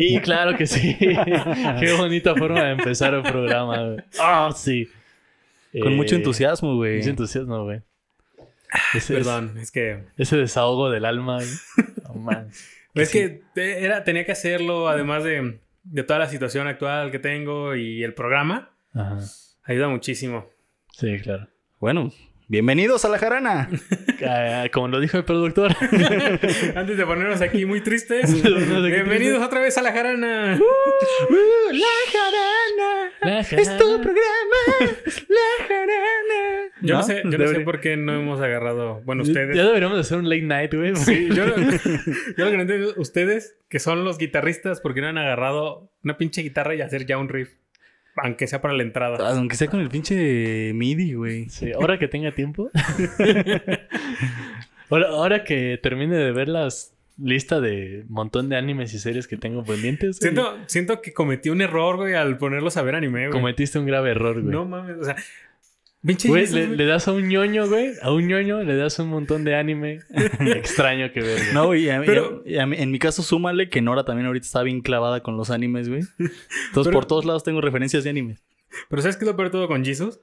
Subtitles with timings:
[0.00, 0.96] Y claro que sí.
[1.80, 3.98] Qué bonita forma de empezar el programa, güey.
[4.20, 4.88] Ah, sí.
[5.82, 6.98] Con mucho Eh, entusiasmo, güey.
[6.98, 7.82] Mucho entusiasmo, güey.
[8.94, 10.04] Ese, Perdón, es que...
[10.16, 11.48] ese desahogo del alma, güey.
[12.04, 12.68] No manches.
[12.94, 17.18] Es que te- era, tenía que hacerlo, además de, de toda la situación actual que
[17.18, 18.70] tengo y el programa.
[18.94, 19.18] Ajá.
[19.64, 20.46] Ayuda muchísimo.
[20.92, 21.48] Sí, claro.
[21.80, 22.12] Bueno,
[22.48, 23.68] bienvenidos a la jarana.
[24.20, 25.70] Ah, Como lo dijo el productor.
[26.74, 30.58] Antes de ponernos aquí muy tristes, bienvenidos otra vez a la jarana.
[30.58, 33.12] la jarana.
[33.20, 34.02] La Es tu jarana.
[34.02, 34.92] programa.
[35.28, 36.72] La jarana.
[36.82, 39.00] Yo no, sé, yo no sé por qué no hemos agarrado.
[39.04, 39.56] Bueno, ustedes.
[39.56, 40.96] Ya deberíamos de hacer un late night, güey.
[40.96, 45.00] Sí, yo, lo- yo lo que no entiendo, ustedes, que son los guitarristas, ¿por qué
[45.00, 47.50] no han agarrado una pinche guitarra y hacer ya un riff?
[48.22, 49.30] Aunque sea para la entrada.
[49.30, 51.48] Aunque sea con el pinche MIDI, güey.
[51.48, 52.70] Sí, ahora que tenga tiempo.
[54.90, 59.36] ahora, ahora que termine de ver las lista de montón de animes y series que
[59.36, 60.20] tengo pendientes.
[60.20, 63.40] güey, Siento, siento que cometí un error, güey, al ponerlos a ver anime, güey.
[63.40, 64.52] Cometiste un grave error, güey.
[64.52, 65.16] No mames, o sea.
[66.02, 67.92] Güey, le, das a un ñoño, güey.
[68.02, 69.98] A un ñoño le das un montón de anime
[70.40, 71.38] extraño que ver.
[71.40, 71.52] güey.
[71.54, 74.26] No, güey, a mí- Pero- y a mí- en mi caso, súmale que Nora también
[74.26, 76.02] ahorita está bien clavada con los animes, güey.
[76.18, 76.36] Entonces,
[76.72, 78.36] Pero- por todos lados tengo referencias de anime.
[78.88, 80.20] Pero ¿sabes qué es lo peor todo con Jesus?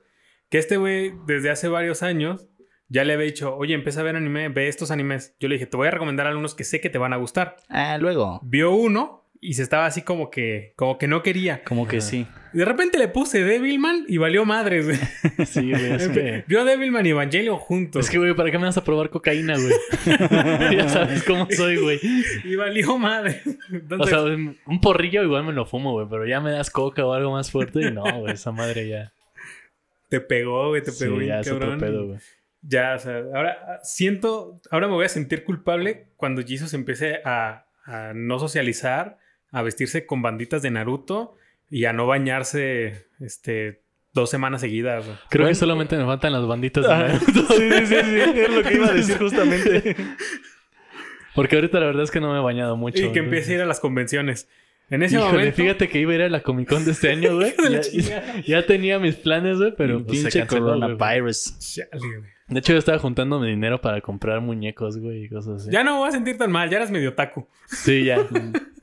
[0.50, 2.48] Que este güey, desde hace varios años,
[2.88, 5.36] ya le había dicho, oye, empieza a ver anime, ve estos animes.
[5.40, 7.58] Yo le dije, te voy a recomendar algunos que sé que te van a gustar.
[7.68, 8.40] Ah, luego.
[8.44, 11.64] Vio uno y se estaba así como que, como que no quería.
[11.64, 12.26] Como que sí.
[12.54, 14.98] De repente le puse Devilman y valió madres, güey.
[15.46, 15.94] Sí, güey.
[15.94, 18.06] Es que, Vio Devilman y Evangelion juntos.
[18.06, 19.74] es que, güey, ¿para qué me vas a probar cocaína, güey?
[20.78, 22.00] ya sabes cómo soy, güey.
[22.44, 23.42] Y valió madre.
[24.00, 26.08] O sea, un porrillo igual me lo fumo, güey.
[26.10, 28.34] Pero ya me das coca o algo más fuerte y no, güey.
[28.34, 29.12] Esa madre ya.
[30.10, 31.80] te pegó, güey, te Sí, pegó bien ya es otro cabrón.
[31.80, 32.20] pedo, güey.
[32.62, 37.22] Ya, o sea, ahora ah, siento, ahora me voy a sentir culpable cuando Jesus empiece
[37.24, 39.20] a, a no socializar,
[39.58, 41.36] a vestirse con banditas de Naruto
[41.70, 43.82] y a no bañarse, este,
[44.14, 45.06] dos semanas seguidas.
[45.30, 45.48] Creo Bueno.
[45.50, 47.26] que solamente me faltan las banditas de Ah, Naruto.
[47.56, 49.96] sí, sí, sí, sí, es lo que iba a decir justamente.
[51.34, 53.04] Porque ahorita la verdad es que no me he bañado mucho.
[53.04, 54.48] y que empiece a ir a las convenciones.
[54.90, 57.10] En ese Híjole, momento, fíjate que iba a ir a la Comic Con de este
[57.12, 57.54] año, güey.
[58.46, 61.80] ya, tenía mis planes, güey, pero pues, se pinche canceló, coronavirus.
[62.48, 65.72] De hecho, yo estaba juntando mi dinero para comprar muñecos, güey, y cosas así.
[65.72, 67.50] ya no me voy a sentir tan mal, ya eras medio taco.
[67.68, 68.18] Sí, ya.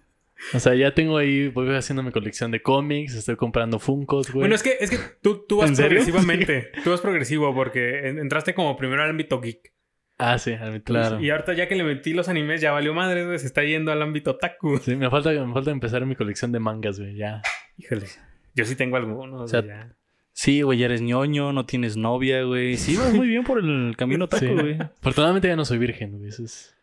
[0.55, 4.41] o sea, ya tengo ahí, voy haciendo mi colección de cómics, estoy comprando Funkos, güey.
[4.43, 6.71] Bueno, es que, es que tú, tú vas progresivamente.
[6.85, 9.73] Tú vas progresivo porque en- entraste como primero al ámbito geek.
[10.19, 10.55] Ah, sí,
[10.85, 11.21] Claro.
[11.21, 13.39] Y ahorita ya que le metí los animes, ya valió madre, güey.
[13.39, 14.79] Se está yendo al ámbito taku.
[14.79, 17.43] Sí, me falta, me falta empezar mi colección de mangas, güey, ya.
[17.77, 18.07] Híjole.
[18.55, 19.41] Yo sí tengo algunos.
[19.43, 19.97] O sea, güey, ya.
[20.35, 22.77] Sí, güey, ya eres ñoño, no tienes novia, güey.
[22.77, 24.53] Sí, vas muy bien por el camino taco, Sí.
[24.53, 24.79] güey.
[25.01, 26.75] Afortunadamente ya no soy virgen, güey, eso es...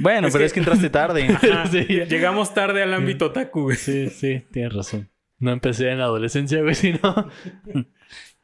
[0.00, 1.24] Bueno, Es pero que- es que entraste tarde.
[1.28, 2.04] Ajá, Sí, ya.
[2.04, 3.76] Llegamos tarde al ámbito taku, güey.
[3.76, 5.08] Sí, sí, tienes razón.
[5.38, 7.28] No empecé en la adolescencia, güey, si no...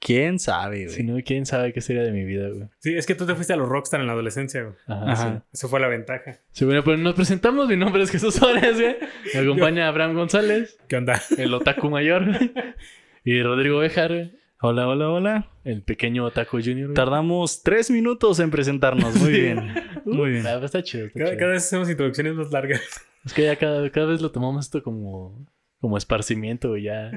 [0.00, 1.16] ¿Quién sabe, Si güey?
[1.16, 2.69] no, quién sabe qué sería de mi vida, güey.
[2.81, 4.75] Sí, es que tú te fuiste a los rockstar en la adolescencia, güey.
[4.87, 5.34] Ajá, Ajá.
[5.37, 5.42] sí.
[5.54, 6.41] Eso fue la ventaja.
[6.53, 7.69] Sí, bueno, pues nos presentamos.
[7.69, 8.97] Mi nombre es Jesús Suárez, güey.
[9.32, 11.22] Me acompaña Abraham González, ¿Qué onda?
[11.38, 12.26] el otaku mayor.
[12.26, 12.53] güey.
[13.26, 14.32] Y Rodrigo Bejar, güey,
[14.67, 15.51] Hola, hola, hola.
[15.65, 16.95] el pequeño otaku junior.
[16.95, 19.15] Tardamos tres minutos en presentarnos.
[19.17, 19.75] Muy bien.
[20.07, 20.47] Muy bien.
[20.47, 21.39] Está chido, está Cada, chido.
[21.39, 22.81] cada vez hacemos introducciones más largas.
[23.27, 25.47] Es que ya cada, cada vez lo tomamos esto como,
[25.83, 26.85] como esparcimiento, güey.
[26.85, 27.11] Ya.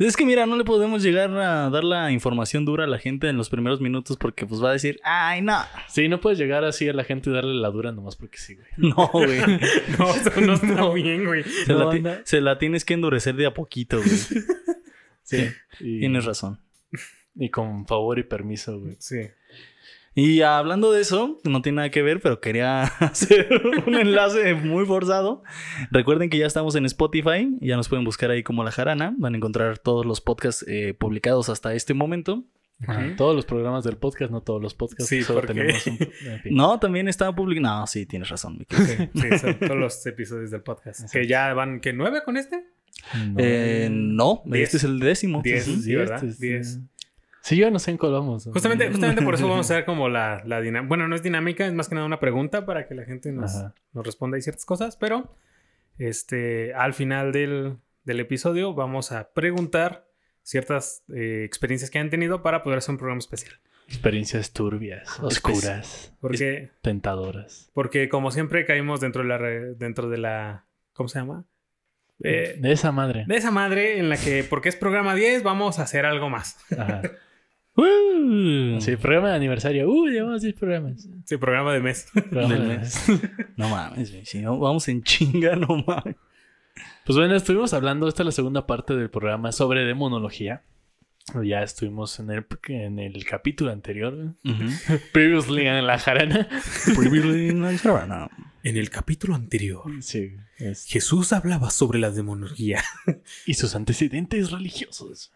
[0.00, 3.28] Es que mira, no le podemos llegar a dar la información dura a la gente
[3.28, 5.58] en los primeros minutos porque pues va a decir, ay, no.
[5.86, 8.56] Sí, no puedes llegar así a la gente y darle la dura nomás porque sí,
[8.56, 8.66] güey.
[8.96, 9.38] No, güey.
[9.96, 11.44] No, eso no está bien, güey.
[11.44, 14.10] Se, No, la se tienes que endurecer de a poquito, güey.
[15.22, 15.48] Sí.
[15.78, 16.58] Y, Tienes razón.
[17.34, 18.96] Y con favor y permiso, güey.
[18.98, 19.28] Sí.
[20.14, 23.48] Y hablando de eso, no tiene nada que ver, pero quería hacer
[23.86, 25.42] un enlace muy forzado.
[25.92, 29.34] Recuerden que ya estamos en Spotify, ya nos pueden buscar ahí como La Jarana, van
[29.34, 32.44] a encontrar todos los podcasts eh, publicados hasta este momento.
[32.86, 33.14] Ajá.
[33.16, 35.06] Todos los programas del podcast, no todos los podcasts.
[35.08, 35.98] Sí, solo porque- tenemos un.
[36.26, 36.54] en fin.
[36.54, 37.80] No, también está publicado.
[37.80, 38.56] No, sí, tienes razón.
[38.58, 38.74] Miki.
[38.76, 41.10] Sí, sí, son todos los episodios del podcast.
[41.12, 41.92] Que ya van, ¿qué?
[41.92, 42.64] ¿Nueve con este?
[43.14, 43.34] No.
[43.38, 44.64] Eh, no, Diez.
[44.64, 45.42] este es el décimo.
[45.44, 45.64] Diez.
[45.66, 46.16] Sí, Sí, ¿verdad?
[46.24, 46.80] este es- Diez.
[47.50, 48.44] Sí, yo no sé en cuál vamos.
[48.52, 50.86] Justamente, justamente por eso vamos a ver como la, la dinámica.
[50.88, 53.52] Bueno, no es dinámica, es más que nada una pregunta para que la gente nos,
[53.92, 55.34] responda ahí ciertas cosas, pero
[55.98, 60.06] este, al final del, del episodio vamos a preguntar
[60.42, 63.54] ciertas eh, experiencias que han tenido para poder hacer un programa especial.
[63.88, 67.68] Experiencias turbias, oscuras, Porque, tentadoras.
[67.74, 71.44] porque como siempre caímos dentro de la, re- dentro de la, ¿cómo se llama?
[72.22, 73.24] Eh, de esa madre.
[73.26, 76.56] de esa madre en la que, porque es programa 10, vamos a hacer algo más.
[76.78, 77.02] Ajá.
[77.80, 79.88] Uh, Sí, programa de aniversario.
[79.90, 81.08] Uh, llevamos 10 programas.
[81.24, 82.06] Sí, programa de mes.
[82.12, 83.04] Programa Del de- mes.
[83.56, 86.16] No mames, güey, si no, vamos en chinga, no mames.
[87.04, 90.62] Pues bueno, estuvimos hablando, esta es la segunda parte del programa sobre demonología.
[91.44, 94.34] Ya estuvimos en el, en el capítulo anterior.
[95.12, 96.48] Previously en la jarana.
[98.62, 100.32] En el capítulo anterior, Sí.
[100.58, 102.82] es- Jesús hablaba sobre la demonología.
[103.46, 105.32] Y sus antecedentes religiosos.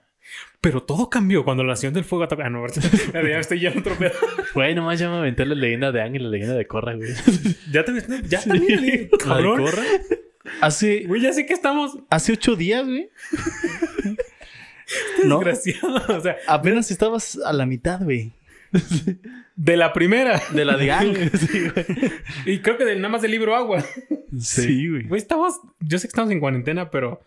[0.60, 2.42] Pero todo cambió cuando la Nación del Fuego atacó.
[2.42, 2.66] Ah, no,
[3.12, 4.12] ya me estoy ya pedo.
[4.54, 7.10] Güey, nomás ya me aventé la leyenda de Ángel y la leyenda de Corra, güey.
[7.70, 7.92] Ya te
[8.28, 9.62] ya también, ¿La de cabrón.
[9.62, 9.82] Corra?
[10.60, 13.10] Hace, Güey, ya sé que estamos hace ocho días, güey.
[15.24, 15.38] ¿No?
[15.40, 16.08] desgraciados.
[16.08, 18.32] O sea, Apenas estabas a la mitad, güey.
[19.56, 20.40] de la primera.
[20.52, 21.30] De la de Ang.
[21.36, 21.86] Sí, güey.
[22.46, 23.84] Y creo que de, nada más del libro Agua.
[24.38, 25.04] Sí, güey.
[25.04, 25.60] Güey, estamos.
[25.80, 27.22] Yo sé que estamos en cuarentena, pero.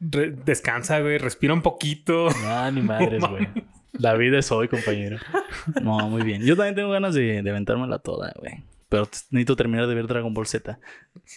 [0.00, 1.18] Re- descansa, güey.
[1.18, 2.28] Respira un poquito.
[2.44, 3.48] Ah, ni madres, güey.
[3.92, 5.18] La vida es hoy, compañero.
[5.82, 6.42] No, muy bien.
[6.42, 8.62] Yo también tengo ganas de, de aventármela toda, güey.
[8.88, 10.78] Pero necesito terminar de ver Dragon Ball Z.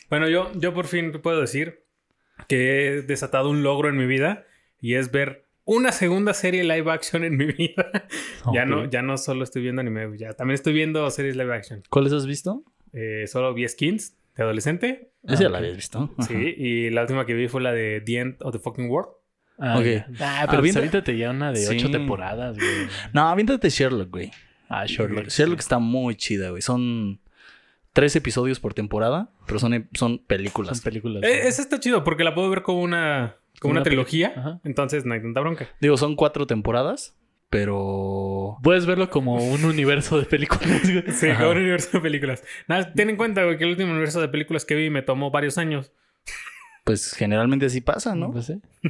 [0.10, 1.84] Bueno, yo, yo por fin puedo decir
[2.48, 4.46] que he desatado un logro en mi vida
[4.82, 7.92] y es ver una segunda serie live action en mi vida.
[8.54, 8.68] ya, Ok.
[8.70, 11.84] no, ya no solo estoy viendo anime, ya también estoy viendo series live action.
[11.90, 12.64] ¿Cuáles has visto?
[12.92, 15.12] Eh, solo vi Skins de adolescente.
[15.24, 15.52] Esa ya ok.
[15.54, 16.10] la habías visto.
[16.18, 16.28] Ajá.
[16.28, 19.10] Sí, y la última que vi fue la de The End of the Fucking World.
[19.60, 19.86] Ah, Ok.
[19.86, 20.08] ya.
[20.20, 21.76] Ah, pero Avienta- ahorita ya una de Sí.
[21.78, 22.88] ocho temporadas, güey.
[23.14, 24.32] No, aviéntate Sherlock, güey.
[24.68, 25.28] Ah, Sherlock.
[25.28, 26.62] Sherlock está muy chida, güey.
[26.62, 27.20] Son
[27.94, 30.82] tres episodios por temporada, pero son, son Son películas.
[30.82, 31.22] películas.
[31.24, 34.34] Eh, esa está chido porque la puedo ver como una, como una, trilogía.
[34.36, 34.60] Ajá.
[34.64, 35.68] Entonces no hay tanta bronca.
[35.80, 37.16] Digo, son cuatro temporadas,
[37.54, 38.58] pero...
[38.64, 41.04] Puedes verlo como un universo de películas, güey.
[41.12, 41.40] Sí, Ajá.
[41.42, 42.44] como un universo de películas.
[42.68, 45.30] Nada, ten en cuenta, güey, que el último universo de películas que vi me tomó
[45.30, 45.92] varios años.
[46.84, 48.32] Pues generalmente así pasa, ¿no?
[48.32, 48.60] Pues sí.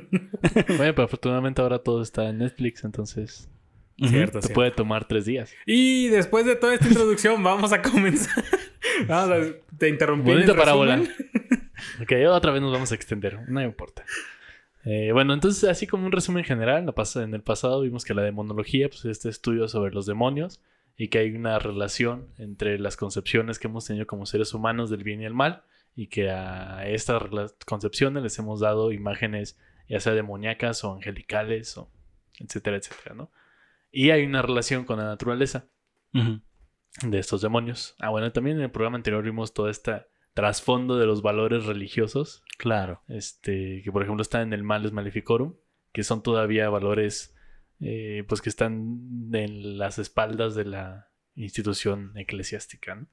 [0.78, 3.50] Bueno, pero afortunadamente ahora todo está en Netflix, entonces.
[3.98, 4.54] Cierto, te cierto.
[4.54, 5.54] puede tomar tres días.
[5.66, 8.44] Y después de toda esta introducción, vamos a comenzar.
[9.08, 10.32] Vamos a, te interrumpí.
[10.32, 10.96] en el Bonita parábola.
[10.96, 11.72] resumen.
[12.02, 14.06] Ok, otra vez nos vamos a extender, no importa.
[14.86, 16.86] Eh, bueno, entonces, así como un resumen general,
[17.16, 20.62] en el pasado vimos que la demonología pues, es este estudio sobre los demonios
[20.98, 25.04] y que hay una relación entre las concepciones que hemos tenido como seres humanos del
[25.04, 25.64] bien y el mal
[25.96, 27.24] y que a estas
[27.66, 29.58] concepciones les hemos dado imágenes
[29.88, 31.90] ya sea demoníacas o angelicales o
[32.40, 33.32] etcétera, etcétera, ¿no?
[33.92, 35.68] Y hay una relación con la naturaleza
[36.14, 37.96] de estos demonios.
[38.00, 42.44] Ah, bueno, también en el programa anterior vimos todo este trasfondo de los valores religiosos
[42.58, 43.02] Claro.
[43.08, 45.56] este, que por ejemplo está en el Malus Maleficorum,
[45.92, 47.36] que son todavía valores
[47.80, 53.08] eh, pues que están en las espaldas de la institución eclesiástica, ¿no?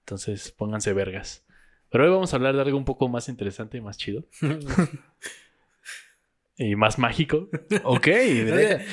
[0.00, 1.46] Entonces pónganse vergas.
[1.90, 4.24] Pero hoy vamos a hablar de algo un poco más interesante y más chido.
[6.56, 7.48] y más mágico.
[7.84, 8.08] Ok.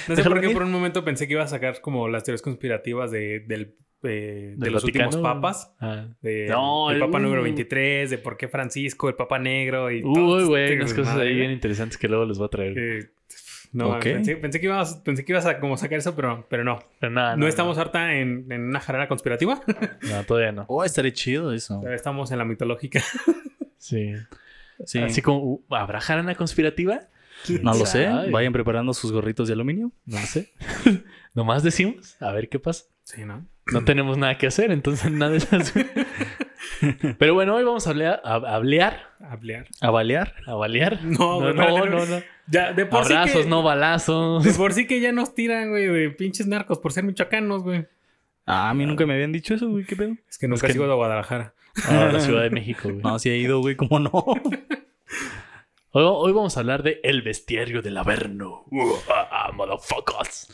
[0.07, 0.53] No sé, por qué venir.
[0.53, 4.53] por un momento pensé que iba a sacar como las teorías conspirativas de, del, eh,
[4.57, 5.33] de los últimos Vaticano.
[5.41, 5.73] papas.
[5.79, 6.05] Ah.
[6.21, 7.43] De, No, el el- Papa número uh.
[7.45, 11.33] 23, de por qué Francisco, el Papa Negro y todo Uy, güey, unas cosas ahí
[11.35, 12.77] bien interesantes que luego les voy a traer.
[12.77, 13.09] Eh,
[13.73, 14.03] no, Ok.
[14.03, 16.79] pensé, pensé que ibas, pensé que ibas a como sacar eso, pero, pero no.
[16.99, 19.61] Pero nada, No, estamos ahorita en, en una jarana conspirativa.
[20.09, 20.65] No, todavía no.
[20.69, 21.85] Oh, estaría chido eso.
[21.89, 23.01] Estamos en la mitológica.
[23.77, 24.13] Sí.
[24.85, 24.99] Sí.
[24.99, 27.01] Así como, uh, ¿habrá jarana conspirativa?
[27.61, 28.07] No lo sé.
[28.31, 29.91] Vayan preparando sus gorritos de aluminio.
[30.05, 30.53] No sé.
[31.35, 32.85] Nomás decimos, a ver qué pasa.
[33.03, 33.45] Sí, ¿no?
[33.73, 35.73] No tenemos nada que hacer, entonces nada de esas.
[37.19, 39.67] Pero bueno, hoy vamos a hablar, a, a hablear, Hablar.
[39.81, 40.33] A balear.
[40.45, 40.99] a balear.
[41.03, 42.21] No, no, no, no, no, no.
[42.47, 44.43] Ya, de por Abrazos, sí que, no balazos.
[44.43, 47.85] De por sí que ya nos tiran, güey, de pinches narcos por ser michoacanos, güey.
[48.45, 49.83] Ah, a mí nunca me habían dicho eso, güey.
[49.85, 50.15] ¿Qué pedo?
[50.29, 51.53] Es que nunca que- sigo de Guadalajara.
[51.87, 53.01] A la Ciudad de México, güey.
[53.03, 53.75] No, sí he ido, güey.
[53.75, 54.11] ¿Cómo no?
[55.91, 58.65] Hoy, hoy vamos a hablar de El Bestiario del Averno.
[59.09, 60.47] Ah, motherfuckers.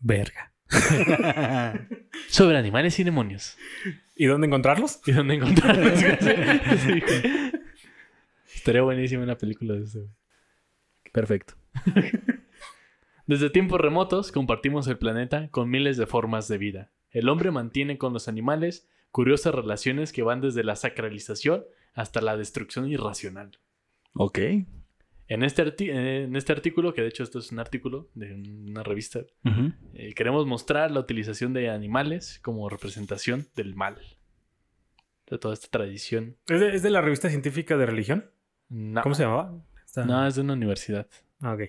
[0.00, 0.52] Verga.
[2.28, 3.56] Sobre animales y demonios.
[4.14, 5.00] ¿Y dónde encontrarlos?
[5.06, 5.98] ¿Y dónde encontrarlos?
[5.98, 7.02] Sí.
[8.54, 10.00] Estaría buenísima una película de eso.
[11.12, 11.54] Perfecto.
[13.26, 16.90] Desde tiempos remotos compartimos el planeta con miles de formas de vida.
[17.10, 21.64] El hombre mantiene con los animales curiosas relaciones que van desde la sacralización
[21.94, 23.58] hasta la destrucción irracional.
[24.14, 24.38] Ok.
[25.28, 28.82] En este, arti- en este artículo, que de hecho esto es un artículo de una
[28.82, 29.20] revista,
[29.94, 33.98] eh, queremos mostrar la utilización de animales como representación del mal.
[35.30, 36.36] De toda esta tradición.
[36.46, 38.30] ¿Es de, es de la revista científica de religión?
[38.70, 39.62] No, ¿Cómo se llamaba?
[39.84, 41.06] Está- no, es de una universidad.
[41.40, 41.62] Ah, ok.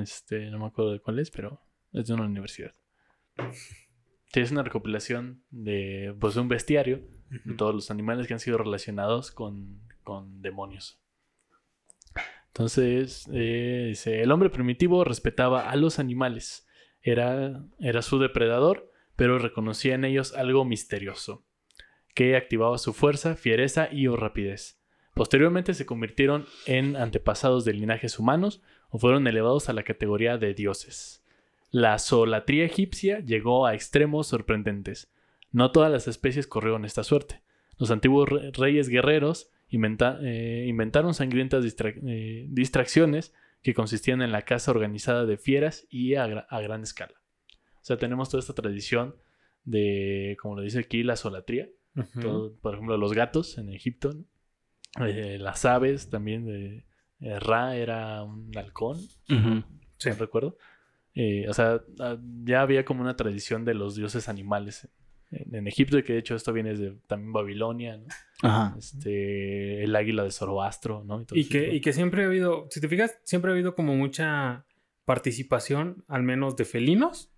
[0.00, 1.60] Este, no me acuerdo de cuál es, pero
[1.92, 2.72] es de una universidad.
[4.32, 7.02] Sí, es una recopilación de pues, un bestiario
[7.44, 11.00] de todos los animales que han sido relacionados con, con demonios.
[12.56, 16.66] Entonces, eh, dice, el hombre primitivo respetaba a los animales.
[17.02, 21.44] Era, era su depredador, pero reconocía en ellos algo misterioso.
[22.14, 24.80] que activaba su fuerza, fiereza y o rapidez.
[25.12, 30.54] Posteriormente se convirtieron en antepasados de linajes humanos o fueron elevados a la categoría de
[30.54, 31.22] dioses.
[31.70, 35.12] La zoolatría egipcia llegó a extremos sorprendentes.
[35.52, 37.42] No todas las especies corrieron esta suerte.
[37.76, 43.32] Los antiguos re- reyes guerreros inventa- eh, inventaron sangrientas distra- eh, distracciones
[43.62, 47.14] que consistían en la caza organizada de fieras y a, gra- a gran escala.
[47.76, 49.16] O sea, tenemos toda esta tradición
[49.64, 51.70] de, como lo dice aquí, la.
[52.20, 54.24] Todo- por ejemplo, los gatos en Egipto, ¿no?
[55.06, 56.44] Eh, las aves también.
[56.44, 56.84] De,
[57.20, 58.98] eh, Ra era un halcón.
[59.98, 60.10] Sí.
[60.10, 60.58] no recuerdo.
[61.14, 64.88] Eh, o sea, ah, ya había como una tradición de los dioses animales
[65.30, 68.04] en, en Egipto, y que de hecho esto viene de también Babilonia, ¿no?
[68.42, 68.74] Ajá.
[68.78, 71.24] Este, el águila de Zoroastro, ¿no?
[71.24, 73.94] todo Y que, y que siempre ha habido, si te fijas, siempre ha habido como
[73.96, 74.66] mucha
[75.04, 77.32] participación, al menos de felinos,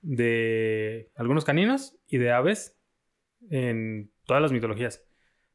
[0.00, 2.78] de algunos caninos y de aves
[3.50, 5.04] en todas las mitologías.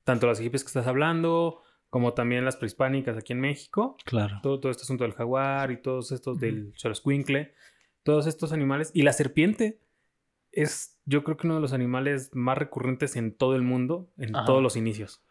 [0.04, 3.98] Tanto las egipcias que estás hablando, como también las prehispánicas aquí en México.
[4.06, 4.40] Claro.
[4.44, 7.54] Todo, todo este asunto del jaguar y todos estos del xoloscuincle.
[8.04, 8.92] Todos estos animales.
[8.94, 9.80] Y la serpiente
[10.52, 14.36] es, yo creo que uno de los animales más recurrentes en todo el mundo, en
[14.36, 14.46] Ajá.
[14.46, 15.24] todos los inicios.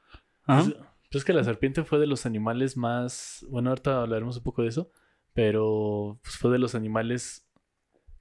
[0.45, 0.65] Ajá.
[0.65, 0.77] Pues,
[1.11, 3.47] pues que la serpiente fue de los animales más.
[3.49, 4.91] Bueno, ahorita hablaremos un poco de eso.
[5.33, 7.49] Pero pues, fue de los animales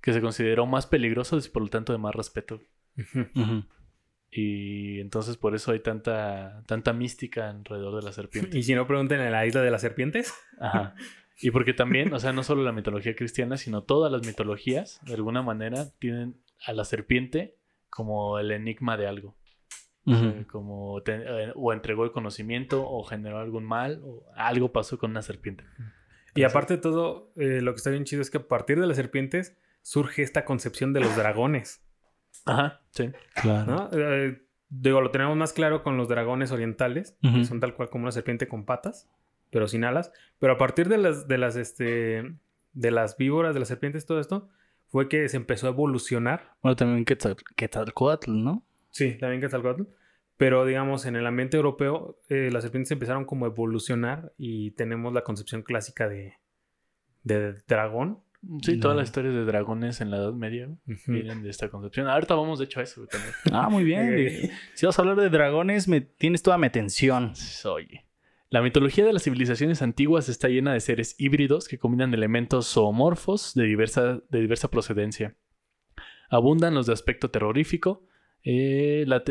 [0.02, 2.62] que se consideró más peligrosos y por lo tanto de más respeto.
[4.30, 8.58] Y entonces por eso hay tanta, tanta mística alrededor de la serpiente.
[8.58, 10.34] Y si no, pregunten en la isla de las serpientes.
[10.60, 10.96] Ajá.
[11.40, 15.14] Y porque también, o sea, no solo la mitología cristiana, sino todas las mitologías, de
[15.14, 17.56] alguna manera, tienen a la serpiente
[17.90, 19.36] como el enigma de algo.
[20.50, 25.12] Como te- eh, o entregó el conocimiento o generó algún mal o algo pasó con
[25.12, 25.66] una serpiente.
[26.34, 28.88] Y aparte de todo, eh, lo que está bien chido es que a partir de
[28.88, 31.84] las serpientes surge esta concepción de los dragones.
[32.46, 33.12] Ajá, sí.
[33.42, 33.66] Claro.
[33.66, 33.90] ¿no?
[33.92, 38.04] Eh, digo, lo tenemos más claro con los dragones orientales, que son tal cual como
[38.04, 39.10] una serpiente con patas,
[39.50, 40.14] pero sin alas.
[40.40, 42.34] Pero a partir de las, de las, este,
[42.74, 44.48] de las víboras, de las serpientes, todo esto,
[44.90, 46.54] fue que se empezó a evolucionar.
[46.62, 48.64] Bueno, también Quetzal- Quetzalcóatl, ¿no?
[48.90, 49.84] Sí, también Quetzalcóatl.
[50.38, 55.12] Pero digamos, en el ambiente europeo, eh, las serpientes empezaron como a evolucionar y tenemos
[55.14, 56.36] la concepción clásica de,
[57.24, 58.20] de dragón.
[58.62, 60.70] Sí, todas las historias de dragones en la Edad Media
[61.08, 62.08] vienen de esta concepción.
[62.08, 63.34] Ahorita vamos, de hecho, a eso también.
[63.52, 64.52] Ah, muy bien.
[64.76, 67.34] Si vas a hablar de dragones, me tienes toda mi atención.
[67.66, 68.06] Oye.
[68.50, 73.54] La mitología de las civilizaciones antiguas está llena de seres híbridos que combinan elementos zoomorfos
[73.56, 75.36] de diversa, de diversa procedencia.
[76.30, 78.08] Abundan los de aspecto terrorífico.
[78.44, 79.24] eh, la,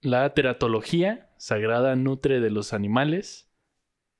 [0.00, 3.52] la teratología sagrada nutre de los animales.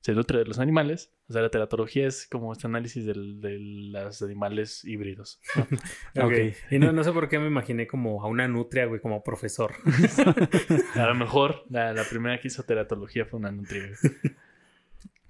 [0.01, 1.13] Se nutre de los animales.
[1.29, 5.39] O sea, la teratología es como este análisis del- de los animales híbridos.
[6.15, 6.23] Ok.
[6.23, 6.33] Ok.
[6.71, 9.73] Y no, no sé por qué me imaginé como a una nutria, güey, como profesor.
[10.95, 13.83] A lo mejor la, la primera que hizo teratología fue una nutria.
[14.01, 14.33] güey.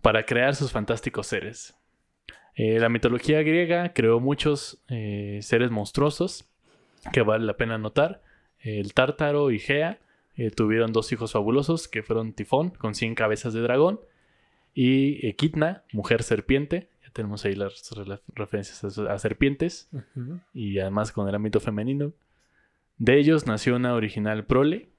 [0.01, 1.75] Para crear sus fantásticos seres.
[2.55, 6.49] Eh, la mitología griega creó muchos eh, seres monstruosos
[7.11, 8.21] que vale la pena notar.
[8.59, 9.99] El Tártaro y Gea
[10.35, 13.99] eh, tuvieron dos hijos fabulosos que fueron Tifón con 100 cabezas de dragón
[14.81, 16.89] y Equidna, mujer serpiente.
[17.03, 17.89] Ya tenemos ahí las
[18.35, 19.89] referencias a, a serpientes
[20.53, 22.13] y además con el ámbito femenino.
[22.97, 24.89] De ellos nació una original prole,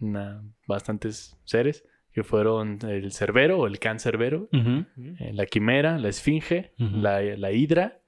[0.00, 4.48] una- bastantes seres, que fueron el cerbero o el can cerbero,
[5.18, 8.00] eh, la quimera, la esfinge, la, la hidra,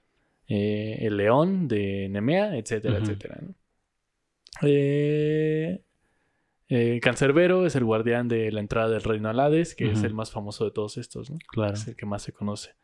[0.46, 3.38] eh, el león de Nemea, etcétera, etcétera.
[3.42, 3.54] ¿no?
[4.62, 5.80] Eh,
[6.68, 10.14] el cancerbero es el guardián de la entrada del reino al Hades, que es el
[10.14, 11.38] más famoso de todos estos, ¿no?
[11.48, 11.74] Claro.
[11.74, 12.74] Es el que más se conoce.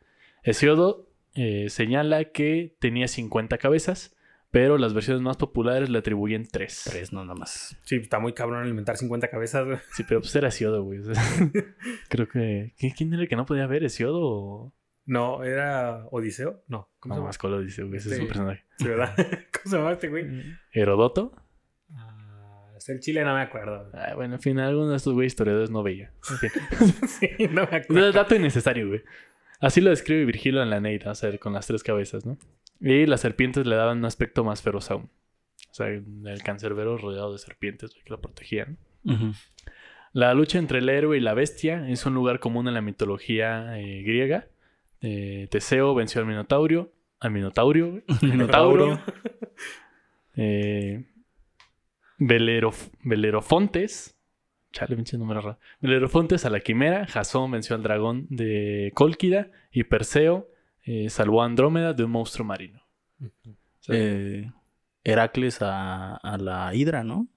[0.43, 4.15] Hesiodo eh, señala que tenía 50 cabezas,
[4.51, 6.81] pero las versiones más populares le atribuyen 3.
[6.91, 7.77] Tres, no nada más.
[7.85, 9.77] Sí, está muy cabrón alimentar 50 cabezas, güey.
[9.93, 10.99] Sí, pero pues era Hesiodo, güey.
[10.99, 11.23] O sea,
[12.09, 12.73] creo que...
[12.77, 13.83] ¿qui- ¿Quién era el que no podía ver?
[13.83, 14.73] ¿Hesiodo o...?
[15.05, 16.63] No, era Odiseo.
[16.67, 17.27] No, ¿cómo No, se llama?
[17.29, 17.97] más color dice, güey.
[17.97, 18.63] Ese es un personaje.
[18.77, 19.15] Sí, ¿verdad?
[19.17, 20.25] ¿Cómo se llama este güey?
[20.73, 21.33] ¿Herodoto?
[22.81, 23.91] Es el chile, no me acuerdo.
[23.93, 26.11] Ah, bueno, en fin, alguno de estos güey historiadores no veía.
[26.31, 26.49] En fin.
[27.07, 28.11] sí, no me No, acuerdo.
[28.11, 29.03] Dato innecesario, güey.
[29.59, 32.39] Así lo describe Virgilio en la Neida, o sea, con las tres cabezas, ¿no?
[32.79, 35.11] Y las serpientes le daban un aspecto más feroz aún.
[35.69, 38.79] O sea, el cancerbero rodeado de serpientes güey, que lo protegían.
[40.11, 43.79] La lucha entre el héroe y la bestia es un lugar común en la mitología
[43.79, 44.47] eh, griega.
[45.01, 46.91] Eh, Teseo venció al Minotaurio.
[47.19, 48.03] Al Minotaurio, güey.
[48.23, 48.99] Minotauro.
[50.35, 51.05] Eh,
[52.21, 54.15] Belerof- Belerofontes.
[54.71, 55.59] Chale, pinche número raro.
[55.81, 57.05] Belerofontes a la quimera.
[57.07, 59.47] Jasón venció al dragón de Cólquida.
[59.71, 60.47] Y Perseo
[60.83, 62.81] eh, salvó a Andrómeda de un monstruo marino.
[63.89, 64.49] Eh,
[65.03, 67.27] Heracles a, a la Hidra, ¿no?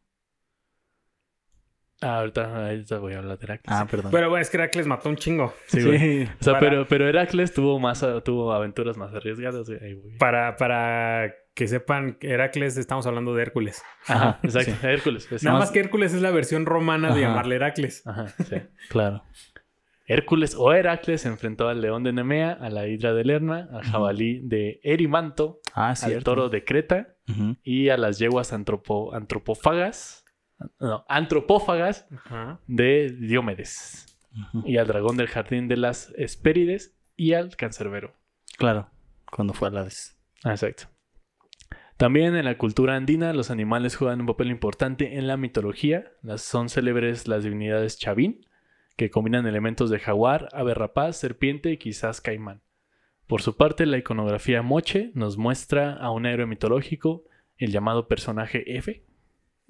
[2.00, 3.74] Ah, ahorita, ahorita voy a hablar de Heracles.
[3.74, 4.10] Ah, perdón.
[4.12, 5.54] Pero bueno, es que Heracles mató un chingo.
[5.66, 5.98] Sí, güey.
[5.98, 6.28] Sí.
[6.40, 10.18] O sea, Para- pero, pero Heracles tuvo más tuvo aventuras más arriesgadas, güey.
[10.18, 13.82] Para, para que sepan, que Heracles estamos hablando de Hércules.
[14.06, 14.86] Ajá, exacto.
[14.86, 15.26] Hércules.
[15.28, 18.06] pues, Nada más que Hércules es la versión romana de llamarle Heracles.
[18.06, 18.56] Ajá, sí.
[18.88, 19.22] Claro.
[20.06, 23.84] Hércules o Heracles se enfrentó al león de Nemea, a la hidra de Lerna, al
[23.84, 27.16] jabalí de Erimanto, Ah, al toro de Creta
[27.62, 30.24] y a las yeguas antropo- antropófagas,
[30.78, 32.06] no, antropófagas
[32.66, 34.18] de Diomedes,
[34.52, 34.62] Ujú.
[34.68, 38.12] y al dragón del jardín de las Hespérides y al cancerbero.
[38.58, 38.90] Claro.
[39.32, 40.20] Cuando fue a Hades.
[40.44, 40.84] Ah, Exacto.
[42.04, 46.12] También en la cultura andina los animales juegan un papel importante en la mitología.
[46.20, 48.44] Las, son célebres las divinidades Chavín,
[48.98, 52.60] que combinan elementos de jaguar, ave rapaz, serpiente y quizás caimán.
[53.26, 57.24] Por su parte, la iconografía Moche nos muestra a un héroe mitológico,
[57.56, 59.02] el llamado personaje F.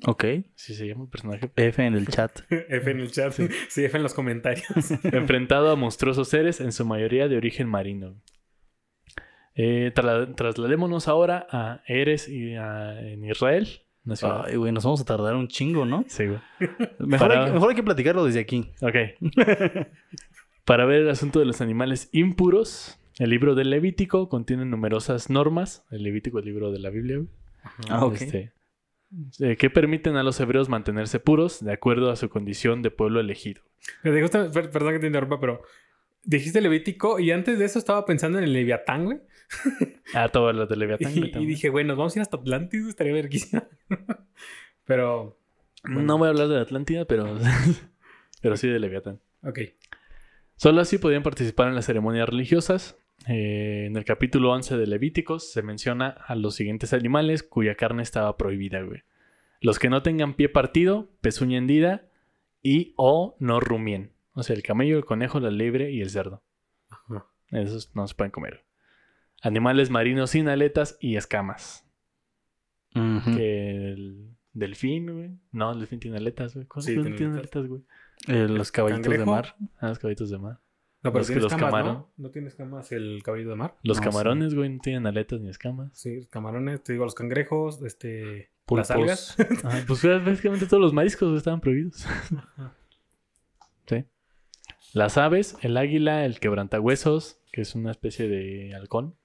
[0.05, 0.25] Ok.
[0.57, 1.53] Si se llama personaje.
[1.55, 2.41] F en el chat.
[2.51, 3.33] F en el chat.
[3.69, 4.91] Sí, F en los comentarios.
[5.05, 8.21] enfrentado a monstruosos seres, en su mayoría de origen marino.
[9.57, 13.69] Eh, trasla- trasladémonos ahora a Eres y a- en Israel.
[14.05, 14.45] una ciudad.
[14.47, 16.05] Ay, güey, nos vamos a tardar un chingo, ¿no?
[16.09, 16.41] Sí, güey.
[16.99, 18.71] Mejor, Para- hay, que- mejor hay que platicarlo desde aquí.
[18.83, 18.97] Ok.
[20.65, 25.85] Para ver el asunto de los animales impuros, el libro del Levítico contiene numerosas normas.
[25.91, 27.23] El Levítico es el libro de la Biblia.
[27.91, 28.15] Ah, ok.
[28.15, 28.53] Este,
[29.41, 33.21] eh, que permiten a los hebreos mantenerse puros de acuerdo a su condición de pueblo
[33.21, 33.63] elegido.
[34.03, 35.63] Perdón que te interrumpa, pero
[36.25, 39.19] dijiste Levítico y antes de eso estaba pensando en el Leviatán, güey.
[40.15, 41.13] Ah, todo lo de Leviatán.
[41.17, 43.67] Y, y dije, güey, nos vamos a ir hasta Atlantis, estaría verguísima.
[44.85, 45.39] pero,
[45.85, 47.37] No voy a hablar de la Atlántida, pero,
[48.41, 49.21] pero sí de Leviatán.
[49.43, 49.61] ok.
[50.57, 52.97] Solo así podían participar en las ceremonias religiosas.
[53.27, 58.03] Eh, en el capítulo 11 de Levíticos se menciona a los siguientes animales cuya carne
[58.03, 59.03] estaba prohibida, güey.
[59.61, 62.07] Los que no tengan pie partido, pezuña hendida
[62.63, 64.14] y o no rumien.
[64.35, 66.43] O sea, el camello, el conejo, la liebre y el cerdo.
[66.91, 67.27] Ajá.
[67.51, 68.65] Esos no se pueden comer.
[69.43, 71.87] Animales marinos sin aletas y escamas.
[72.95, 73.37] Ujú.
[73.37, 75.31] Que el delfín, güey.
[75.53, 76.67] No, el delfín tiene aletas, güey.
[76.67, 77.67] ¿Cuáles Sí, tiene tienen aletas.
[77.67, 77.83] güey?
[78.29, 79.57] Eh, los caballitos de mar.
[79.79, 80.61] Ah, los caballitos de mar.
[81.03, 81.85] No, pero Los tiene los escamas.
[81.85, 82.13] ¿no?
[82.17, 83.77] ¿No tiene escamas el caballo de mar?
[83.83, 85.91] Los No, camarones, güey, no tienen aletas ni escamas.
[85.93, 88.51] Sí, los camarones, te digo, los cangrejos, este...
[88.65, 88.89] Pulpos.
[88.89, 89.37] Las algas.
[89.65, 91.97] Ajá, pues básicamente todos los mariscos estaban prohibidos.
[91.97, 92.07] sí.
[94.95, 99.17] Las aves, el águila, el quebrantahuesos, que es una especie de halcón.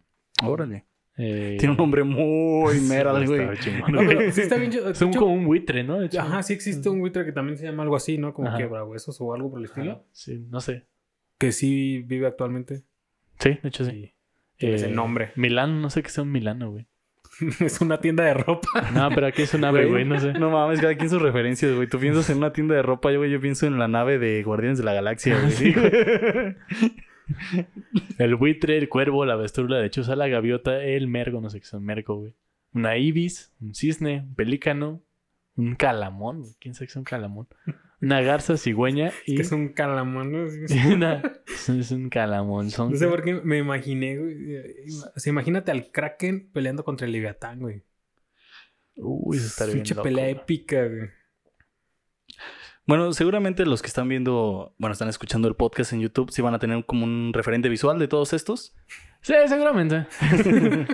[0.43, 0.85] Órale.
[1.15, 3.41] Eh, Tiene un nombre muy meral, güey.
[3.41, 4.07] No, güey.
[4.07, 4.89] pero sí está bien chido.
[4.89, 5.99] Es un, como un buitre, ¿no?
[5.99, 6.19] De hecho.
[6.21, 8.33] Ajá, sí existe un buitre que también se llama algo así, ¿no?
[8.33, 8.57] Como Ajá.
[8.57, 9.91] quebrahuesos o algo por el estilo.
[9.91, 10.87] Ajá, Sí, no sé.
[11.37, 12.83] Que sí vive actualmente.
[13.39, 13.91] Sí, de hecho sí.
[13.91, 14.13] Sí.
[14.57, 15.31] Tiene ese nombre.
[15.35, 16.87] Milano, no sé qué sea un Milano, güey.
[17.59, 18.89] es una tienda de ropa.
[18.93, 20.33] No, pero aquí es un ave, güey, no sé.
[20.33, 21.87] No mames, cada quien sus referencias, güey.
[21.87, 24.43] Tú piensas en una tienda de ropa, yo, güey, yo pienso en la nave de
[24.43, 25.51] Guardianes de la Galaxia, güey.
[25.51, 25.73] Sí,
[28.17, 31.65] El buitre, el cuervo, la avestruz, la lechuza, la gaviota, el mergo, no sé qué
[31.65, 32.33] es un mergo, güey.
[32.73, 35.01] Una ibis, un cisne, un pelícano,
[35.55, 37.47] un calamón, güey, ¿quién sabe qué es un calamón?
[38.01, 40.47] Una garza cigüeña y Que es un calamón, ¿no?
[40.93, 41.21] Una...
[41.47, 42.69] Es un calamón.
[42.69, 42.91] Son...
[42.91, 44.87] No sé por qué me imaginé, güey.
[45.15, 47.83] O sea, imagínate al Kraken peleando contra el Leviatán, güey.
[48.95, 51.09] Uy, eso estaría bien Pinche loco, pelea épica, güey.
[52.85, 56.55] Bueno, seguramente los que están viendo, bueno, están escuchando el podcast en YouTube, sí van
[56.55, 58.75] a tener como un referente visual de todos estos.
[59.21, 60.07] Sí, seguramente.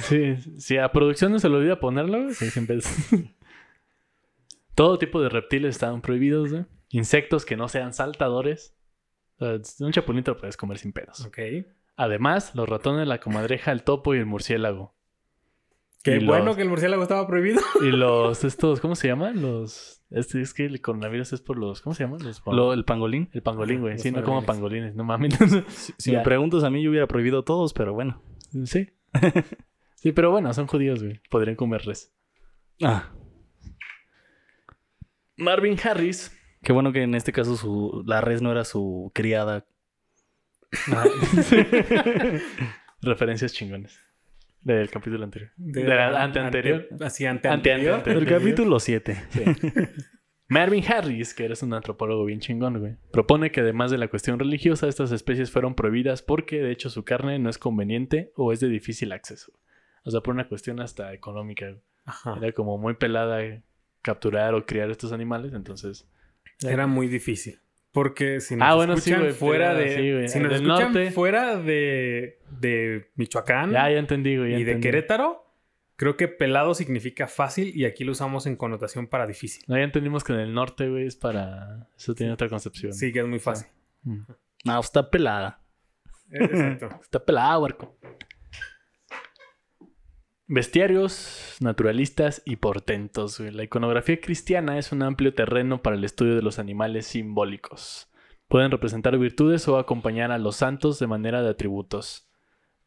[0.00, 2.88] sí, si a producción no se le olvida ponerlo, güey, sí, siempre es...
[4.74, 6.64] Todo tipo de reptiles estaban prohibidos, güey.
[6.90, 8.76] Insectos que no sean saltadores.
[9.38, 11.24] O sea, un chapulín te lo puedes comer sin pedos.
[11.26, 11.38] Ok.
[11.96, 14.94] Además, los ratones, la comadreja, el topo y el murciélago.
[16.02, 17.60] Qué Y bueno los- que el murciélago estaba prohibido.
[17.82, 19.40] Y los, estos, ¿cómo se llaman?
[19.40, 20.02] Los...
[20.10, 21.80] Es, es que el coronavirus es por los...
[21.80, 22.22] ¿Cómo se llaman?
[22.22, 22.42] Los...
[22.46, 23.30] Lo- el pangolín.
[23.32, 23.94] El pangolín, güey.
[23.94, 24.94] Los Sí, no como pangolines.
[24.94, 25.34] No mames.
[25.68, 28.22] Si, si me preguntas a mí, yo hubiera prohibido todos, pero bueno.
[28.64, 28.90] sí.
[29.96, 31.22] Sí, pero bueno, son judíos, güey.
[31.30, 32.14] Podrían comer res.
[32.82, 33.10] Ah,
[35.36, 36.36] Marvin Harris.
[36.62, 39.66] qué bueno que en este caso su, la res no era su criada.
[43.02, 44.00] Referencias chingones.
[44.62, 45.50] Del capítulo anterior.
[45.56, 46.86] De, De la ante anterior.
[46.90, 47.94] ante- así, ante, Ante- anterior.
[47.98, 49.22] ante- El capítulo 7.
[49.30, 49.42] Sí.
[50.48, 54.38] Marvin Harris, que eres un antropólogo bien chingón, güey, propone que además de la cuestión
[54.38, 58.60] religiosa, estas especies fueron prohibidas porque de hecho su carne no es conveniente o es
[58.60, 59.52] de difícil acceso.
[60.04, 61.74] O sea, por una cuestión hasta económica.
[62.04, 62.34] Ajá.
[62.36, 63.62] Era como muy pelada eh,
[64.04, 66.06] capturar o criar estos animales, entonces...
[66.62, 67.58] Era muy difícil.
[67.90, 70.26] Porque si nos Ah, bueno, sí, escuchan güey, fuera pero de.
[70.26, 71.10] sí, si nos del escuchan norte.
[71.10, 74.54] fuera de, de Michoacán Ya, ya entendí, güey.
[74.60, 74.80] y de.
[74.80, 75.42] Querétaro,
[75.96, 79.62] Creo que pelado significa fácil y aquí lo usamos en connotación para difícil.
[79.68, 81.88] No, ya entendimos que en el norte, güey, es para...
[81.96, 82.92] Eso tiene otra concepción.
[82.92, 83.68] Sí, que es muy fácil.
[84.02, 84.22] Mm.
[84.64, 85.60] No, está pelada.
[86.32, 86.88] Eh, Exacto.
[87.02, 87.96] Está pelado, barco.
[90.46, 93.40] Bestiarios, naturalistas y portentos.
[93.40, 98.10] La iconografía cristiana es un amplio terreno para el estudio de los animales simbólicos.
[98.48, 102.28] Pueden representar virtudes o acompañar a los santos de manera de atributos.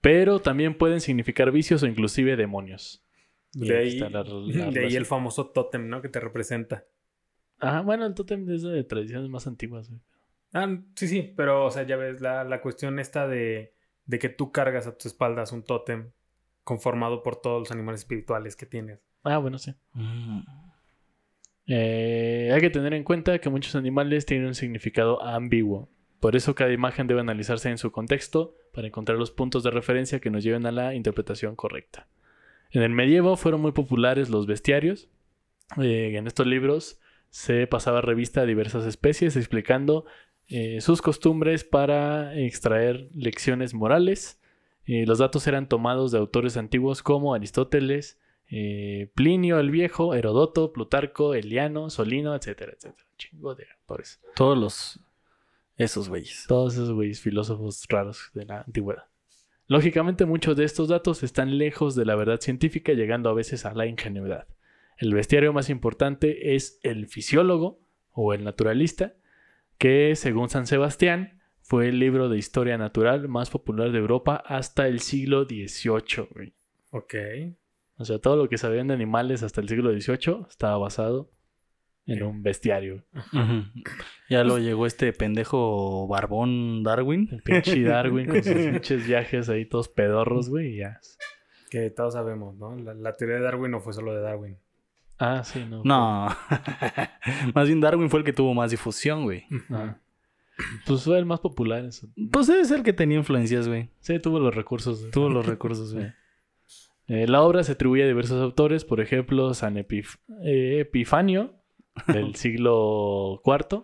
[0.02, 3.04] Pero también pueden significar vicios o inclusive demonios.
[3.54, 5.00] De ahí, está la- la de ahí relación.
[5.02, 6.02] el famoso tótem, ¿no?
[6.04, 6.86] Que te representa.
[7.58, 9.89] Ajá, bueno, el tótem es de tradiciones más antiguas.
[9.89, 10.00] güey.
[10.54, 13.74] Ah, sí, sí, pero, o sea, ya ves, la, la cuestión esta de,
[14.06, 16.12] de que tú cargas a tus espaldas un tótem
[16.68, 19.00] conformado por todos los animales espirituales que tienes.
[19.24, 19.74] Ah, bueno, sí.
[19.94, 20.42] Mm.
[21.66, 25.90] Eh, hay que tener en cuenta que muchos animales tienen un significado ambiguo.
[26.20, 30.20] Por eso cada imagen debe analizarse en su contexto para encontrar los puntos de referencia
[30.20, 32.10] que nos lleven a la interpretación correcta.
[32.72, 35.08] En el medievo fueron muy populares los bestiarios.
[35.82, 37.00] Eh, en estos libros
[37.30, 40.06] se pasaba revista a diversas especies explicando
[40.50, 44.37] eh, sus costumbres para extraer lecciones morales.
[44.88, 48.19] Eh, los datos eran tomados de autores antiguos como Aristóteles,
[48.50, 53.06] eh, Plinio el Viejo, Herodoto, Plutarco, Eliano, Solino, etcétera, etcétera.
[53.17, 54.21] Chingo de autores.
[54.36, 55.00] Todos los.
[55.76, 56.45] Esos güeyes.
[56.47, 59.06] Todos esos güeyes filósofos raros de la antigüedad.
[59.67, 63.73] Lógicamente muchos de estos datos están lejos de la verdad científica, llegando a veces a
[63.73, 64.47] la ingenuidad.
[64.97, 67.80] El bestiario más importante es el fisiólogo
[68.13, 69.13] o el naturalista,
[69.78, 71.37] que según San Sebastián
[71.68, 76.28] fue el libro de historia natural más popular de Europa hasta el siglo XVIII.
[76.34, 76.54] güey.
[76.92, 77.14] Ok.
[77.98, 81.30] O sea, todo lo que sabían de animales hasta el siglo XVIII estaba basado
[82.06, 83.04] en un bestiario.
[84.30, 87.28] Ya lo llegó este pendejo barbón Darwin.
[87.34, 91.02] El pinche Darwin con sus pinches viajes ahí todos pedorros, güey, y ya.
[91.70, 92.78] Que todos sabemos, ¿no?
[92.78, 94.58] La, la teoría de Darwin no fue solo de Darwin.
[95.20, 95.82] Ah, sí, no.
[95.84, 96.30] No.
[97.54, 99.44] más bien Darwin fue el que tuvo más difusión, güey.
[99.70, 99.98] Ah.
[100.86, 101.84] Pues fue el más popular.
[101.86, 103.89] en su- Pues debe ser el que tenía influencias, güey.
[104.00, 105.00] Sí, tuvo los recursos.
[105.02, 105.12] güey.
[105.12, 106.08] Tuvo los recursos, güey.
[107.08, 111.54] Eh, la obra se atribuye a diversos autores, por ejemplo, San Epif- eh, Epifanio,
[112.08, 113.84] del siglo IV,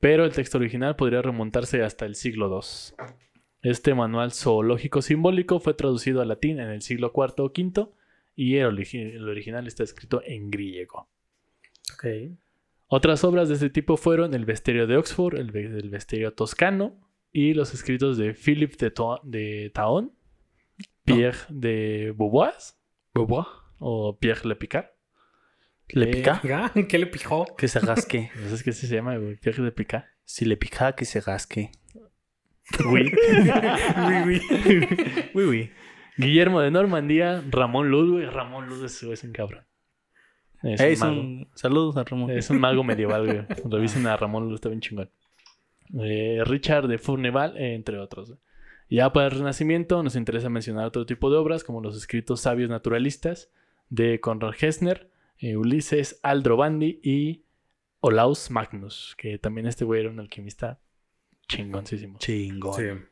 [0.00, 2.96] pero el texto original podría remontarse hasta el siglo II.
[3.62, 7.88] Este manual zoológico simbólico fue traducido al latín en el siglo IV o V
[8.34, 11.08] y el, origi- el original está escrito en griego.
[11.92, 12.04] Ok.
[12.92, 16.98] Otras obras de este tipo fueron El Bestiario de Oxford, El, el Toscano
[17.32, 20.12] y los escritos de Philippe de, To- de Taon,
[21.04, 22.76] Pierre de Beauvois
[23.78, 24.86] o Pierre Le Picard.
[25.90, 26.40] ¿Le Eh, pica?
[26.42, 26.72] ¿Ya?
[26.88, 27.46] ¿Qué le pijó?
[27.56, 28.32] Que se rasque.
[28.42, 29.36] No sé qué se llama, güey.
[29.36, 30.04] Pierre Le Picard.
[30.24, 31.70] Si le pica, que se rasque.
[32.86, 33.12] Oui.
[36.16, 38.26] Guillermo de Normandía, Ramón Luz, güey.
[38.26, 39.64] Ramón Luz es, es un cabrón.
[40.62, 42.30] Es, un Saludos a Ramón.
[42.30, 43.46] Es un mago medieval, güey.
[43.64, 45.10] Revisen a Ramón Luz, está bien chingón.
[45.98, 48.34] Eh, Richard de Fourneval, eh, entre otros.
[48.88, 52.68] Ya para el Renacimiento nos interesa mencionar otro tipo de obras, como los escritos sabios
[52.70, 53.50] naturalistas
[53.88, 57.44] de Conrad Gessner, eh, Ulises Aldrovandi y
[58.00, 60.80] Olaus Magnus, que también este güey era un alquimista
[61.48, 62.18] chingoncísimo.
[62.18, 62.74] Chingón.
[62.74, 63.09] Sí.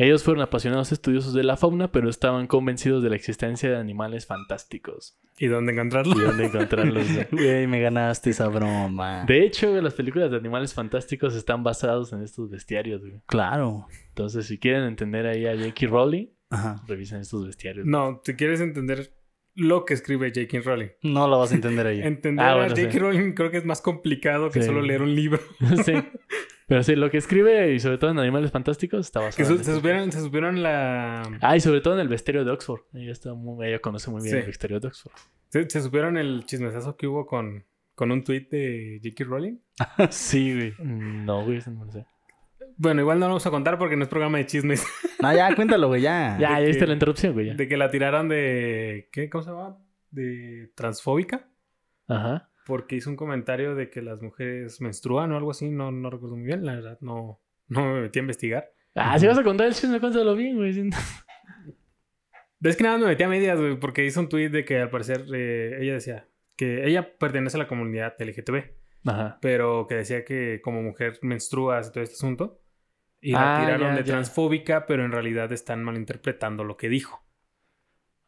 [0.00, 4.26] Ellos fueron apasionados estudiosos de la fauna, pero estaban convencidos de la existencia de animales
[4.26, 5.18] fantásticos.
[5.38, 6.14] ¿Y dónde encontrarlo?
[6.16, 7.04] ¿Y dónde encontrarlos?
[7.32, 7.66] güey?
[7.66, 9.24] Me ganaste esa broma.
[9.26, 13.20] De hecho, las películas de animales fantásticos están basadas en estos bestiarios, güey.
[13.26, 13.88] Claro.
[14.10, 15.86] Entonces, si quieren entender ahí a J.K.
[15.88, 16.76] Rowling, Ajá.
[16.86, 17.84] revisen estos bestiarios.
[17.84, 19.12] No, si quieres entender
[19.56, 20.60] lo que escribe J.K.
[20.64, 20.88] Rowling.
[21.02, 22.00] No lo vas a entender ahí.
[22.02, 22.92] Entender Ah, bueno, a J.K.
[22.92, 22.98] sí.
[23.00, 24.66] Rowling creo que es más complicado que Sí.
[24.68, 25.40] solo leer un libro.
[25.84, 25.92] sí.
[26.68, 29.54] Pero sí, lo que escribe, y sobre todo en animales fantásticos, está Que basado su-
[29.54, 31.22] en se, supieron, se supieron la...
[31.40, 32.82] Ah, y sobre todo en el bestiario de Oxford.
[32.92, 34.40] Ella, está muy, ella conoce muy bien Sí.
[34.40, 35.12] el bestiario de Oxford.
[35.48, 39.24] Se, se supieron el chismesazo que hubo con, con un tweet de J.K.
[39.24, 39.56] Rowling.
[40.10, 40.74] sí, güey.
[40.86, 42.04] No, güey, eso no lo sé.
[42.76, 44.84] Bueno, igual no lo vamos a contar porque no es programa de chismes.
[45.20, 46.36] No, ya, cuéntalo, güey, ya.
[46.38, 47.46] Ya, ya que- viste la interrupción, güey.
[47.46, 47.54] ya.
[47.54, 49.08] De que la tiraron de...
[49.10, 49.28] ¿Qué?
[49.28, 49.76] ¿Cómo se llama?
[50.12, 51.48] De transfóbica.
[52.06, 52.48] Ajá.
[52.68, 55.68] Porque hizo un comentario de que las mujeres menstruan o algo así.
[55.70, 56.64] No, no recuerdo muy bien.
[56.64, 58.70] La verdad, no, no me metí a investigar.
[58.94, 60.70] Ah, si vas a contar el chisme, cuéntalo bien, güey.
[62.62, 64.78] Es que nada más me metí a medias, güey, porque hizo un tweet de que
[64.80, 68.64] al parecer eh, ella decía que ella pertenece a la comunidad LGTB,
[69.06, 69.38] Ajá.
[69.40, 72.60] pero que decía que como mujer menstrua hace todo este asunto.
[73.20, 74.12] Y Ah, la tiraron ya, de ya.
[74.14, 77.24] transfóbica, pero en realidad están malinterpretando lo que dijo.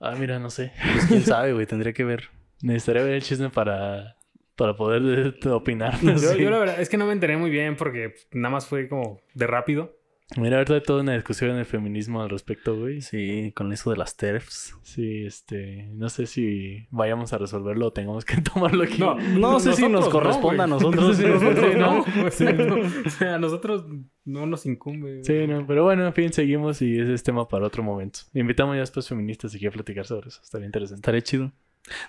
[0.00, 0.72] Ah, mira, no sé.
[0.92, 2.28] Pues quién sabe, güey, tendría que ver.
[2.62, 4.16] Necesitaría ver el chisme para,
[4.60, 5.98] para poder eh, opinar.
[6.02, 6.38] Yo, Sí.
[6.38, 9.18] yo la verdad es que no me enteré muy bien porque nada más fue como
[9.34, 9.96] de rápido.
[10.36, 13.00] Mira, ahorita hay toda una discusión en el feminismo al respecto, güey.
[13.00, 14.76] Sí, con eso de las TERFs.
[14.82, 18.98] Sí, este, no sé si vayamos a resolverlo o tengamos que tomarlo aquí.
[18.98, 21.16] No, No sé si nos nosotros corresponde a nosotros.
[21.16, 22.04] Sí, nosotros ¿no?
[22.06, 22.26] no.
[22.26, 22.74] O sea, no.
[22.76, 23.86] O sea, a nosotros
[24.24, 25.10] no nos incumbe.
[25.14, 25.24] güey.
[25.24, 28.20] Sí, no, pero bueno, en fin, seguimos y ese es tema para otro momento.
[28.34, 30.40] Invitamos ya después feministas si quieren platicar sobre eso.
[30.44, 31.00] Estaría interesante.
[31.00, 31.50] Estaría chido.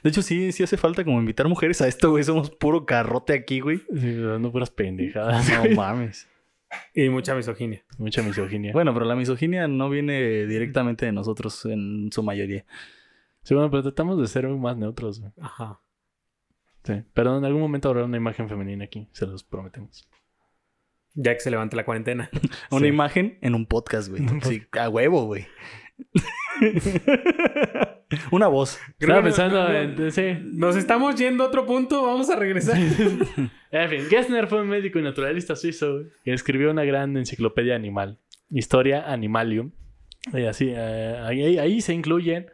[0.04, 2.24] De hecho, sí, sí hace falta como invitar mujeres a esto, güey.
[2.24, 3.82] Somos puro carrote aquí, güey.
[3.98, 5.50] Sí, dando puras pendejadas.
[5.50, 5.76] No güey.
[5.76, 6.28] mames.
[6.94, 7.84] Y mucha misoginia.
[7.98, 8.72] Mucha misoginia.
[8.74, 12.66] Bueno, pero la misoginia no viene directamente de nosotros en su mayoría.
[13.44, 15.20] Sí, bueno, pero tratamos de ser más neutros.
[15.20, 15.32] güey.
[15.42, 15.82] Ajá.
[16.84, 20.08] Sí, pero en algún momento habrá una imagen femenina aquí, se los prometemos.
[21.14, 22.30] Ya que se levante la cuarentena.
[22.72, 22.88] Una Sí.
[22.88, 24.24] imagen en un podcast, güey.
[24.44, 25.46] Sí, a huevo, güey.
[28.32, 28.78] Una voz.
[29.00, 30.12] Estaba pensando no- en...
[30.12, 30.38] Sí.
[30.44, 32.04] Nos estamos yendo a otro punto.
[32.04, 32.78] Vamos a regresar.
[33.74, 38.18] En fin, Gessner fue un médico y naturalista suizo que escribió una gran enciclopedia animal,
[38.50, 39.72] Historia Animalium.
[40.34, 42.48] Y así, eh, ahí, ahí se incluyen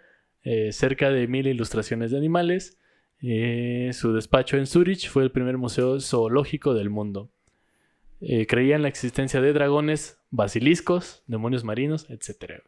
[0.44, 2.78] eh, cerca de mil ilustraciones de animales.
[3.24, 7.32] Eh, su despacho en Zurich fue el primer museo zoológico del mundo.
[8.22, 12.62] Eh, creía en la existencia de dragones, basiliscos, demonios marinos, etc.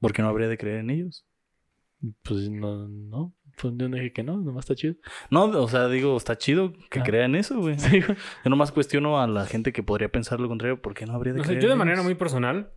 [0.00, 1.26] ¿Por qué no habría de creer en ellos?
[2.22, 4.94] Pues no, no, pues yo no dije que no, nomás está chido.
[5.30, 7.02] No, o sea, digo, está chido que Ah.
[7.04, 7.76] crean eso, güey.
[7.78, 8.16] Sí, güey.
[8.44, 10.80] Yo nomás cuestiono a la gente que podría pensar lo contrario.
[10.80, 12.04] ¿Por qué no habría de sé, creer yo de en manera ellos?
[12.04, 12.72] muy personal,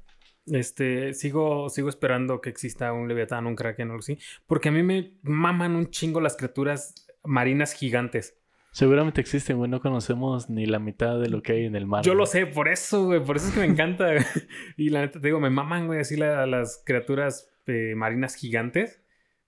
[0.48, 4.72] este, sigo, sigo esperando que exista un leviatán, un kraken o algo así, porque a
[4.72, 8.41] mí me maman un chingo las criaturas marinas gigantes.
[8.72, 9.70] Seguramente existen, güey.
[9.70, 12.04] No conocemos ni la mitad de lo que hay en el mar.
[12.06, 12.20] Yo güey.
[12.20, 14.06] lo sé, por eso, güey, por eso es que me encanta.
[14.14, 14.24] güey.
[14.78, 19.04] y la neta, te digo, me maman, güey, así la- las criaturas eh, marinas gigantes.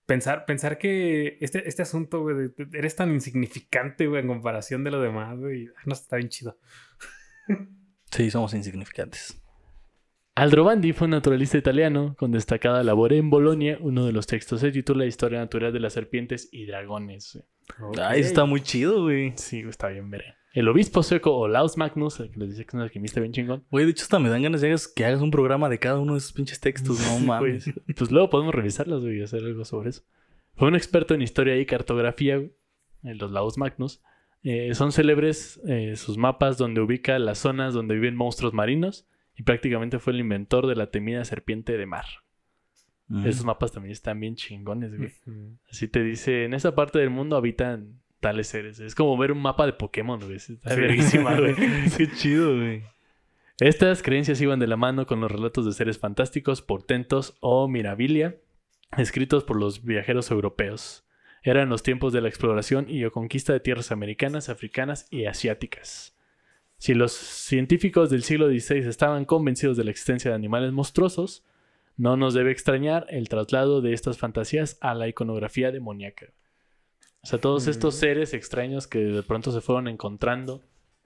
[0.06, 4.84] Pensar, pensar que este, este asunto, güey, de- de- eres tan insignificante, güey, en comparación
[4.84, 5.68] de lo demás, güey.
[5.86, 6.58] No está bien chido.
[8.10, 9.40] Sí, somos insignificantes.
[10.36, 13.78] Aldrovandi fue un naturalista italiano con destacada labor en Bolonia.
[13.80, 17.42] Uno de los textos se titula Historia natural de las serpientes y dragones.
[18.00, 19.32] Ay, eso está muy chido, güey.
[19.36, 20.34] Sí, está bien, veré.
[20.52, 23.64] El obispo sueco Olaus Magnus, el que les dice que es un alquimista bien chingón.
[23.72, 26.12] Güey, de hecho, hasta me dan ganas de que hagas un programa de cada uno
[26.12, 27.00] de esos pinches textos.
[27.00, 27.64] No mames.
[27.64, 30.02] Pues, pues luego podemos revisarlos güey, y hacer algo sobre eso.
[30.54, 32.52] Fue un experto en historia y cartografía, güey,
[33.02, 34.00] los Laus Magnus.
[34.44, 39.42] Eh, son célebres eh, sus mapas donde ubica las zonas donde viven monstruos marinos y
[39.42, 42.04] prácticamente fue el inventor de la temida serpiente de mar.
[43.08, 43.26] Mm.
[43.26, 45.12] Esos mapas también están bien chingones, güey.
[45.70, 48.80] Así te dice, en esa parte del mundo habitan tales seres.
[48.80, 50.36] Es como ver un mapa de Pokémon, güey.
[50.36, 50.80] Está Sí.
[50.80, 51.54] verguísima, güey.
[51.96, 52.82] Qué chido, güey.
[53.60, 58.36] Estas creencias iban de la mano con los relatos de seres fantásticos, portentos o mirabilia,
[58.96, 61.06] escritos por los viajeros europeos.
[61.42, 66.16] Eran los tiempos de la exploración y o conquista de tierras americanas, africanas y asiáticas.
[66.78, 71.44] Si los científicos del siglo XVI estaban convencidos de la existencia de animales monstruosos,
[71.96, 76.26] no nos debe extrañar el traslado de estas fantasías a la iconografía demoníaca.
[77.22, 77.98] O sea, todos estos Mm.
[77.98, 80.62] seres extraños que de pronto se fueron encontrando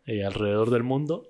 [0.07, 1.29] eh, alrededor del mundo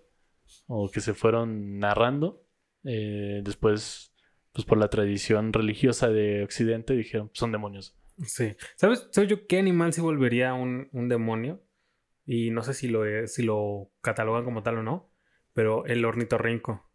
[0.68, 2.44] o que se fueron narrando,
[2.84, 4.14] eh, después,
[4.52, 7.96] pues por la tradición religiosa de Occidente, dijeron, son demonios.
[8.24, 8.54] Sí.
[8.76, 11.60] ¿Sabes, ¿Sabes yo qué animal se volvería un, un demonio?
[12.24, 15.10] Y no sé si lo, es- si lo catalogan como tal o no,
[15.54, 16.88] pero el ornitorrinco.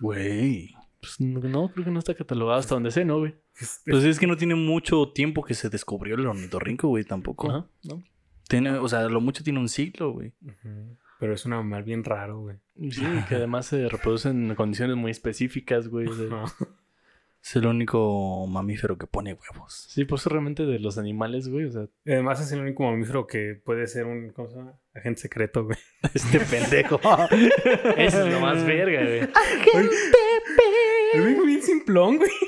[0.00, 0.74] Güey.
[1.04, 3.34] Pues no, no, creo que no está catalogado hasta donde sé, ¿no, güey?
[3.60, 7.50] Es- Pues es que no tiene mucho tiempo que se descubrió el ornitorrinco, güey, tampoco.
[7.50, 8.02] Ajá, ¿no?
[8.48, 10.32] Tiene, o sea, lo mucho tiene un siglo, güey.
[11.20, 12.56] Pero es un animal bien raro, güey.
[12.90, 16.08] Sí, que además se reproducen en condiciones muy específicas, güey.
[17.42, 19.86] Es el único mamífero que pone huevos.
[19.90, 21.66] Sí, por eso realmente de los animales, güey.
[21.66, 24.78] O sea, Además es el único mamífero que puede ser un ¿cómo se llama?
[24.94, 25.76] agente secreto, güey.
[26.14, 26.98] Este pendejo.
[27.98, 29.20] eso es lo más verga, güey.
[29.20, 29.90] Bien
[31.84, 32.30] simplón, güey.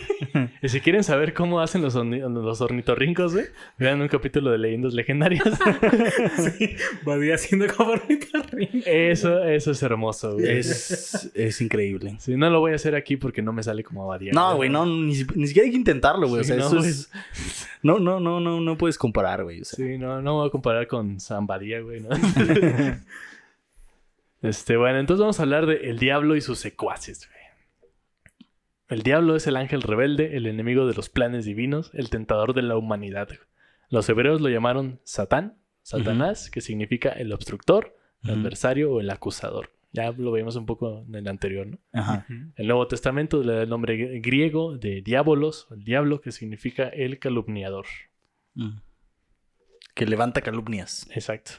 [0.63, 3.47] Y si quieren saber cómo hacen los, los ornitorrincos, güey,
[3.79, 5.45] vean un capítulo de leyendas legendarias.
[6.37, 6.77] Sí,
[7.09, 8.87] va haciendo como ornitorrinco.
[8.87, 10.59] Eso, eso es hermoso, güey.
[10.59, 12.17] es, es increíble.
[12.19, 14.33] Sí, no lo voy a hacer aquí porque no me sale como abadía.
[14.33, 16.45] No, güey, no, ni, si- ni siquiera hay que intentarlo, güey.
[16.45, 17.11] Sí, o sea, no, eso es.
[17.83, 19.63] No, no, no, no, no puedes comparar, güey.
[19.63, 22.01] O sea, Sí, no, no voy a comparar con Zambadía, güey.
[22.01, 22.09] ¿no?
[24.43, 27.36] este, bueno, entonces vamos a hablar de el diablo y sus secuaces, güey.
[28.89, 32.63] El diablo es el ángel rebelde, el enemigo de los planes divinos, el tentador de
[32.63, 33.29] la humanidad.
[33.91, 39.71] Los hebreos lo llamaron Satán, Satanás, que significa el obstructor, el adversario o el acusador.
[39.93, 41.79] Ya lo vimos un poco en el anterior, ¿no?
[41.93, 42.27] Ajá.
[42.57, 46.89] El Nuevo Testamento le da el nombre gr- griego de diabolos, el diablo, que significa
[46.89, 47.87] el calumniador.
[48.55, 48.79] Mm.
[49.95, 51.09] Que levanta calumnias.
[51.15, 51.53] Exacto.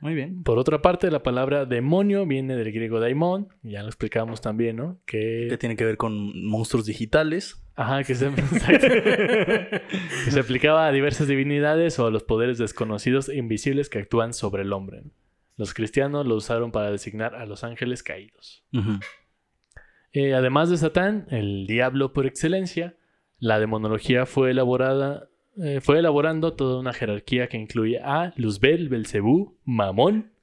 [0.00, 0.42] Muy bien.
[0.42, 5.00] Por otra parte, la palabra demonio viene del griego daimon, ya lo explicamos también, ¿no?
[5.06, 7.62] Que, Que tiene que ver con monstruos digitales.
[7.76, 8.30] ajá, que se,
[10.24, 14.34] que se aplicaba a diversas divinidades o a los poderes desconocidos e invisibles que actúan
[14.34, 15.04] sobre el hombre.
[15.56, 18.64] Los cristianos lo usaron para designar a los ángeles caídos.
[20.12, 22.96] Eh, además de Satán, el diablo por excelencia,
[23.38, 29.58] la demonología fue elaborada, eh, fue elaborando toda una jerarquía que incluye a Luzbel, Belcebú,
[29.64, 30.34] Mamón,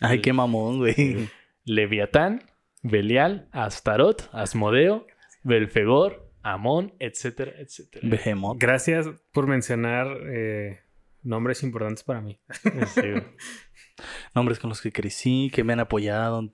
[0.00, 1.28] Ay, qué mamón, güey.
[1.64, 2.42] Leviatán,
[2.82, 5.06] Belial, Astarot, Asmodeo,
[5.44, 8.08] Belfegor, Amón, etcétera, etcétera.
[8.08, 8.58] Behemoth.
[8.58, 10.80] Gracias por mencionar eh,
[11.22, 12.40] nombres importantes para mí.
[12.94, 13.02] Sí.
[14.34, 16.50] Nombres con los que crecí, que me han apoyado en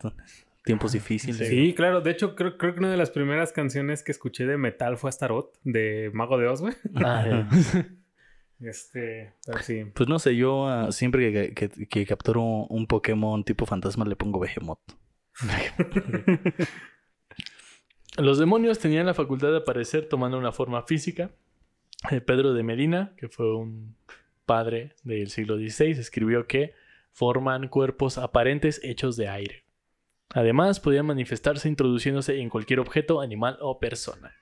[0.65, 1.49] tiempos difíciles.
[1.49, 2.01] Sí, claro.
[2.01, 5.11] De hecho, creo, creo que una de las primeras canciones que escuché de metal fue
[5.11, 6.75] Astaroth, de Mago de Oz, güey.
[6.97, 7.49] Ah,
[8.61, 9.85] Este, pero sí.
[9.95, 14.17] Pues no sé, yo ah, siempre que, que- que capturo un Pokémon tipo fantasma le
[14.17, 14.81] pongo Behemoth.
[18.19, 21.31] Los demonios tenían la facultad de aparecer tomando una forma física.
[22.11, 23.97] Eh, Pedro de Medina, que fue un
[24.47, 26.73] padre del siglo XVI, escribió que
[27.13, 29.65] forman cuerpos aparentes hechos de aire.
[30.31, 34.35] Además, podían manifestarse introduciéndose en cualquier objeto, animal o persona.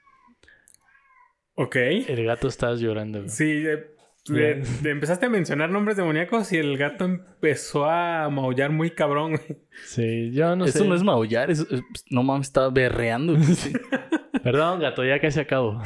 [1.57, 1.77] Ok.
[1.77, 3.19] El gato está llorando.
[3.21, 3.29] güey.
[3.29, 3.94] Sí, eh,
[4.33, 9.41] eh, empezaste a mencionar nombres demoníacos y el gato empezó a maullar muy cabrón.
[9.85, 10.89] Sí, yo no Eso sé.
[10.89, 13.37] no es maullar, es- es- no mames, está berreando.
[14.43, 15.83] Perdón, gato, ya casi acabo.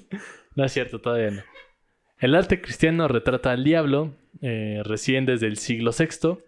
[0.56, 1.42] no es cierto, todavía no.
[2.18, 6.38] El arte cristiano retrata al diablo eh, recién desde el siglo VI,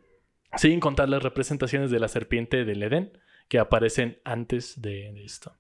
[0.57, 3.13] sin contar las representaciones de la serpiente del Edén
[3.49, 5.53] que aparecen antes de, de esto.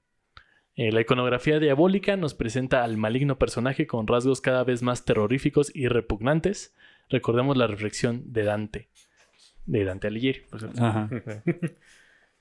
[0.76, 5.74] Eh, la iconografía diabólica nos presenta al maligno personaje con rasgos cada vez más terroríficos
[5.74, 6.74] y repugnantes.
[7.08, 8.88] Recordemos la reflexión de Dante,
[9.66, 10.40] de Dante Alighieri.
[10.50, 10.64] por.
[10.78, 11.08] Ajá.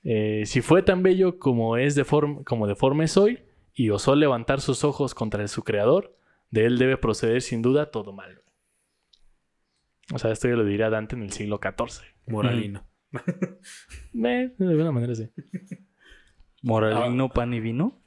[0.06, 3.38] Eh, si fue tan bello como es deforme, como deforme soy,
[3.72, 6.14] y osó levantar sus ojos contra su creador,
[6.50, 8.42] de él debe proceder sin duda todo mal.
[10.12, 12.04] O sea, esto yo lo diría Dante en el siglo XIV.
[12.26, 12.86] Moralino.
[14.14, 15.30] Eh, de alguna manera sí.
[16.62, 18.03] Moralino, pan y vino.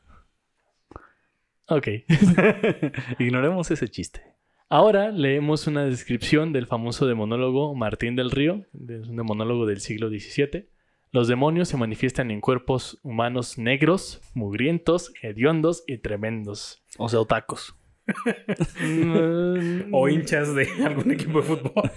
[1.67, 1.87] Ok.
[3.19, 4.21] Ignoremos ese chiste.
[4.69, 10.09] Ahora leemos una descripción del famoso demonólogo Martín del Río, es un demonólogo del siglo
[10.09, 10.69] XVII.
[11.11, 16.83] Los demonios se manifiestan en cuerpos humanos negros, mugrientos, hediondos y tremendos.
[16.97, 17.75] O sea, otacos.
[19.91, 21.91] O hinchas de algún equipo de fútbol.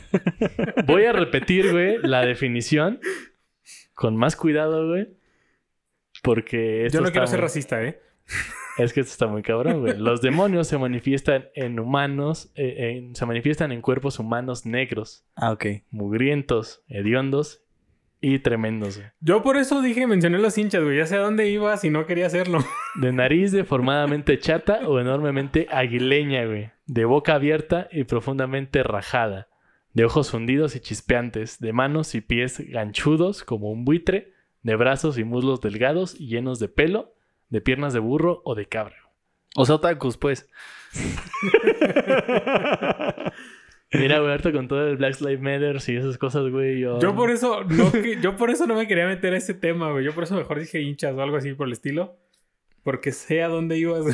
[0.87, 3.01] Voy a repetir, güey, la definición
[3.95, 5.09] con más cuidado, güey.
[6.23, 8.01] Porque esto Yo no está quiero ser racista, ¿eh?
[8.79, 9.97] Es que esto está muy cabrón, güey.
[9.99, 15.53] Los demonios se manifiestan en humanos, eh, en- se manifiestan en cuerpos humanos negros, Ah,
[15.53, 15.67] ok.
[15.91, 17.63] mugrientos, hediondos
[18.21, 19.09] y tremendos, güey.
[19.21, 20.97] Yo por eso dije, mencioné los hinchas, güey.
[20.99, 22.59] Ya sé a dónde iba si no quería hacerlo.
[22.97, 26.71] De nariz deformadamente chata o enormemente aguileña, güey.
[26.87, 29.49] De boca abierta y profundamente rajada.
[29.95, 31.59] De ojos hundidos y chispeantes.
[31.61, 34.33] De manos y pies ganchudos como un buitre.
[34.63, 37.15] De brazos y muslos delgados y llenos de pelo.
[37.51, 38.97] De piernas de burro o de cabra.
[39.57, 40.49] O sea, otacos, pues.
[43.93, 47.01] Mira, güey, ahorita con todo el Black Lives Matter y esas cosas, güey, yo...
[47.01, 49.91] Yo por eso no, que- yo por eso no me quería meter a ese tema,
[49.91, 50.05] güey.
[50.05, 52.17] Yo por eso mejor dije hinchas o algo así por el estilo.
[52.85, 54.05] Porque sé a dónde ibas.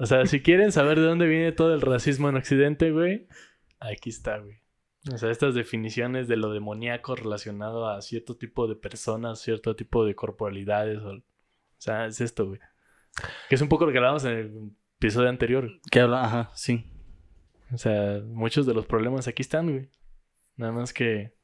[0.00, 3.26] O sea, si quieren saber de dónde viene todo el racismo en Occidente, güey,
[3.80, 4.56] aquí está, güey.
[5.12, 10.04] O sea, estas definiciones de lo demoníaco relacionado a cierto tipo de personas, cierto tipo
[10.04, 11.20] de corporalidades, o,
[11.78, 12.60] o sea, es esto, güey.
[13.48, 15.70] Que es un poco lo que hablábamos en el episodio anterior.
[15.90, 16.24] ¿Qué habla?
[16.24, 16.90] Ajá, sí.
[17.72, 19.88] O sea, muchos de los problemas aquí están, güey.
[20.56, 21.34] Nada más que,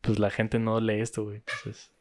[0.00, 1.38] pues la gente no lee esto, güey.
[1.38, 1.92] Entonces,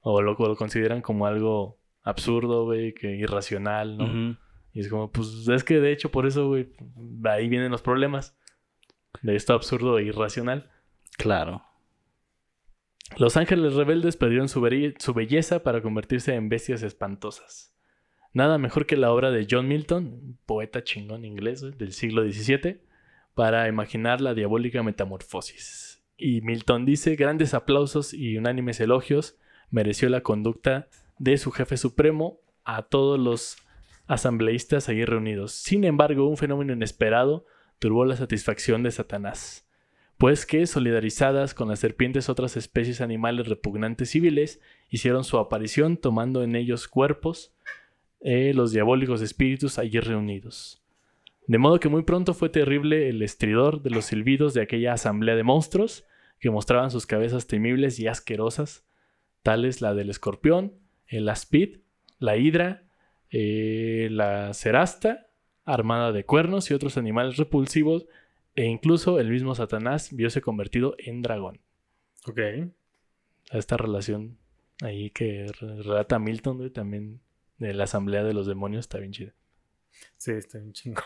[0.00, 4.38] o lo, o lo consideran como algo absurdo, güey, que irracional, ¿no?
[4.72, 6.72] Y es como, pues es que de hecho por eso, güey,
[7.24, 8.36] ahí vienen los problemas
[9.20, 10.70] de esto absurdo e irracional.
[11.18, 11.62] Claro.
[13.18, 17.74] Los ángeles rebeldes perdieron su, belle- su belleza para convertirse en bestias espantosas.
[18.32, 22.80] Nada mejor que la obra de John Milton, poeta chingón inglés del siglo XVII,
[23.34, 26.02] para imaginar la diabólica metamorfosis.
[26.16, 29.36] Y Milton dice, grandes aplausos y unánimes elogios
[29.70, 33.56] mereció la conducta de su jefe supremo a todos los
[34.06, 35.52] asambleístas allí reunidos.
[35.52, 37.44] Sin embargo, un fenómeno inesperado
[37.78, 39.66] turbó la satisfacción de Satanás
[40.22, 46.44] pues que, solidarizadas con las serpientes otras especies animales repugnantes civiles, hicieron su aparición tomando
[46.44, 47.52] en ellos cuerpos
[48.20, 50.80] eh, los diabólicos espíritus allí reunidos.
[51.48, 55.34] De modo que muy pronto fue terrible el estridor de los silbidos de aquella asamblea
[55.34, 56.04] de monstruos
[56.38, 58.86] que mostraban sus cabezas temibles y asquerosas,
[59.42, 60.74] tales la del escorpión,
[61.08, 61.78] el aspid,
[62.20, 62.84] la hidra,
[63.32, 65.26] eh, la cerasta,
[65.64, 68.06] armada de cuernos y otros animales repulsivos,
[68.54, 71.60] e incluso el mismo Satanás viose convertido en dragón.
[72.26, 72.38] Ok.
[73.50, 74.38] Esta relación
[74.82, 77.20] ahí que re- relata Milton, güey, también
[77.58, 79.34] de la asamblea de los demonios, está bien chida.
[80.16, 81.02] Sí, está bien chingo.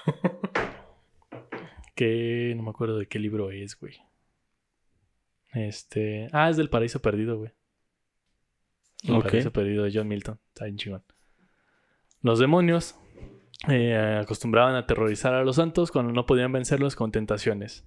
[1.94, 3.94] Que no me acuerdo de qué libro es, güey.
[5.54, 6.28] Este.
[6.32, 7.52] Ah, es del Paraíso Perdido, güey.
[9.04, 9.24] El Ok.
[9.24, 10.38] Paraíso Perdido de John Milton.
[10.48, 11.02] Está bien chingón.
[12.20, 12.96] Los demonios
[13.68, 17.86] eh, acostumbraban a aterrorizar a los santos cuando no podían vencerlos con tentaciones.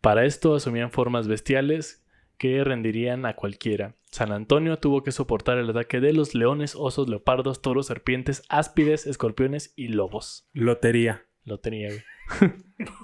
[0.00, 2.04] Para esto asumían formas bestiales
[2.38, 3.94] que rendirían a cualquiera.
[4.10, 9.06] San Antonio tuvo que soportar el ataque de los leones, osos, leopardos, toros, serpientes, áspides,
[9.06, 10.48] escorpiones y lobos.
[10.52, 11.24] Lotería.
[11.44, 12.02] Lo tenía, güey.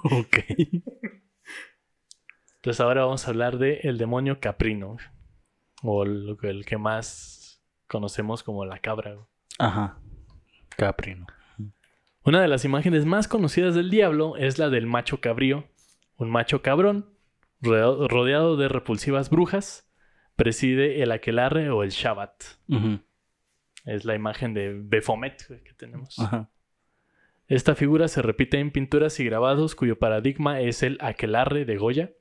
[0.03, 0.37] Ok.
[2.55, 4.97] Entonces ahora vamos a hablar de el demonio caprino.
[5.81, 9.13] O el que más conocemos como la cabra.
[9.13, 9.25] güey.
[9.59, 9.97] Ajá.
[10.77, 11.27] Caprino.
[12.25, 15.65] Una de las imágenes más conocidas del diablo es la del macho cabrío.
[16.17, 17.09] Un macho cabrón,
[17.61, 19.89] rodeado de repulsivas brujas,
[20.35, 22.43] preside el aquelarre o el Shabbat.
[23.85, 26.17] Es la imagen de Befomet que tenemos.
[26.19, 26.49] Ajá.
[27.47, 32.11] Esta figura se repite en pinturas y grabados cuyo paradigma es el aquelarre de Goya.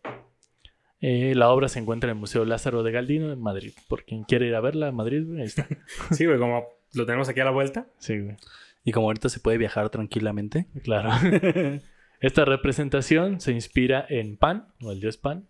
[1.00, 3.72] Eh, la obra se encuentra en el Museo Lázaro de Galdino en Madrid.
[3.88, 5.66] Por quien quiere ir a verla a Madrid, güey, ahí está.
[6.10, 7.86] Sí, güey, como lo tenemos aquí a la vuelta.
[7.98, 8.36] Sí, güey.
[8.84, 10.66] Y como ahorita se puede viajar tranquilamente.
[10.82, 11.10] Claro.
[12.20, 15.48] Esta representación se inspira en Pan, o el dios Pan,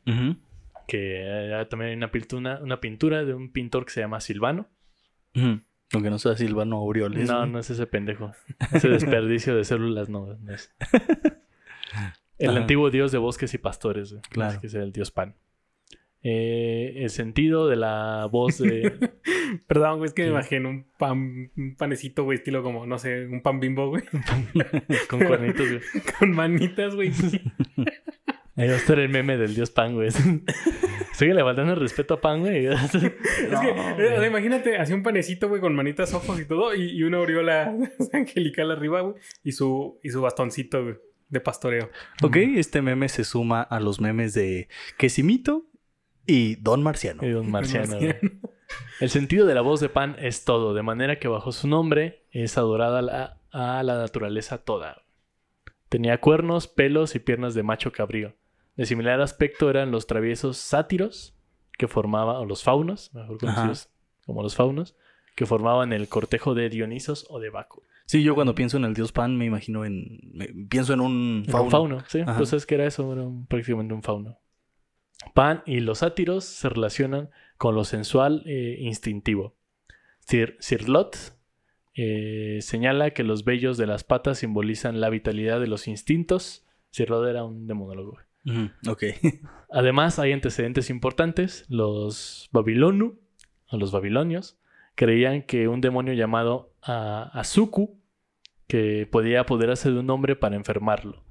[0.89, 4.69] que eh, también hay una pintura, una pintura de un pintor que se llama Silvano.
[5.35, 5.61] Ujú.
[5.95, 7.29] Aunque no sea Silvano Aureoles.
[7.29, 8.33] No, no es ese pendejo.
[8.73, 10.75] Ese desperdicio de células no, no es.
[12.39, 12.61] El Ajá.
[12.61, 14.17] antiguo dios de bosques y pastores.
[14.31, 14.55] Claro.
[14.55, 15.37] Es que es el dios Pan.
[16.25, 18.93] Eh, el sentido de la voz de...
[19.67, 23.27] Perdón, güey, es que me imagino un pan, un panecito, güey, estilo como, no sé,
[23.27, 24.05] un pan bimbo, güey,
[25.09, 25.81] con cuernitos, güey.
[26.19, 27.11] con manitas, güey.
[28.55, 30.11] Ahí va a estar el meme del dios Pan, güey.
[31.13, 32.67] Sigue le faltando el respeto a Pan, güey.
[32.67, 36.75] Es que, eh, o sea, imagínate, así un panecito, güey, con manitas, ojos y todo,
[36.75, 37.75] y, y una aureola
[38.13, 40.97] angelical arriba, güey, y su, y su bastoncito, güey,
[41.31, 41.91] de pastoreo.
[42.23, 44.69] Ok, este meme se suma a los memes de
[44.99, 45.67] Quesimito
[46.27, 47.27] y Don Marciano.
[47.27, 47.97] Y un marciano.
[49.01, 52.25] El sentido de la voz de Pan es todo, de manera que bajo su nombre
[52.31, 55.03] es adorada la- a la naturaleza toda.
[55.89, 58.35] Tenía cuernos, pelos y piernas de macho cabrío.
[58.77, 61.35] De similar aspecto eran los traviesos sátiros,
[61.77, 63.89] que formaban, o los faunos, mejor conocidos
[64.25, 64.97] como los faunos,
[65.37, 67.83] que formaban el cortejo de Dionisos o de Baco.
[68.07, 70.19] Sí, yo cuando pienso en el dios Pan me imagino en...
[70.33, 71.65] me- pienso en un fauno.
[71.65, 72.21] Un fauno, sí.
[72.21, 72.37] Ajá.
[72.37, 74.39] Pues es que era eso, era un- prácticamente un fauno.
[75.35, 79.55] Pan y los sátiros se relacionan con lo sensual e instintivo.
[80.21, 81.17] Sir, Sirlot
[81.95, 86.67] eh, señala que los vellos de las patas simbolizan la vitalidad de los instintos.
[86.91, 88.19] Sirlot era un demonólogo.
[88.45, 89.05] Ujú, Ok.
[89.71, 91.65] Además, hay antecedentes importantes.
[91.69, 93.19] Los babilonu,
[93.69, 94.59] o los babilonios,
[94.95, 97.99] creían que un demonio llamado ah, Azuku,
[98.67, 101.25] que podía apoderarse de un hombre para enfermarlo.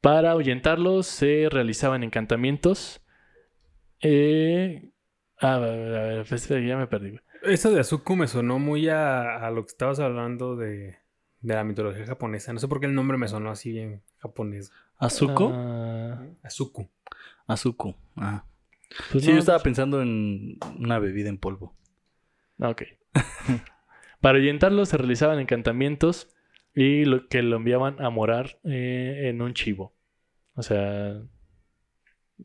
[0.00, 3.02] Para ahuyentarlo se realizaban encantamientos.
[4.00, 4.90] Eh,
[5.38, 7.18] ah, a ver, a ver, pues, ya me perdí.
[7.42, 10.96] Eso de Azuku me sonó muy a, a lo que estabas hablando de,
[11.40, 12.52] de la mitología japonesa.
[12.52, 14.72] No sé por qué el nombre me sonó así bien japonés.
[14.98, 15.50] ¿Azuko?
[15.54, 16.88] Ah, Azuku.
[17.46, 17.96] Azuko.
[18.16, 18.44] Ah.
[19.10, 21.74] pues sí, no, yo estaba pensando en una bebida en polvo.
[22.58, 22.82] Ah, Ok.
[24.20, 26.28] Para ahuyentarlo se realizaban encantamientos
[26.74, 29.94] y lo, que lo enviaban a morar eh, en un chivo.
[30.54, 31.22] O sea,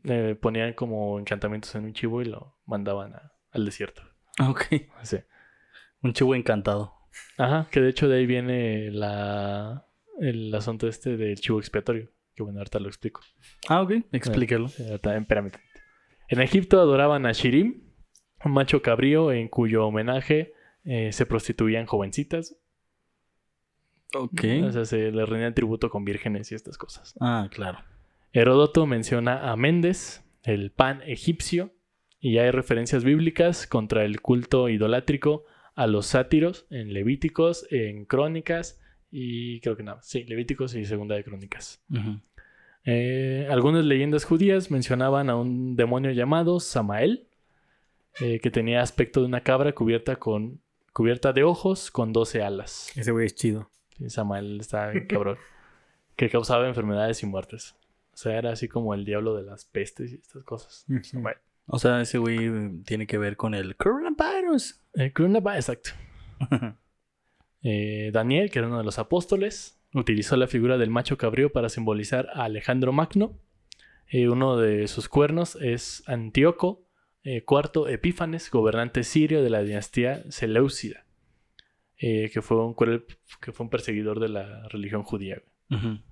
[0.04, 4.02] eh, ponían como encantamientos en un chivo y lo mandaban a- al desierto.
[4.38, 4.64] Ah, Ok.
[5.02, 5.18] Sí.
[6.02, 6.92] Un chivo encantado.
[7.38, 9.86] Ajá, que de hecho de ahí viene la,
[10.20, 12.10] el asunto este del chivo expiatorio.
[12.34, 13.22] Que bueno, ahorita lo explico.
[13.68, 13.92] Ah, ok.
[14.12, 14.68] Explícalo.
[14.68, 15.72] Sí, ahorita, espérame tantito.
[16.28, 17.82] En Egipto adoraban a Shirim,
[18.44, 20.52] un macho cabrío en cuyo homenaje
[20.84, 22.56] eh, se prostituían jovencitas.
[24.14, 24.42] Ok.
[24.64, 27.14] O sea, se le rendían tributo con vírgenes y estas cosas.
[27.20, 27.78] Ah, claro.
[28.36, 31.72] Heródoto menciona a Méndez, el pan egipcio,
[32.20, 38.78] y hay referencias bíblicas contra el culto idolátrico a los sátiros en Levíticos, en Crónicas
[39.10, 41.82] y creo que nada, sí, Levíticos y Segunda de Crónicas.
[42.84, 47.28] Eh, algunas leyendas judías mencionaban a un demonio llamado Samael,
[48.20, 50.60] eh, que tenía aspecto de una cabra cubierta con
[50.92, 52.92] cubierta de ojos con 12 alas.
[52.98, 53.70] Ese güey es chido.
[53.96, 55.38] Sí, Samael está cabrón.
[56.16, 57.74] que causaba enfermedades y muertes.
[58.16, 60.86] O sea, era así como el diablo de las pestes y estas cosas.
[61.02, 61.36] Samael.
[61.66, 64.80] O sea, ese güey tiene que ver con el coronavirus.
[64.94, 65.90] El coronavirus, exacto.
[67.68, 71.68] Eh, Daniel, que era uno de los apóstoles, utilizó la figura del macho cabrío para
[71.68, 73.40] simbolizar a Alejandro Magno.
[74.08, 76.86] Eh, uno de sus cuernos es Antíoco
[77.24, 81.06] eh, IV Epífanes, gobernante sirio de la dinastía Seleucida,
[81.98, 85.42] eh, que, fue un, que fue un perseguidor de la religión judía.
[85.68, 85.80] güey.
[85.80, 86.02] Ujú.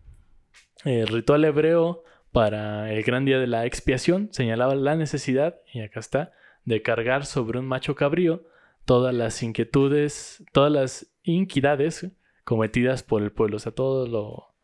[0.84, 6.00] El ritual hebreo para el gran día de la expiación señalaba la necesidad, y acá
[6.00, 6.32] está,
[6.64, 8.42] de cargar sobre un macho cabrío
[8.84, 12.10] todas las inquietudes, todas las iniquidades
[12.44, 13.56] cometidas por el pueblo.
[13.56, 14.54] O sea, todo lo,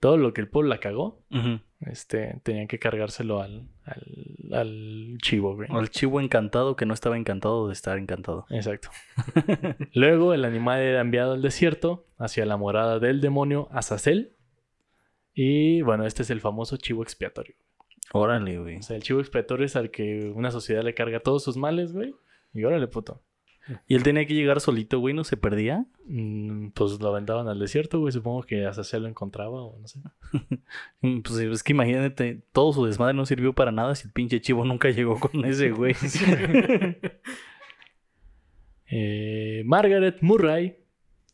[0.00, 1.22] todo lo que el pueblo la cagó,
[1.80, 5.68] este, tenían que cargárselo al, al, al chivo, güey.
[5.72, 8.46] El chivo encantado que no estaba encantado de estar encantado.
[8.50, 8.90] Exacto.
[9.94, 14.34] Luego el animal era enviado al desierto hacia la morada del demonio Azazel.
[15.42, 17.54] Y bueno, este es el famoso chivo expiatorio.
[18.12, 18.76] Órale, güey.
[18.76, 21.94] O sea, el chivo expiatorio es al que una sociedad le carga todos sus males,
[21.94, 22.14] güey.
[22.52, 23.22] Y órale, puto.
[23.86, 25.86] Y él tenía que llegar solito, güey, no se perdía.
[26.04, 28.12] Mm, pues lo aventaban al desierto, güey.
[28.12, 30.00] Supongo que Azazel lo encontraba o no sé.
[31.00, 34.42] Mm, Pues es que imagínate, todo su desmadre no sirvió para nada si el pinche
[34.42, 35.94] chivo nunca llegó con ese güey.
[38.90, 40.76] Eh, Margaret Murray,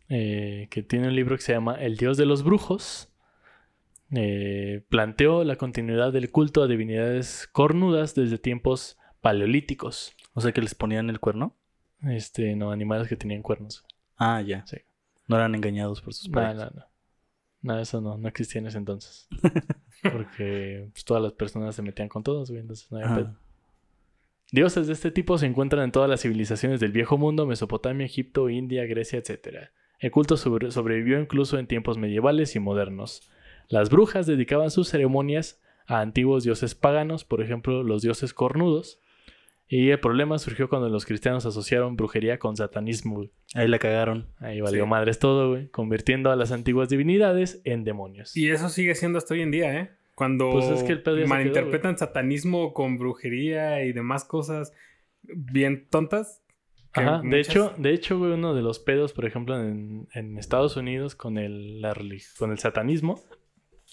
[0.09, 3.09] eh, que tiene un libro que se llama El Dios de los Brujos,
[4.13, 10.15] eh, planteó la continuidad del culto a divinidades cornudas desde tiempos paleolíticos.
[10.35, 11.57] o sea que les ponían el cuerno.
[12.03, 13.85] Este, no, animales que tenían cuernos.
[14.17, 14.65] Ah, ya.
[14.67, 14.77] Sí.
[15.29, 16.57] No eran engañados por sus No, padres.
[16.57, 16.87] no, no.
[17.63, 19.27] No, eso no, no existía en ese entonces.
[20.03, 23.37] Porque pues, todas las personas se metían con todos, güey, entonces no había pedo.
[24.53, 28.49] Dioses de este tipo se encuentran en todas las civilizaciones del viejo mundo, Mesopotamia, Egipto,
[28.49, 29.71] India, Grecia, etc.
[29.99, 33.29] El culto sobre- sobrevivió incluso en tiempos medievales y modernos.
[33.69, 39.01] Las brujas dedicaban sus ceremonias a antiguos dioses paganos, por ejemplo, los dioses cornudos.
[39.69, 43.17] Y el problema surgió cuando los cristianos asociaron brujería con satanismo.
[43.17, 43.31] güey.
[43.55, 44.29] Ahí la cagaron.
[44.39, 44.89] Ahí valió Sí.
[44.91, 48.37] madres todo, güey, convirtiendo a las antiguas divinidades en demonios.
[48.37, 49.91] Y eso sigue siendo hasta hoy en día, ¿eh?
[50.14, 54.73] Cuando Pues es que el malinterpretan satanismo con brujería y demás cosas
[55.23, 56.43] bien tontas.
[56.93, 60.77] Ajá, de hecho, de hecho, güey, uno de los pedos, por ejemplo, en, en Estados
[60.79, 61.95] Unidos con el, la
[62.39, 63.21] con el satanismo,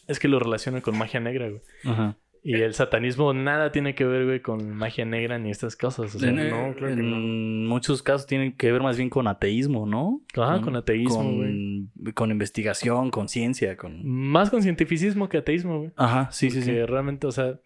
[0.08, 1.62] es que lo relacionan con magia negra, güey.
[1.86, 2.18] Ajá.
[2.46, 6.14] Y el satanismo nada tiene que ver, güey, con magia negra ni estas cosas.
[6.14, 9.28] O sea, en, no, creo que en muchos casos tienen que ver más bien con
[9.28, 10.22] ateísmo, ¿no?
[10.36, 14.06] Ajá, con ateísmo, con, con investigación, con ciencia, con...
[14.06, 15.92] más con cientificismo que ateísmo, güey.
[15.96, 16.72] Ajá, sí, sí, sí.
[16.72, 17.62] Que realmente, o sea,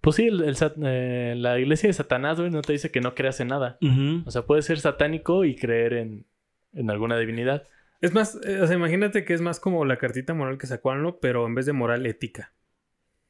[0.00, 3.38] pues sí, el, eh, la iglesia de Satanás, güey, no te dice que no creas
[3.38, 3.78] en nada.
[3.80, 4.24] Ujú.
[4.26, 6.26] O sea, puedes ser satánico y creer en,
[6.72, 7.62] en alguna divinidad.
[8.00, 10.90] Es más, eh, o sea, imagínate que es más como la cartita moral que sacó
[10.90, 12.52] Anlo, pero en vez de moral ética.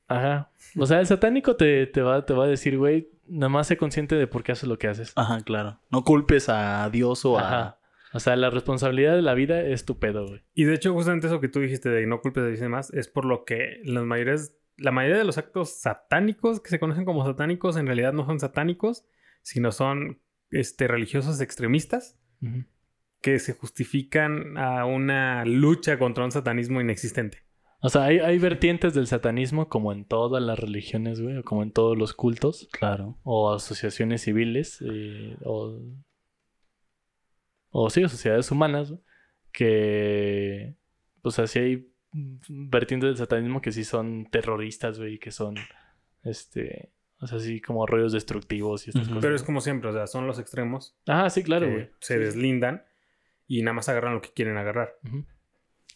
[0.08, 0.50] Ajá.
[0.76, 3.76] O sea, el satánico te, te, va, te va a decir, güey, nada más sé
[3.76, 5.12] consciente de por qué haces lo que haces.
[5.16, 5.80] Ajá, claro.
[5.90, 7.46] No culpes a Dios o a...
[7.46, 7.78] Ajá.
[8.12, 10.42] O sea, la responsabilidad de la vida es tu pedo, güey.
[10.54, 12.92] Y de hecho, justamente eso que tú dijiste de no culpes a Dios y demás,
[12.94, 17.04] es por lo que las mayores, la mayoría de los actos satánicos que se conocen
[17.04, 19.04] como satánicos en realidad no son satánicos,
[19.42, 22.64] sino son este, religiosos extremistas Ujú.
[23.24, 27.38] Que se justifican a una lucha contra un satanismo inexistente.
[27.80, 31.62] O sea, hay, hay vertientes del satanismo como en todas las religiones, güey, o como
[31.62, 33.18] en todos los cultos, Claro.
[33.22, 35.80] o asociaciones civiles, eh, o,
[37.70, 39.00] o sí, o sociedades humanas, güey,
[39.52, 40.74] que,
[41.22, 45.54] pues así hay vertientes del satanismo que sí son terroristas, güey, y que son,
[46.24, 49.22] este, o sea, así como rollos destructivos y estas cosas.
[49.22, 51.88] Pero es como siempre, o sea, son los extremos Ajá, sí, claro, güey.
[52.00, 52.84] se deslindan
[53.46, 54.96] y nada más agarran lo que quieren agarrar.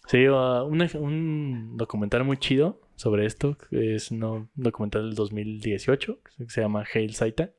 [0.07, 6.49] Sí, uh, un, un documental muy chido sobre esto, es un documental del 2018, que
[6.49, 7.53] se llama Hail Satan.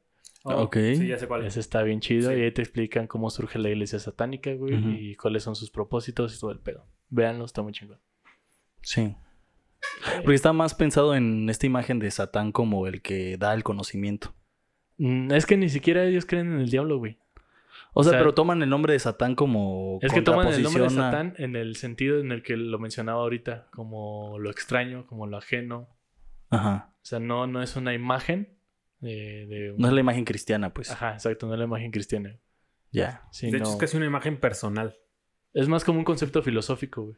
[0.43, 0.77] Ok.
[0.95, 1.45] Sí, ya sé cuál.
[1.45, 2.37] Ese está bien chido Sí.
[2.39, 6.35] y ahí te explican cómo surge la iglesia satánica, güey, y cuáles son sus propósitos
[6.35, 6.85] y todo el pedo.
[7.09, 7.99] Véanlo, está muy chingón.
[8.81, 9.15] Sí.
[10.23, 14.33] Porque está más pensado en esta imagen de Satán como el que da el conocimiento.
[14.97, 17.17] Mm, es que ni siquiera ellos creen en el diablo, güey.
[17.93, 20.61] O sea, O sea, pero toman el nombre de Satán como Es que toman el
[20.63, 25.05] nombre de Satán en el sentido en el que lo mencionaba ahorita, como lo extraño,
[25.07, 25.89] como lo ajeno.
[26.49, 26.93] Ajá.
[26.95, 28.57] O sea, no, no es una imagen
[28.99, 29.45] de...
[29.47, 30.91] de un- No es la imagen cristiana, pues.
[30.91, 32.37] Ajá, exacto, no es la imagen cristiana.
[32.91, 33.23] Ya.
[33.31, 34.95] Sí, de hecho, es casi una imagen personal.
[35.53, 37.15] Es más como un concepto filosófico, güey.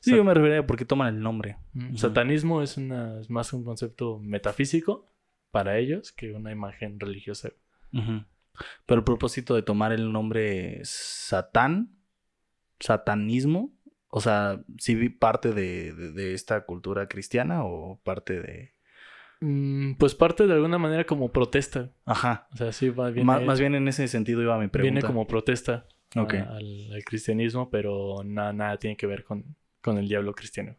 [0.00, 1.56] Sí, Sat- yo me refería a por qué toman el nombre.
[1.72, 1.96] Mm.
[1.96, 5.06] Satanismo es, una, es más un concepto metafísico
[5.50, 7.50] para ellos que una imagen religiosa.
[7.92, 8.24] Ujú.
[8.86, 11.96] Pero el propósito de tomar el nombre Satán,
[12.80, 13.72] satanismo,
[14.08, 18.72] o sea, sí vi parte de, de- de esta cultura cristiana o parte de...
[19.40, 21.90] Mm, pues parte de alguna manera como protesta.
[22.04, 22.46] Ajá.
[22.52, 23.26] O sea, sí, va bien.
[23.26, 24.92] Má- más bien en ese sentido iba mi pregunta.
[24.92, 25.86] Viene como protesta
[26.38, 30.76] a- al, al cristianismo, pero na- nada tiene que ver con, con el diablo cristiano.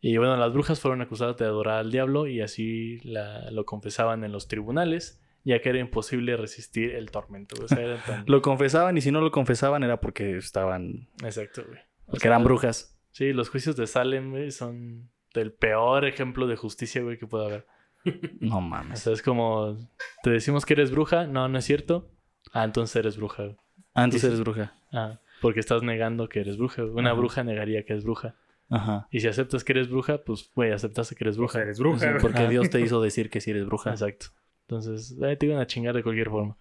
[0.00, 4.22] Y bueno, las brujas fueron acusadas de adorar al diablo y así la- lo confesaban
[4.24, 7.54] en los tribunales, ya que era imposible resistir el tormento.
[7.62, 11.08] O sea, era tan- Lo confesaban y si no lo confesaban era porque estaban...
[11.22, 11.78] Exacto, güey.
[12.06, 12.98] O Porque sea, eran brujas.
[13.12, 17.46] Sí, los juicios de Salem, güey, son del peor ejemplo de justicia, güey, que pueda
[17.46, 17.66] haber.
[18.40, 19.00] No O mames.
[19.00, 19.78] sea, es como,
[20.22, 22.10] te decimos que eres bruja, no, no es cierto.
[22.52, 23.44] Ah, entonces eres bruja.
[23.44, 23.56] güey.
[23.94, 24.26] Ah, entonces sí.
[24.28, 24.74] eres bruja.
[24.92, 26.82] Ah, porque estás negando que eres bruja.
[26.82, 26.94] güey.
[26.94, 27.18] Una Ajá.
[27.18, 28.34] bruja negaría que es bruja.
[28.70, 29.06] Ajá.
[29.10, 31.52] Y si aceptas que eres bruja, pues, güey, aceptaste que eres O bruja.
[31.54, 32.16] sea, eres bruja.
[32.20, 32.48] Porque Ah.
[32.48, 33.90] Dios te hizo decir que sí eres bruja.
[33.90, 34.26] Exacto.
[34.66, 36.56] Entonces, eh, te iban a chingar de cualquier forma.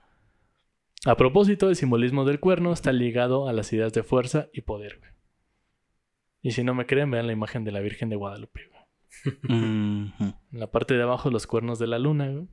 [1.05, 4.99] A propósito, el simbolismo del cuerno está ligado a las ideas de fuerza y poder.
[4.99, 5.11] güey.
[6.41, 8.61] Y si no me creen, vean la imagen de la Virgen de Guadalupe.
[8.69, 8.83] güey.
[9.49, 12.29] En la parte de abajo, los cuernos de la luna.
[12.29, 12.47] güey.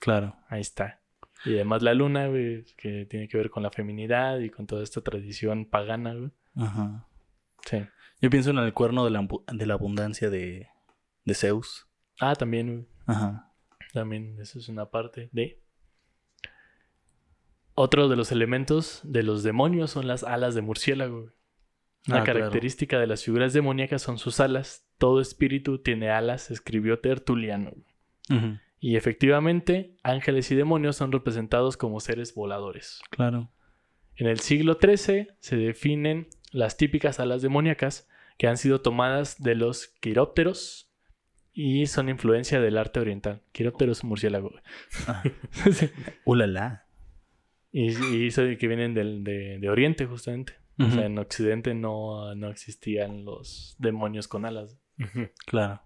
[0.00, 0.36] Claro.
[0.48, 1.00] Ahí está.
[1.44, 4.82] Y además la luna, güey, que tiene que ver con la feminidad y con toda
[4.82, 6.14] esta tradición pagana.
[6.14, 6.30] güey.
[6.56, 7.08] Ajá.
[7.64, 7.78] Sí.
[8.20, 10.68] Yo pienso en el cuerno de la, ambu- de la abundancia de,
[11.24, 11.88] de Zeus.
[12.20, 12.86] Ah, también, güey.
[13.06, 13.51] Ajá.
[13.92, 15.60] También eso es una parte de...
[17.74, 21.30] Otro de los elementos de los demonios son las alas de murciélago.
[22.08, 22.40] Una Ah, claro.
[22.40, 24.86] característica de las figuras demoníacas son sus alas.
[24.98, 27.72] Todo espíritu tiene alas, escribió Tertuliano.
[28.80, 33.00] Y efectivamente, ángeles y demonios son representados como seres voladores.
[33.10, 33.50] Claro.
[34.16, 39.54] En el siglo XIII se definen las típicas alas demoníacas que han sido tomadas de
[39.54, 40.91] los quirópteros
[41.52, 43.42] y son influencia del arte oriental.
[43.52, 44.52] Quiróptero es un murciélago.
[45.06, 45.22] Ah.
[45.72, 45.90] Sí.
[46.24, 46.86] Ulala.
[47.70, 50.54] Y, y eso de que vienen del, de, de Oriente, justamente.
[50.78, 54.78] O sea, en Occidente no, no existían los demonios con alas.
[55.46, 55.82] Claro.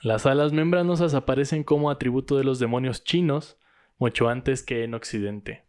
[0.00, 3.58] Las alas membranosas aparecen como atributo de los demonios chinos
[3.98, 5.64] mucho antes que en Occidente.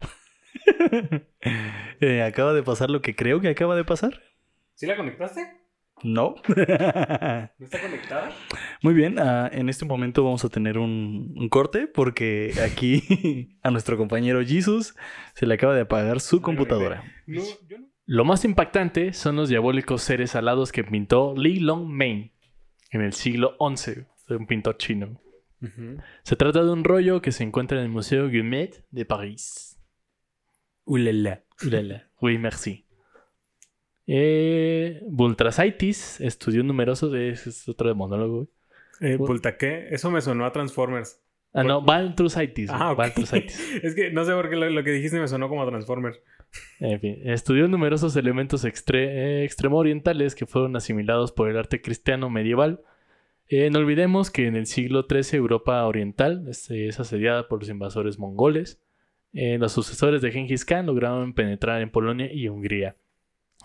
[2.00, 4.22] Eh, acaba de pasar lo que creo que acaba de pasar.
[4.74, 5.57] ¿Sí la conectaste?
[6.02, 6.34] No.
[6.48, 8.30] ¿No está conectada?
[8.82, 13.70] Muy bien, ah, en este momento vamos a tener un, un corte porque aquí a
[13.70, 14.94] nuestro compañero Jesus
[15.34, 17.04] se le acaba de apagar su computadora.
[17.26, 17.88] No, yo no.
[18.10, 22.32] Lo más impactante son los diabólicos seres alados que pintó Li Long Mei
[22.90, 25.20] en el siglo XI, de un pintor chino.
[26.22, 29.78] Se trata de un rollo que se encuentra en el Museo Guimet de París.
[30.84, 31.44] Ulala.
[31.62, 32.08] Ulala.
[32.20, 32.87] Oui, merci.
[34.10, 37.14] Eh, Bultrasaitis estudió numerosos.
[37.14, 38.34] ese Es otro monólogo.
[39.00, 39.12] güey.
[39.12, 39.86] Eh, ¿Pulta qué?
[39.90, 41.20] Eso me sonó a Transformers.
[41.52, 42.70] Ah, no, Baltrusaitis.
[42.72, 42.98] Ah, ok.
[42.98, 43.74] Baltrusaitis.
[43.84, 46.18] es que no sé por qué lo, lo que dijiste me sonó como a Transformers.
[46.80, 51.82] En fin, estudió numerosos elementos extre- eh, extremo orientales que fueron asimilados por el arte
[51.82, 52.80] cristiano medieval.
[53.48, 57.68] Eh, no olvidemos que en el siglo XIII Europa oriental este, es asediada por los
[57.68, 58.80] invasores mongoles.
[59.34, 62.96] Eh, los sucesores de Genghis Khan lograron penetrar en Polonia y Hungría.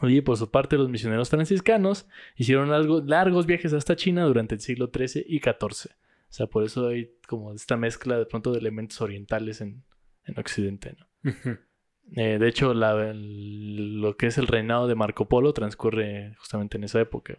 [0.02, 4.62] Y por su parte los misioneros franciscanos hicieron algo- largos viajes hasta China durante el
[4.62, 5.91] siglo XIII y XIV.
[5.91, 9.84] O sea, por eso hay como esta mezcla de pronto de elementos orientales en,
[10.26, 10.96] en Occidente.
[11.24, 11.32] ¿no?
[12.16, 16.78] Eh, de hecho, la- el- lo que es el reinado de Marco Polo transcurre justamente
[16.78, 17.38] en esa época.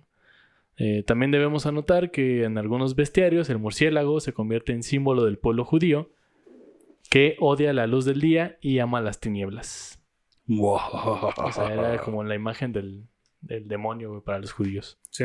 [0.77, 5.39] Eh, también debemos anotar que en algunos bestiarios el murciélago se convierte en símbolo del
[5.39, 6.11] pueblo judío
[7.11, 10.01] que odia la luz del día y ama las tinieblas.
[10.49, 13.07] O sea, era como la imagen del,
[13.41, 14.99] del demonio güey, para los judíos.
[15.11, 15.25] Sí.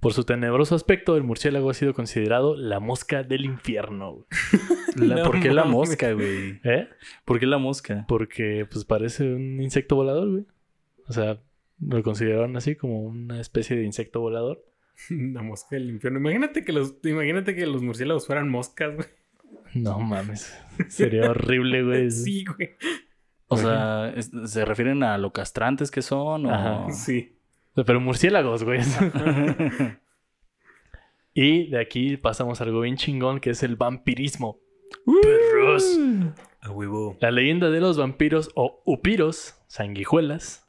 [0.00, 4.12] Por su tenebroso aspecto, el murciélago ha sido considerado la mosca del infierno.
[4.12, 4.26] güey.
[5.08, 6.60] La- No ¿Por qué la mosca, güey?
[6.64, 6.88] ¿Eh?
[7.24, 8.04] ¿Por qué la mosca?
[8.08, 10.44] Porque pues parece un insecto volador, güey.
[11.08, 11.40] O sea,
[11.80, 14.64] lo consideraron así como una especie de insecto volador.
[15.10, 16.18] La mosca del infierno.
[16.18, 19.08] Imagínate que los, imagínate que los murciélagos fueran moscas, güey.
[19.74, 20.56] No mames.
[20.88, 22.10] Sería horrible, güey.
[22.10, 22.70] Sí, güey.
[23.48, 26.46] O sea, es- ¿se refieren a lo castrantes que son?
[26.46, 26.54] O...
[26.54, 26.90] Ajá.
[26.90, 27.34] Sí.
[27.74, 28.80] Pero murciélagos, güey.
[31.34, 34.58] y de aquí pasamos a algo bien chingón que es el vampirismo.
[35.22, 35.98] Perros.
[36.60, 37.16] A huevo.
[37.20, 40.68] La leyenda de los vampiros o upiros, sanguijuelas,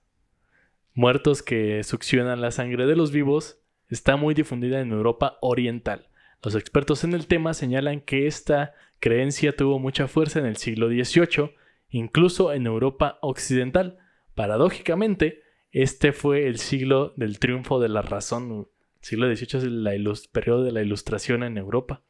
[0.94, 3.60] muertos que succionan la sangre de los vivos,
[3.90, 6.08] está muy difundida en Europa oriental.
[6.44, 10.88] Los expertos en el tema señalan que esta creencia tuvo mucha fuerza en el siglo
[10.90, 11.56] XVIII,
[11.90, 13.98] incluso en Europa occidental.
[14.36, 18.68] Paradójicamente, este fue el siglo del triunfo de la razón.
[19.02, 22.04] El siglo XVIII es el periodo de la ilustración en Europa.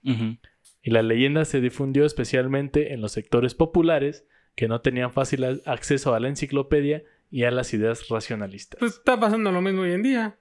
[0.81, 4.25] Y la leyenda se difundió especialmente en los sectores populares
[4.55, 8.79] que no tenían fácil acceso a la enciclopedia y a las ideas racionalistas.
[8.79, 10.39] Pues está pasando lo mismo hoy en día.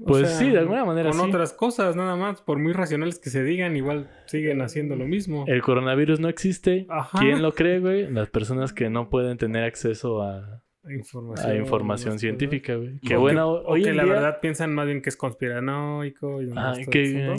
[0.00, 1.26] O Pues sea, sí, de alguna manera Con sí.
[1.28, 2.40] otras cosas, nada más.
[2.40, 5.44] Por muy racionales que se digan, igual siguen haciendo lo mismo.
[5.46, 6.86] El coronavirus no existe.
[6.88, 7.18] Ajá.
[7.20, 8.10] ¿Quién lo cree, güey?
[8.10, 11.50] Las personas que no pueden tener acceso a, Información.
[11.50, 12.98] a información científica, güey.
[13.00, 14.12] Que O bueno, o hoy que en la día...
[14.14, 16.50] verdad piensan más bien que es conspiranoico y.
[16.56, 17.36] Ah, que,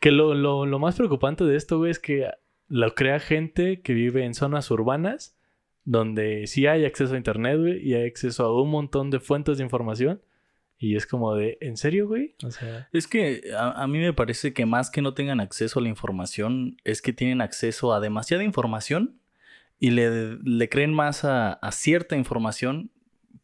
[0.00, 2.28] que lo, lo- lo más preocupante de esto, güey, es que
[2.68, 5.36] lo crea gente que vive en zonas urbanas
[5.84, 9.58] donde sí hay acceso a internet, güey, y hay acceso a un montón de fuentes
[9.58, 10.22] de información.
[10.78, 12.34] Y es como de, ¿en serio, güey?
[12.44, 15.78] O sea, Es que a, a mí me parece que más que no tengan acceso
[15.78, 19.18] a la información, es que tienen acceso a demasiada información
[19.78, 22.90] y le, le creen más a, a cierta información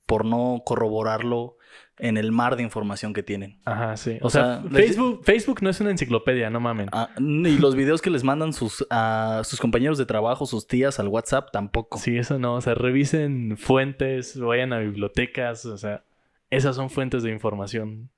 [0.07, 1.57] por no corroborarlo
[1.99, 3.61] en el mar de información que tienen.
[3.65, 4.19] ajá, sí.
[4.23, 6.89] O, O sea, sea, Facebook, Facebook no es una enciclopedia, no mamen.
[6.93, 10.99] Ah, y los videos que les mandan sus, a sus compañeros de trabajo, sus tías
[10.99, 11.99] al WhatsApp, tampoco.
[11.99, 12.55] Sí, eso no.
[12.55, 15.67] O sea, revisen fuentes, vayan a bibliotecas.
[15.67, 16.03] O sea,
[16.51, 18.11] esas son fuentes de información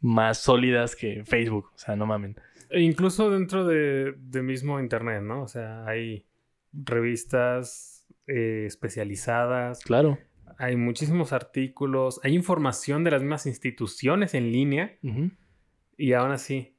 [0.00, 1.70] más sólidas que Facebook.
[1.74, 2.36] O sea, no mamen.
[2.70, 5.42] E incluso dentro de, de mismo internet, ¿no?
[5.42, 6.26] O sea, hay
[6.72, 10.18] revistas eh, especializadas, Claro.
[10.58, 14.96] hay muchísimos artículos, hay información de las mismas instituciones en línea
[15.96, 16.74] y aún así.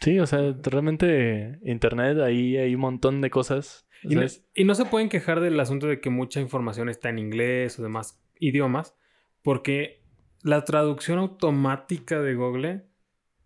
[0.00, 3.86] Sí, o sea, realmente Internet ahí hay un montón de cosas.
[4.02, 4.22] Y no,
[4.54, 7.82] y no se pueden quejar del asunto de que mucha información está en inglés o
[7.82, 8.96] demás idiomas,
[9.42, 10.02] porque
[10.44, 12.84] la traducción automática de Google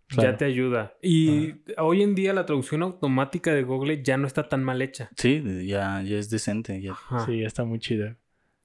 [0.07, 0.31] Claro.
[0.31, 0.93] ya te ayuda.
[1.03, 5.09] Y hoy en día la traducción automática de Google ya no está tan mal hecha.
[5.15, 6.79] Sí, ya, ya es decente.
[6.81, 6.95] ya.
[7.25, 8.17] Sí, está muy chida.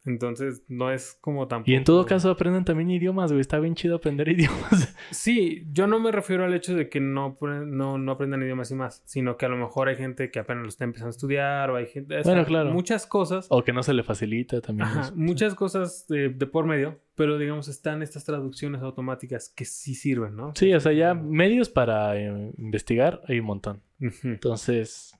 [0.06, 1.70] Entonces no es como tampoco...
[1.70, 3.40] Y en todo caso aprendan también idiomas, güey.
[3.40, 4.94] Está bien chido aprender idiomas.
[5.10, 8.74] Sí, yo no me refiero al hecho de que no, no, no aprendan idiomas y
[8.74, 11.70] más, sino que a lo mejor hay gente que apenas lo está empezando a estudiar
[11.70, 12.22] o hay gente...
[12.22, 12.70] sea, Bueno, claro.
[12.72, 13.46] Muchas cosas.
[13.48, 14.88] o que no se le facilita también.
[14.88, 19.94] Ajá, muchas cosas de, de por medio, pero digamos están estas traducciones automáticas que sí
[19.94, 20.52] sirven, ¿no?
[20.54, 23.82] Sí, o sea, ya medios para eh, investigar hay un montón.
[24.22, 25.18] Entonces,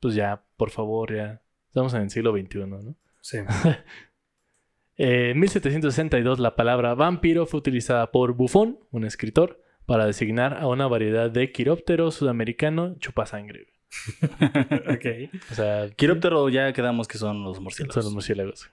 [0.00, 1.40] pues ya, por favor, ya.
[1.68, 2.96] Estamos en el siglo XXI, ¿no?
[3.22, 3.38] Sí.
[5.02, 10.66] Eh, En 1762 la palabra vampiro fue utilizada por Buffon, un escritor, para designar a
[10.68, 13.66] una variedad de quiróptero sudamericano chupasangre.
[14.88, 15.06] ok.
[15.50, 17.94] O sea, Quiróptero ya quedamos que son los murciélagos.
[17.94, 18.70] son los murciélagos.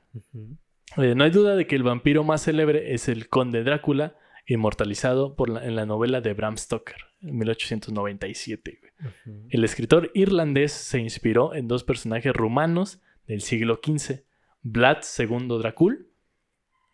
[0.97, 4.15] Eh, no hay duda de que el vampiro más célebre es el conde Drácula,
[4.45, 8.79] inmortalizado por la- en la novela de Bram Stoker, en 1897.
[8.79, 9.11] güey.
[9.11, 9.47] Ujú.
[9.49, 14.23] El escritor irlandés se inspiró en dos personajes rumanos del siglo XV,
[14.61, 16.07] Vlad II Dracul,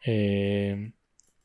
[0.06, 0.92] eh,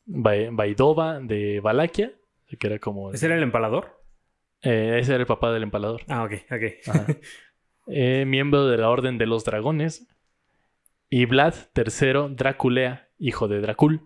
[0.05, 2.13] Vaidova de Valaquia,
[2.59, 3.11] que era como...
[3.11, 3.99] ¿Ese era el empalador?
[4.61, 6.01] eh, ese era el papá del empalador.
[6.07, 7.23] Ah, ok, ok.
[7.87, 10.07] Eh, miembro de la Orden de los Dragones.
[11.09, 14.01] Y Vlad III Draculea, hijo de Dracul.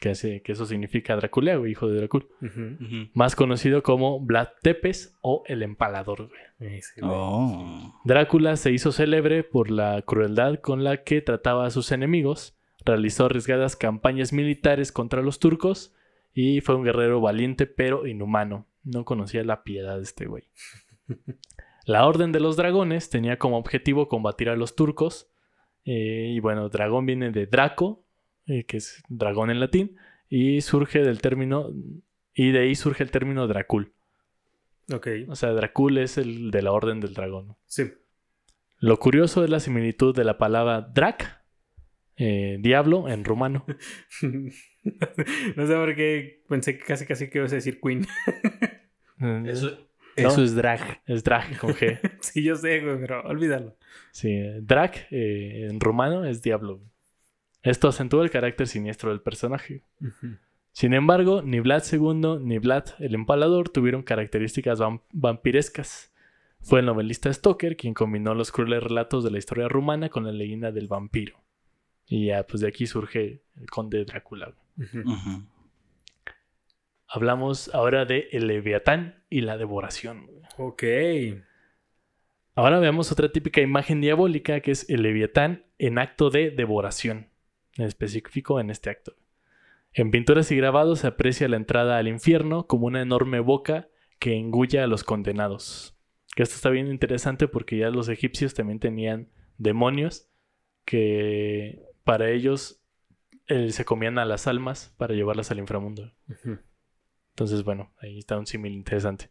[0.00, 2.28] Que, hace- que eso significa Draculea, güey, hijo de Dracul.
[3.14, 6.28] Más conocido como Vlad Tepes o el Empalador.
[6.28, 6.76] güey.
[6.78, 7.12] Ese, güey.
[7.14, 8.00] Oh.
[8.04, 12.57] Drácula se hizo célebre por la crueldad con la que trataba a sus enemigos,
[12.88, 15.94] realizó arriesgadas campañas militares contra los turcos
[16.34, 18.66] y fue un guerrero valiente pero inhumano.
[18.82, 20.44] No conocía la piedad de este güey.
[21.86, 25.30] La Orden de los Dragones tenía como objetivo combatir a los turcos.
[25.86, 28.04] eh, y bueno, dragón viene de Draco,
[28.46, 29.96] eh, que es dragón en latín,
[30.28, 31.70] y surge del término,
[32.34, 33.94] y de ahí surge el término Dracul.
[34.92, 37.56] Ok, O sea, Dracul es el de la Orden del Dragón.
[37.66, 37.84] sí.
[38.80, 41.37] Lo curioso es la similitud de la palabra drac,
[42.18, 43.64] eh, diablo, en rumano.
[44.22, 48.06] no sé por qué pensé que casi casi que ibas a decir Queen.
[49.46, 50.28] Eso, No.
[50.28, 51.02] eso es drag.
[51.06, 51.98] Es drag con G.
[52.20, 53.76] sí, yo sé, güey, pero olvídalo.
[54.12, 56.80] Sí, eh, drac eh, en rumano es diablo.
[57.62, 59.82] Esto acentúa el carácter siniestro del personaje.
[60.72, 66.12] Sin embargo, ni Vlad II ni Vlad el Empalador tuvieron características vam- vampirescas.
[66.60, 70.32] Fue el novelista Stoker quien combinó los crueles relatos de la historia rumana con la
[70.32, 71.40] leyenda del vampiro.
[72.08, 74.54] Y ya, pues de aquí surge el conde Drácula.
[77.06, 80.28] Hablamos ahora de el Leviatán y la devoración.
[80.56, 80.82] Ok.
[82.54, 87.28] Ahora veamos otra típica imagen diabólica que es el Leviatán en acto de devoración,
[87.76, 89.14] en específico en este acto.
[89.92, 93.88] En pinturas y grabados se aprecia la entrada al infierno como una enorme boca
[94.18, 95.96] que engulla a los condenados.
[96.34, 100.28] Que esto está bien interesante porque ya los egipcios también tenían demonios
[100.84, 102.80] que para ellos
[103.48, 106.10] eh, se comían a las almas para llevarlas al inframundo.
[107.32, 109.28] Entonces, bueno, ahí está un símil interesante.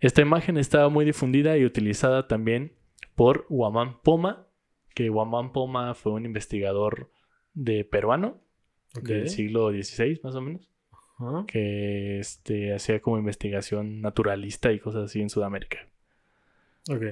[0.00, 2.72] Esta imagen estaba muy difundida y utilizada también
[3.16, 4.46] por Guamán Poma,
[4.94, 7.10] que Guamán Poma fue un investigador
[7.52, 8.40] de peruano
[8.94, 10.70] del siglo XVI, más o menos.
[11.46, 15.86] Que este, hacía como investigación naturalista y cosas así en Sudamérica.
[16.90, 17.02] Ok.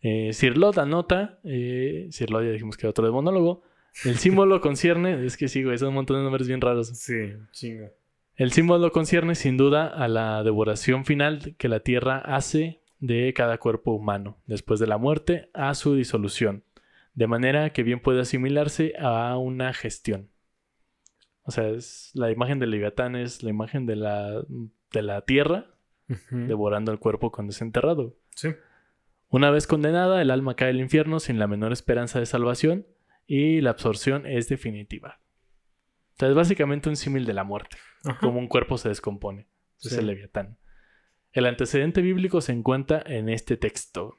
[0.00, 0.30] Eh,
[0.76, 3.64] anota, eh, ya dijimos que era otro demonólogo,
[4.04, 6.88] el símbolo concierne, es que sí, güey, son un montón de nombres bien raros.
[6.88, 7.90] Sí, chinga.
[8.34, 13.58] El símbolo concierne sin duda a la devoración final que la Tierra hace de cada
[13.58, 16.62] cuerpo humano, después de la muerte, a su disolución,
[17.14, 20.28] de manera que bien puede asimilarse a una gestión.
[21.44, 24.42] O sea, es, la imagen del Leviatán es la imagen de la,
[24.92, 25.70] de la Tierra
[26.30, 28.16] devorando el cuerpo cuando es enterrado.
[28.34, 28.50] Sí.
[29.28, 32.86] Una vez condenada, el alma cae al infierno sin la menor esperanza de salvación
[33.26, 35.20] y la absorción es definitiva.
[36.12, 38.18] O sea, es básicamente un símil de la muerte, Ajá.
[38.20, 39.46] como un cuerpo se descompone.
[39.80, 40.56] Es el leviatán.
[41.32, 44.18] El antecedente bíblico se encuentra en este texto.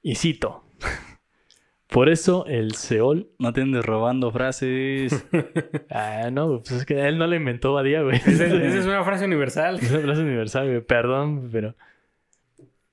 [0.00, 0.64] Y cito.
[1.88, 3.30] Por eso el Seol.
[3.38, 5.26] No te andes robando frases.
[5.90, 8.16] Ah, no, pues es que él no la inventó Badía, güey.
[8.16, 9.76] Esa, esa es una frase universal.
[9.76, 10.80] Es una frase universal, güey.
[10.80, 11.74] Perdón, pero.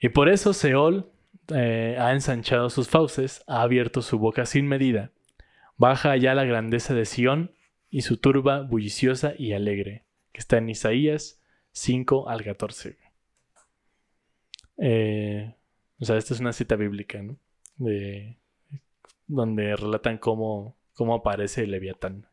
[0.02, 1.10] Y por eso Seol
[1.54, 5.12] eh, ha ensanchado sus fauces, ha abierto su boca sin medida.
[5.78, 7.56] Baja allá la grandeza de Sión
[7.90, 11.42] y su turba bulliciosa y alegre, que está en Isaías
[11.72, 12.98] 5 al 14.
[14.78, 15.56] Eh,
[16.00, 17.38] o sea, esta es una cita bíblica, ¿no?
[17.78, 18.38] De,
[19.28, 22.28] donde relatan cómo, cómo aparece el Leviatán.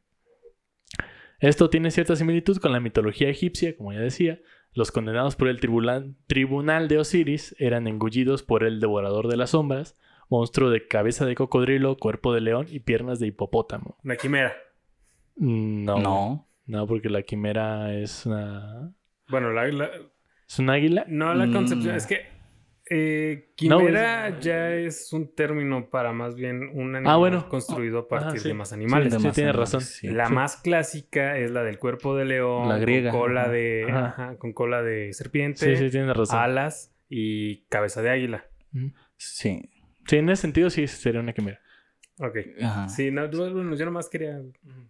[1.38, 4.40] Esto tiene cierta similitud con la mitología egipcia, como ya decía.
[4.76, 9.50] Los condenados por el tribunal, tribunal de Osiris eran engullidos por el devorador de las
[9.50, 9.98] sombras,
[10.28, 13.96] monstruo de cabeza de cocodrilo, cuerpo de león y piernas de hipopótamo.
[14.04, 14.54] Una quimera.
[15.36, 16.86] Mm, No, no, no.
[16.86, 18.92] porque la quimera es una...
[19.28, 19.90] Bueno, la, la-
[20.48, 21.04] ¿Es un águila?
[21.08, 21.52] no la Mm.
[21.52, 21.96] concepción.
[21.96, 22.26] Es que
[22.88, 27.48] eh, No, quimera ya es un término para más bien un animal Ah, bueno.
[27.48, 28.48] construido a partir Ajá, sí.
[28.48, 29.12] de más animales.
[29.12, 29.80] Sí, animales, razón.
[29.80, 30.08] sí.
[30.08, 30.32] La Sí.
[30.34, 33.10] más clásica es la del cuerpo de león, La griega.
[33.10, 34.06] con cola de, Ajá.
[34.06, 36.38] ajá, con cola de serpiente, Sí, sí, razón.
[36.38, 38.44] alas y cabeza de águila.
[39.16, 39.70] Sí.
[40.06, 41.60] Sí, en ese sentido sí sería una quimera.
[42.18, 42.36] Ok.
[42.62, 42.88] Ajá.
[42.88, 44.40] Sí, no, yo nomás quería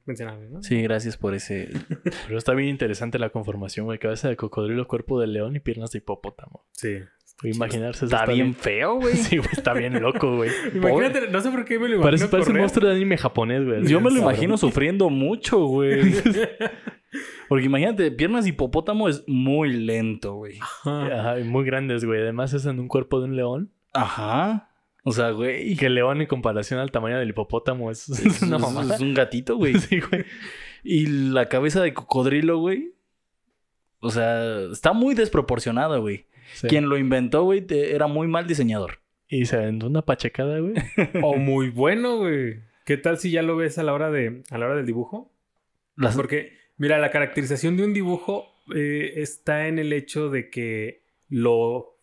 [0.04, 0.62] mencionarlo, ¿no?
[0.62, 1.70] Sí, gracias por ese.
[2.28, 3.98] Pero está bien interesante la conformación, güey.
[3.98, 6.64] Cabeza de cocodrilo, cuerpo de león y piernas de hipopótamo.
[6.72, 6.98] Sí.
[7.42, 9.14] Imaginarse eso Está bien feo, güey.
[9.16, 10.50] Sí, güey, está bien loco, güey.
[10.74, 13.64] Imagínate, no sé por qué me lo imagino Parece, parece un monstruo de anime japonés,
[13.64, 13.86] güey.
[13.86, 16.14] Yo me lo imagino sufriendo mucho, güey.
[17.48, 20.58] Porque imagínate, piernas de hipopótamo es muy lento, güey.
[20.60, 21.06] Ajá.
[21.20, 22.20] Ajá, y muy grandes, güey.
[22.20, 23.72] Además es en un cuerpo de un león.
[23.92, 24.70] Ajá.
[25.04, 25.76] O sea, güey.
[25.76, 28.96] que el león en comparación al tamaño del hipopótamo es, es una mamada.
[28.96, 29.78] Es un gatito, güey.
[29.78, 30.24] Sí, güey.
[30.82, 32.94] Y la cabeza de cocodrilo, güey.
[34.00, 36.26] O sea, está muy desproporcionado, güey.
[36.54, 36.68] Sí.
[36.68, 39.00] Quien lo inventó, güey, era muy mal diseñador.
[39.28, 40.74] Y se aventó una pachecada, güey.
[41.22, 42.60] O muy bueno, güey.
[42.84, 45.32] ¿Qué tal si ya lo ves a la hora de a la hora del dibujo?
[45.96, 51.02] Las- Porque, mira, la caracterización de un dibujo eh, está en el hecho de que
[51.28, 51.98] lo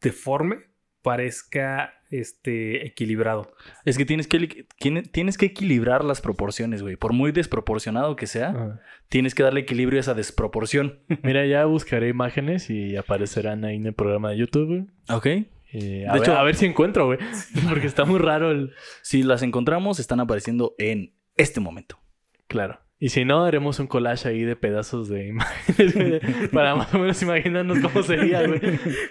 [0.00, 0.58] deforme
[1.02, 3.52] parezca este equilibrado.
[3.84, 4.66] Es que tienes que,
[5.12, 6.96] tienes que equilibrar las proporciones, güey.
[6.96, 8.80] Por muy desproporcionado que sea, Ajá.
[9.08, 11.00] tienes que darle equilibrio a esa desproporción.
[11.22, 14.86] Mira, ya buscaré imágenes y aparecerán ahí en el programa de YouTube, güey.
[15.10, 15.26] ¿Ok?
[15.26, 17.18] Eh, a, De ver, hecho- a ver si encuentro, güey.
[17.68, 18.72] Porque está muy raro el...
[19.02, 21.98] Si las encontramos, están apareciendo en este momento.
[22.46, 22.80] Claro.
[22.98, 26.98] Y si no, haremos un collage ahí de pedazos de imágenes, güey, Para más o
[26.98, 28.60] menos imaginarnos cómo sería, güey.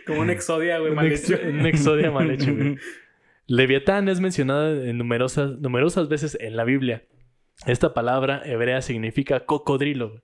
[0.08, 1.38] Como un exodia, güey, mal hecho.
[1.44, 2.78] un exodia mal hecho, güey.
[3.48, 7.04] Leviatán es mencionado en numerosas, numerosas veces en la Biblia.
[7.66, 10.22] Esta palabra hebrea significa cocodrilo, güey.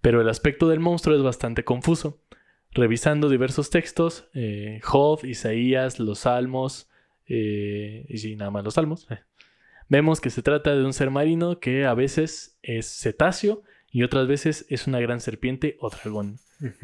[0.00, 2.22] pero el aspecto del monstruo es bastante confuso.
[2.70, 6.88] Revisando diversos textos, eh, Job, Isaías, los Salmos,
[7.26, 9.18] eh, y sí, nada más los Salmos, eh,
[9.88, 14.26] vemos que se trata de un ser marino que a veces es cetáceo y otras
[14.26, 16.38] veces es una gran serpiente o dragón.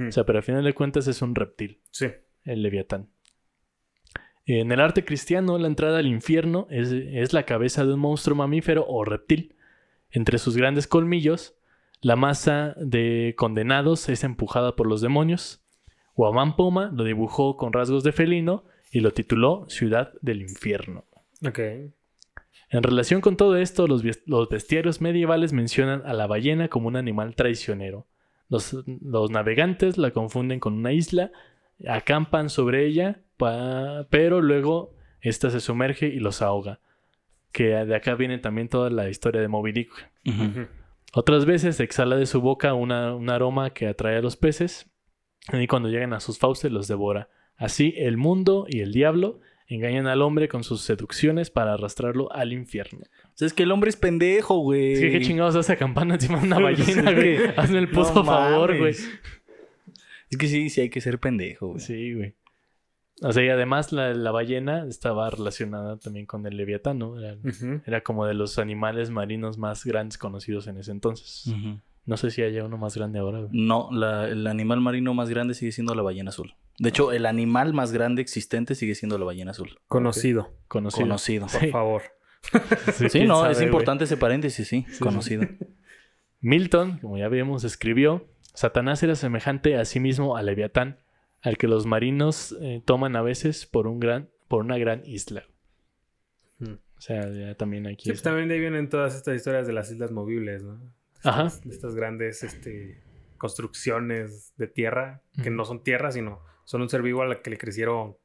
[0.08, 2.06] O sea, pero al final de cuentas es un reptil sí.
[2.44, 3.08] el Leviatán.
[4.46, 8.36] En el arte cristiano, la entrada al infierno es, es la cabeza de un monstruo
[8.36, 9.56] mamífero o reptil.
[10.10, 11.56] Entre sus grandes colmillos,
[12.00, 15.64] la masa de condenados es empujada por los demonios.
[16.14, 21.04] Guamán Poma lo dibujó con rasgos de felino y lo tituló Ciudad del Infierno.
[21.44, 21.58] Ok.
[22.74, 24.02] En relación con todo esto, los,
[24.50, 28.06] bestiarios medievales mencionan a la ballena como un animal traicionero.
[28.48, 31.30] Los, los navegantes la confunden con una isla,
[31.86, 36.80] acampan sobre ella, pa- pero luego ésta se sumerge y los ahoga.
[37.52, 40.10] Que de acá viene también toda la historia de Moby Dick.
[41.12, 44.90] Otras veces exhala de su boca una- un aroma que atrae a los peces
[45.52, 47.28] y cuando llegan a sus fauces los devora.
[47.56, 52.52] Así el mundo y el diablo engañan al hombre con sus seducciones para arrastrarlo al
[52.52, 53.00] infierno.
[53.24, 54.92] O sea, es que el hombre es pendejo, güey.
[54.92, 57.14] Es que qué chingados hace campana encima de una ballena, Sí.
[57.14, 57.38] güey.
[57.56, 58.90] Hazme el puto No favor, güey.
[60.30, 61.80] Es que sí, sí hay que ser pendejo, güey.
[61.80, 62.34] Sí, güey.
[63.22, 67.14] O sea, y además la, la ballena estaba relacionada también con el leviatán, ¿no?
[67.86, 71.54] Era, como de los animales marinos más grandes conocidos en ese entonces.
[72.06, 73.50] No sé si haya uno más grande ahora, güey.
[73.52, 76.54] No, la- el animal marino más grande sigue siendo la ballena azul.
[76.78, 79.78] De hecho, el animal más grande existente sigue siendo la ballena azul.
[79.86, 81.02] Conocido, Conocido.
[81.04, 81.46] Conocido.
[81.46, 81.70] por Sí.
[81.70, 82.02] favor.
[83.10, 84.84] Sí, no, sabe, es importante ese paréntesis, sí.
[84.90, 84.98] sí.
[84.98, 85.44] conocido.
[86.40, 90.98] Milton, como ya vimos, escribió: Satanás era semejante a sí mismo a Leviatán,
[91.42, 95.44] al que los marinos eh, toman a veces por, un gran, por una gran isla.
[96.58, 96.72] Mm.
[96.74, 98.04] O sea, ya también aquí.
[98.04, 100.80] Sí, pues es- también de ahí vienen todas estas historias de las islas movibles, ¿no?
[101.22, 101.46] Ajá.
[101.46, 103.00] Estas, de estas grandes este,
[103.38, 107.50] construcciones de tierra, que no son tierra, sino son un ser vivo a la que
[107.50, 108.16] le crecieron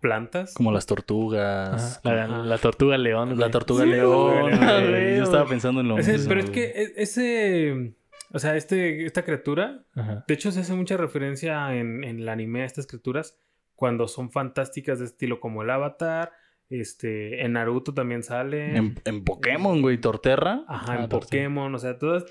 [0.00, 0.54] plantas.
[0.54, 2.00] Como las tortugas.
[2.04, 2.38] Ajá, La, Ajá.
[2.38, 3.38] la tortuga león.
[3.38, 4.50] La tortuga Sí, león.
[4.50, 4.88] güey, güey.
[4.90, 5.16] güey.
[5.18, 6.28] Yo estaba pensando en lo Ese- mismo.
[6.28, 7.94] pero es que e- ese,
[8.32, 10.24] o sea, este, esta criatura, Ajá.
[10.26, 13.38] de hecho se hace mucha referencia en, en el anime a estas criaturas
[13.76, 16.32] cuando son fantásticas de estilo como el Avatar,
[16.68, 18.76] este, en Naruto también sale.
[18.76, 20.64] En, en Pokémon, güey, Torterra.
[20.66, 21.08] Ajá, Ah, en.
[21.10, 22.24] Pokémon, o sea, todas,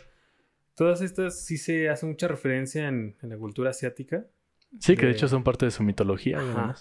[0.76, 4.26] todas estas sí se hace mucha referencia en, en la cultura asiática.
[4.80, 6.40] Sí, que de de- hecho son parte de su mitología.
[6.40, 6.76] Ajá.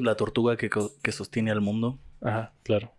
[0.00, 0.70] La tortuga que,
[1.02, 1.98] que sostiene al mundo.
[2.22, 2.92] Ajá, claro.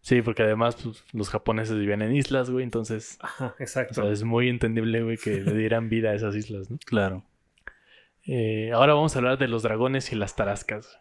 [0.00, 3.94] Sí, porque además pues, los japoneses vivían en islas, güey, entonces Ajá, o exacto.
[4.02, 6.78] sea, es muy entendible, güey, que le dieran vida a esas islas, ¿no?
[6.86, 7.24] Claro.
[8.24, 11.00] Eh, ahora vamos a hablar de los dragones y las tarascas.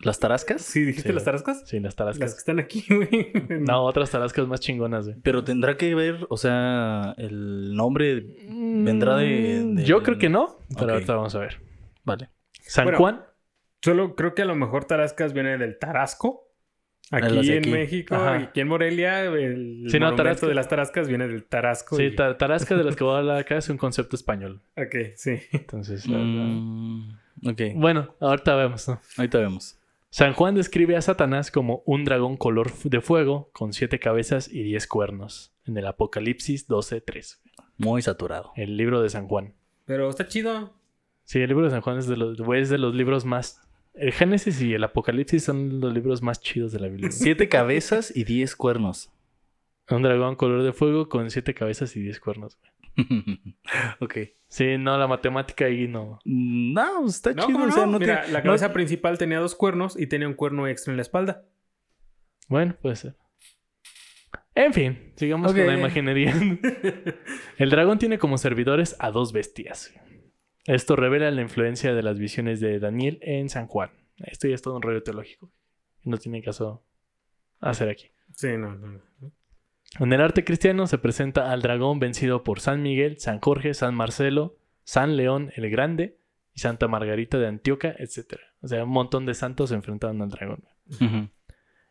[0.00, 0.62] ¿Las tarascas?
[0.62, 1.62] Sí, dijiste Sí, las tarascas.
[1.66, 2.38] Sí, las Las que tarascas.
[2.38, 3.32] están aquí, güey.
[3.60, 5.16] No, otras tarascas más chingonas, güey.
[5.22, 8.24] Pero tendrá que ver, o sea, el nombre.
[8.48, 11.60] ¿Vendrá de- Mm, de- Yo creo que no, pero ahorita vamos a ver.
[12.04, 12.30] Vale.
[12.60, 13.22] San Bueno, Juan.
[13.82, 16.44] Solo creo que a lo mejor Tarascas viene del Tarasco.
[17.10, 17.70] las Aquí en.
[17.70, 18.38] México Ajá.
[18.38, 20.46] y aquí en Morelia, el Sí, no, Tarasca.
[20.46, 21.96] de las Tarascas viene del Tarasco.
[21.96, 24.60] Sí, y- ta- tarasca de las que voy a hablar acá es un concepto español.
[24.76, 25.38] Ok, sí.
[25.52, 29.00] Entonces, la- Mm, ok, bueno, ahorita vemos, ¿no?
[29.16, 29.77] ahorita vemos.
[30.10, 34.62] San Juan describe a Satanás como un dragón color de fuego con siete cabezas y
[34.62, 35.54] diez cuernos.
[35.66, 37.38] En el Apocalipsis 12.3.
[37.76, 38.52] Muy saturado.
[38.56, 39.54] El libro de San Juan.
[39.84, 40.72] Pero está chido.
[41.24, 43.60] Sí, el libro de San Juan es de los, güey, es de los libros más...
[43.92, 47.10] El Génesis y el Apocalipsis son los libros más chidos de la Biblia.
[47.12, 49.10] Siete cabezas y diez cuernos.
[49.90, 52.56] un dragón color de fuego con siete cabezas y diez cuernos.
[52.56, 52.72] güey.
[54.00, 54.14] Ok.
[54.48, 56.18] Sí, no, la matemática ahí no.
[56.24, 57.58] No, está No, chido.
[57.58, 57.92] ¿cómo o sea, no?
[57.92, 60.92] no Mira, tiene- la no- cabeza principal tenía dos cuernos y tenía un cuerno extra
[60.92, 61.44] en la espalda.
[62.48, 63.16] Bueno, puede ser.
[64.54, 66.34] En fin, sigamos con la imaginería.
[67.58, 69.92] El dragón tiene como servidores a dos bestias.
[70.64, 73.90] Esto revela la influencia de las visiones de Daniel en San Juan.
[74.16, 75.52] Esto ya es todo un rollo teológico.
[76.02, 76.84] No tiene caso
[77.60, 78.10] hacer aquí.
[78.34, 79.00] Sí, no, no.
[79.20, 79.32] no.
[79.98, 83.94] En el arte cristiano se presenta al dragón vencido por San Miguel, San Jorge, San
[83.94, 86.18] Marcelo, San León el Grande
[86.54, 88.36] y Santa Margarita de Antioquia, etc.
[88.62, 90.64] O sea, un montón de santos se enfrentaron al dragón.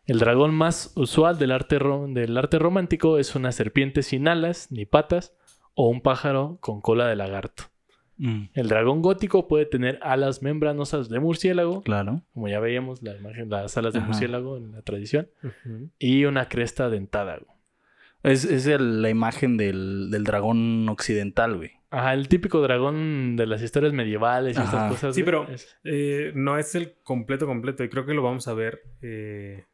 [0.06, 1.80] El dragón más usual del arte,
[2.10, 5.34] del arte romántico es una serpiente sin alas ni patas
[5.74, 7.64] o un pájaro con cola de lagarto.
[8.20, 12.24] Mm, El dragón gótico puede tener alas membranosas de murciélago, Claro.
[12.34, 14.08] como ya veíamos la imagen, las alas de Ajá.
[14.08, 15.30] murciélago en la tradición,
[16.00, 17.40] y una cresta dentada.
[18.28, 21.72] Es, es el- la imagen del, del dragón occidental, güey.
[21.90, 24.66] Ajá, el típico dragón de las historias medievales y Ajá.
[24.70, 25.16] estas cosas.
[25.16, 28.48] Sí, güey, pero- es- Eh, no es el completo completo y creo que lo vamos
[28.48, 28.82] a ver.
[29.02, 29.66] eh,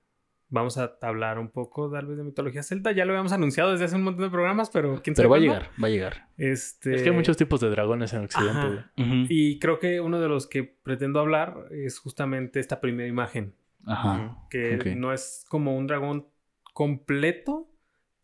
[0.50, 2.92] vamos a hablar un poco tal vez de mitología celta.
[2.92, 5.38] Ya lo habíamos anunciado desde hace un montón de programas, pero quién sabe Pero va
[5.38, 6.28] a llegar, va a llegar.
[6.38, 8.84] Este, es que hay muchos tipos de dragones en Occidente.
[9.00, 9.26] Ujú.
[9.30, 13.56] Y creo que uno de los que pretendo hablar es justamente esta primera imagen.
[13.88, 14.38] Ajá.
[14.52, 16.28] Que no es como un dragón
[16.74, 17.68] completo,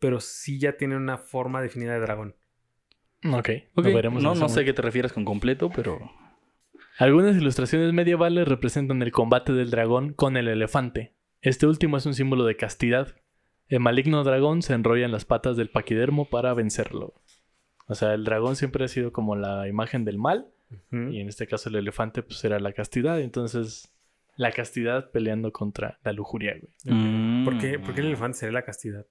[0.00, 2.34] pero sí ya tiene una forma definida de dragón.
[3.24, 4.22] Ok, Ok, lo veremos.
[4.22, 6.10] No, no sé a qué te refieres con completo, pero.
[6.98, 11.14] Algunas ilustraciones medievales representan el combate del dragón con el elefante.
[11.42, 13.14] Este último es un símbolo de castidad.
[13.68, 17.14] El maligno dragón se enrolla en las patas del paquidermo para vencerlo.
[17.86, 20.48] O sea, el dragón siempre ha sido como la imagen del mal,
[20.92, 23.20] y en este caso el elefante pues era la castidad.
[23.20, 23.92] Entonces,
[24.36, 26.96] la castidad peleando contra la lujuria, güey.
[26.96, 27.44] Mm.
[27.44, 29.06] ¿Por, qué, por qué el elefante sería la castidad?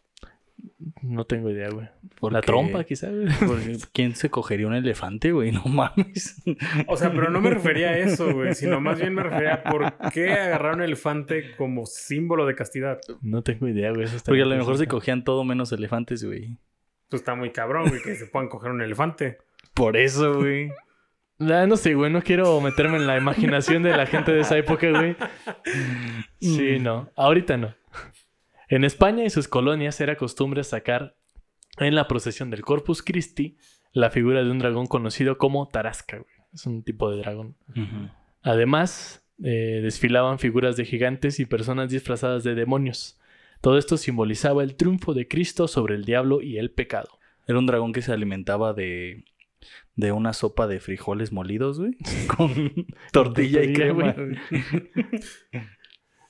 [1.01, 1.87] No tengo idea, güey.
[2.19, 2.47] ¿Por La qué?
[2.47, 3.27] trompa, quizá, güey.
[3.47, 5.51] Porque, ¿Quién se cogería un elefante, güey?
[5.51, 6.41] No mames.
[6.87, 9.63] O sea, pero no me refería a eso, güey, sino más bien me refería a
[9.63, 12.99] por qué agarrar un elefante como símbolo de castidad.
[13.21, 14.07] No tengo idea, güey.
[14.25, 16.57] Porque a lo mejor se cogían todo menos elefantes, güey.
[17.09, 19.37] Pues está muy cabrón, güey, que se puedan coger un elefante.
[19.73, 20.71] Por eso, güey.
[21.39, 24.89] No sé, güey, no quiero meterme en la imaginación de la gente de esa época,
[24.91, 25.15] güey.
[26.41, 27.09] Sí, no.
[27.15, 27.73] Ahorita no.
[28.69, 31.15] En España y sus colonias era costumbre sacar
[31.77, 33.57] en la procesión del Corpus Christi
[33.91, 36.29] la figura de un dragón conocido como Tarasca, güey.
[36.53, 37.55] Es un tipo de dragón.
[38.41, 43.19] Además, eh, desfilaban figuras de gigantes y personas disfrazadas de demonios.
[43.61, 47.09] Todo esto simbolizaba el triunfo de Cristo sobre el diablo y el pecado.
[47.47, 49.25] Era un dragón que se alimentaba de,
[49.95, 51.97] de una sopa de frijoles molidos, güey.
[52.37, 54.13] Con tortilla y crema.
[54.13, 54.37] güey.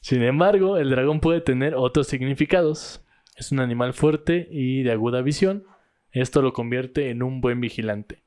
[0.01, 3.05] Sin embargo, el dragón puede tener otros significados.
[3.35, 5.65] Es un animal fuerte y de aguda visión.
[6.11, 8.23] Esto lo convierte en un buen vigilante.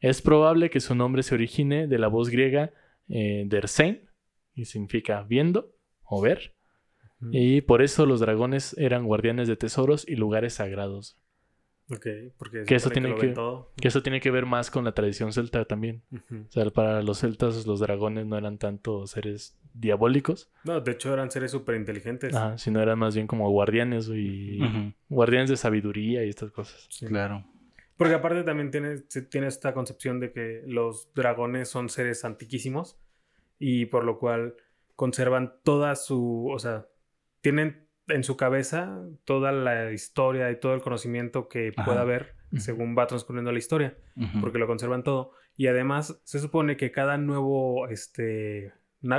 [0.00, 2.72] Es probable que su nombre se origine de la voz griega
[3.08, 4.08] eh, dersein,
[4.54, 5.72] y significa viendo
[6.04, 6.54] o ver.
[7.30, 11.16] Y por eso los dragones eran guardianes de tesoros y lugares sagrados.
[11.94, 12.06] Ok,
[12.38, 13.70] porque Que eso tiene lo que- ven todo.
[13.76, 16.02] Que eso tiene que ver más con la tradición celta también.
[16.12, 21.12] O sea, para los celtas los dragones no eran tanto seres diabólicos, No, de hecho
[21.12, 22.34] eran seres súper inteligentes.
[22.34, 24.58] ajá, sino eran más bien como guardianes y
[25.08, 26.88] guardianes de sabiduría y estas cosas.
[27.06, 27.44] Claro.
[27.96, 28.98] Porque aparte también tiene,
[29.30, 32.98] tiene esta concepción de que los dragones son seres antiquísimos
[33.58, 34.54] y por lo cual
[34.96, 36.86] conservan toda su, o sea,
[37.42, 41.84] tienen en su cabeza toda la historia y todo el conocimiento que Ajá.
[41.84, 43.96] pueda haber según va transcurriendo la historia,
[44.40, 45.32] porque lo conservan todo.
[45.56, 48.72] Y además se supone que cada nuevo, este,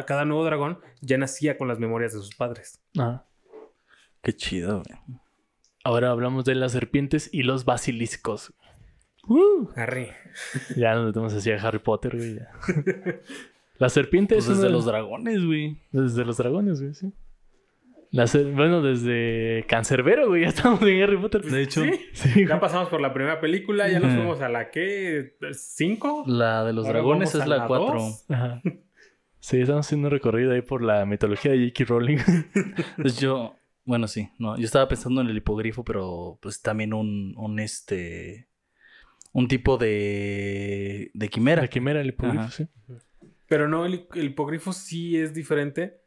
[0.05, 2.81] cada nuevo dragón ya nacía con las memorias de sus padres.
[2.97, 3.25] Ajá.
[4.21, 5.19] Qué chido, güey.
[5.83, 8.53] Ahora hablamos de las serpientes y los basiliscos.
[9.75, 10.09] Harry.
[10.75, 12.35] Ya nos metemos así a Harry Potter, güey.
[12.35, 12.51] ya.
[13.79, 15.81] La serpiente Pues es desde de los dragones, güey.
[15.91, 17.11] Desde los dragones, güey, sí.
[18.13, 21.41] La ser- Bueno, desde Cancerbero, güey, ya estamos en Harry Potter.
[21.41, 21.81] De hecho,
[22.13, 26.23] Sí, Ya pasamos por la primera película, ya nos fuimos a la que ¿cinco?
[26.27, 27.93] la de los Ahora dragones es la la 4.
[27.99, 28.25] dos.
[28.29, 28.61] Ajá.
[29.39, 31.83] Sí, estamos haciendo un recorrido ahí por la mitología de J.K.
[31.89, 32.17] Rowling.
[33.01, 37.33] Pues yo, bueno, sí, no, yo estaba pensando en el hipogrifo, pero pues también un,
[37.35, 38.47] un este,
[39.33, 41.63] un tipo de, de quimera.
[41.63, 42.51] La quimera, el hipogrifo, Ajá.
[42.51, 42.67] sí.
[43.47, 45.97] Pero no, el, el hipogrifo sí es diferente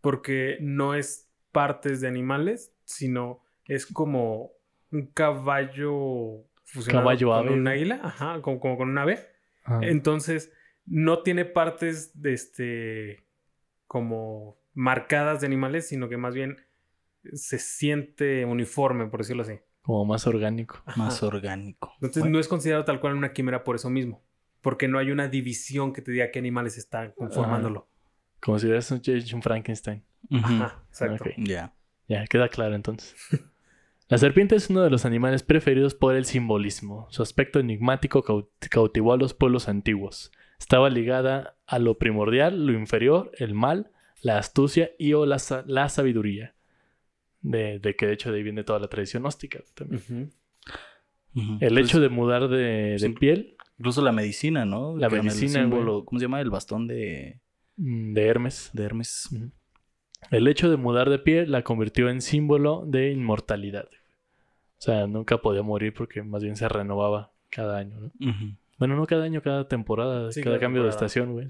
[0.00, 4.52] porque no es partes de animales, sino es como
[4.90, 7.52] un caballo fusionado Caballo con ave.
[7.52, 9.20] un águila, ajá, como, como con un ave.
[9.64, 9.80] Ajá.
[9.82, 10.52] Entonces,
[10.86, 13.24] no tiene partes de este
[13.86, 16.56] como marcadas de animales, sino que más bien
[17.34, 19.60] se siente uniforme, por decirlo así.
[19.82, 20.82] Como más orgánico.
[20.96, 21.92] Más orgánico.
[21.96, 24.22] Entonces Bueno, no es considerado tal cual una quimera por eso mismo.
[24.60, 27.88] Porque no hay una división que te diga qué animales están conformándolo.
[28.40, 30.04] Como si hubieras hecho un Frankenstein.
[30.30, 31.24] Ajá, exacto.
[31.36, 31.74] Ya.
[32.08, 33.14] Ya, queda claro entonces.
[34.08, 37.06] La serpiente es uno de los animales preferidos por el simbolismo.
[37.10, 40.30] Su aspecto enigmático cau- cautivó a los pueblos antiguos.
[40.58, 45.64] Estaba ligada a lo primordial, lo inferior, el mal, la astucia y o la, sa-
[45.66, 46.54] la sabiduría.
[47.40, 50.30] De, de que de hecho de ahí viene toda la tradición gnóstica también.
[51.34, 52.56] El Pues, hecho de mudar de,
[52.92, 53.08] de sí.
[53.10, 54.96] piel Incluso la medicina, ¿no?
[54.98, 56.40] La el medicina, símbolo- ¿Cómo se llama?
[56.42, 57.40] El bastón de,
[57.78, 58.70] mm, de Hermes.
[58.74, 59.28] de Hermes.
[60.30, 63.86] El hecho de mudar de piel la convirtió en símbolo de inmortalidad.
[64.78, 68.10] O sea, nunca podía morir porque más bien se renovaba cada año, ¿no?
[68.78, 71.48] Bueno, no cada año, cada temporada, Sí, cada cada cambio de estación, güey.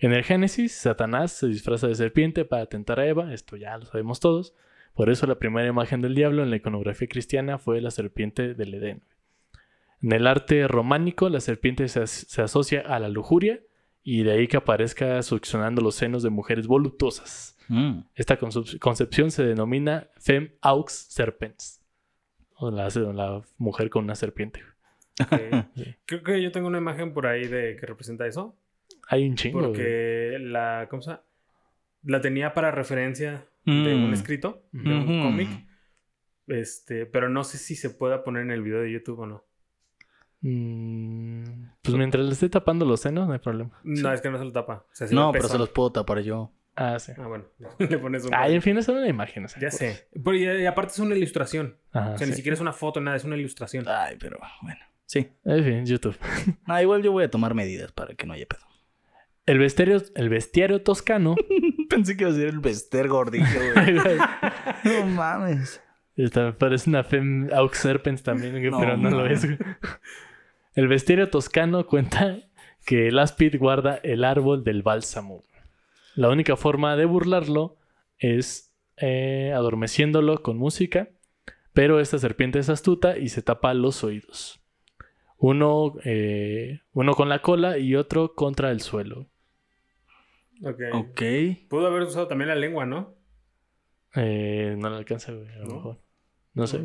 [0.00, 3.86] En el Génesis, Satanás se disfraza de serpiente para tentar a Eva, esto ya lo
[3.86, 4.54] sabemos todos.
[4.94, 8.74] Por eso la primera imagen del diablo en la iconografía cristiana fue la serpiente del
[8.74, 9.02] Edén.
[10.02, 13.60] En el arte románico, la serpiente se, as- se asocia a la lujuria
[14.02, 17.53] y de ahí que aparezca succionando los senos de mujeres voluptuosas.
[17.68, 18.00] Mm.
[18.14, 21.80] Esta concepción se denomina Fem Aux Serpens.
[22.56, 24.60] O la, la mujer con una serpiente.
[25.20, 25.40] Ok.
[25.76, 25.94] Sí.
[26.06, 28.56] Creo que yo tengo una imagen por ahí de que representa eso.
[29.08, 29.58] Hay un chingo.
[29.60, 29.70] güey.
[29.70, 31.22] Porque la, ¿cómo se llama?
[32.02, 34.12] La tenía para referencia de un Mm.
[34.14, 35.48] escrito, de un cómic.
[36.48, 39.44] Este, pero no sé si se pueda poner en el video de YouTube o no.
[40.40, 41.44] Mm,
[41.80, 43.78] pues mientras le esté tapando los senos, no hay problema.
[43.82, 44.84] No, es que no se lo tapa.
[44.90, 46.50] O sea, sí No, pero se los puedo tapar yo.
[46.76, 47.12] Ah, sí.
[47.16, 47.44] Ah, bueno.
[47.78, 48.34] Le pones un...
[48.34, 49.44] Ay, en fin, es una imagen.
[49.44, 49.78] o sea, Ya pues.
[49.78, 50.08] sé.
[50.12, 51.76] Pero y, y aparte es una ilustración.
[51.92, 52.30] Ajá, o sea, sí.
[52.32, 53.84] ni siquiera es una foto, nada, es una ilustración.
[53.88, 54.80] Ay, pero bueno.
[55.06, 55.30] Sí.
[55.44, 56.16] En fin, YouTube.
[56.66, 58.62] Ah, igual yo voy a tomar medidas para que no haya pedo.
[59.46, 61.36] El bestiario, el bestiario toscano.
[61.90, 63.44] Pensé que iba a ser el bester gordillo,
[64.84, 65.80] no mames.
[66.16, 69.44] Esta parece una Fem Aux también, güey, No, pero no lo mames.
[69.44, 69.58] es.
[69.58, 69.58] güey.
[70.74, 72.38] El bestiario toscano cuenta
[72.86, 75.42] que el áspid guarda el árbol del bálsamo.
[76.14, 77.76] La única forma de burlarlo
[78.18, 81.08] es eh, adormeciéndolo con música,
[81.72, 84.60] pero esta serpiente es astuta y se tapa los oídos.
[85.38, 89.26] Uno, eh, uno con la cola y otro contra el suelo.
[90.62, 90.80] Ok.
[90.92, 91.22] Ok.
[91.68, 93.14] Pudo haber usado también la lengua, ¿no?
[94.14, 95.74] Eh, no le alcanza, güey, a lo ¿No?
[95.74, 95.98] mejor.
[96.54, 96.80] No sé.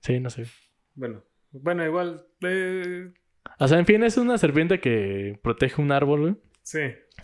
[0.00, 0.46] Sí, no sé.
[0.94, 1.22] Bueno.
[1.52, 2.26] Bueno, igual.
[2.42, 3.12] eh,
[3.60, 6.36] O sea, en fin, es una serpiente que protege un árbol, güey.
[6.62, 6.80] sí.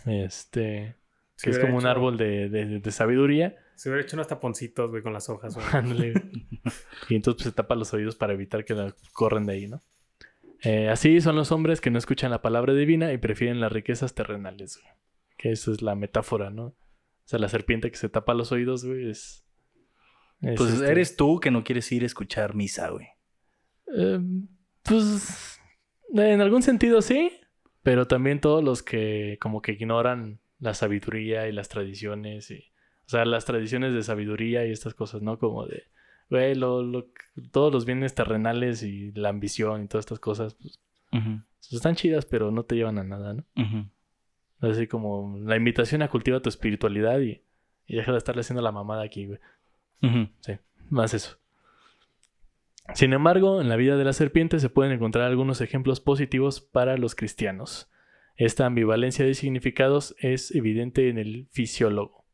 [0.06, 0.96] Este.
[1.42, 3.56] Que es como un árbol de, de- de sabiduría.
[3.76, 5.56] Se hubiera hecho unos taponcitos, güey, con las hojas.
[5.72, 6.12] Ándale.
[7.08, 9.80] y entonces pues, se tapa los oídos para evitar que la corren de ahí, ¿no?
[10.64, 14.14] Eh, así son los hombres que no escuchan la palabra divina y prefieren las riquezas
[14.14, 14.92] terrenales, güey.
[15.36, 16.64] Que eso es la metáfora, ¿no?
[16.64, 16.74] O
[17.24, 19.46] sea, la serpiente que se tapa los oídos, güey, es...
[20.40, 23.06] es, Pues este, eres tú que no quieres ir a escuchar misa, güey.
[23.96, 24.18] eh,
[24.82, 25.60] pues...
[26.14, 27.30] En algún sentido sí,
[27.82, 32.64] pero también todos los que como que ignoran la sabiduría y las tradiciones y...
[33.06, 35.38] O sea, las tradiciones de sabiduría y estas cosas, ¿no?
[35.38, 35.84] Como de...
[36.28, 37.06] Güey, lo, lo-
[37.52, 40.78] todos los bienes terrenales y la ambición y todas estas cosas, pues,
[41.10, 41.40] Ujú,
[41.72, 43.44] están chidas, pero no te llevan a nada, ¿no?
[43.56, 43.86] ujú.
[44.60, 47.40] Así como la invitación a cultivar tu espiritualidad y,
[47.86, 49.38] y deja de estarle haciendo la mamada aquí, güey.
[50.40, 50.52] Sí,
[50.90, 51.37] más eso.
[52.94, 56.96] Sin embargo, en la vida de la serpiente se pueden encontrar algunos ejemplos positivos para
[56.96, 57.90] los cristianos.
[58.36, 62.24] Esta ambivalencia de significados es evidente en el fisiólogo.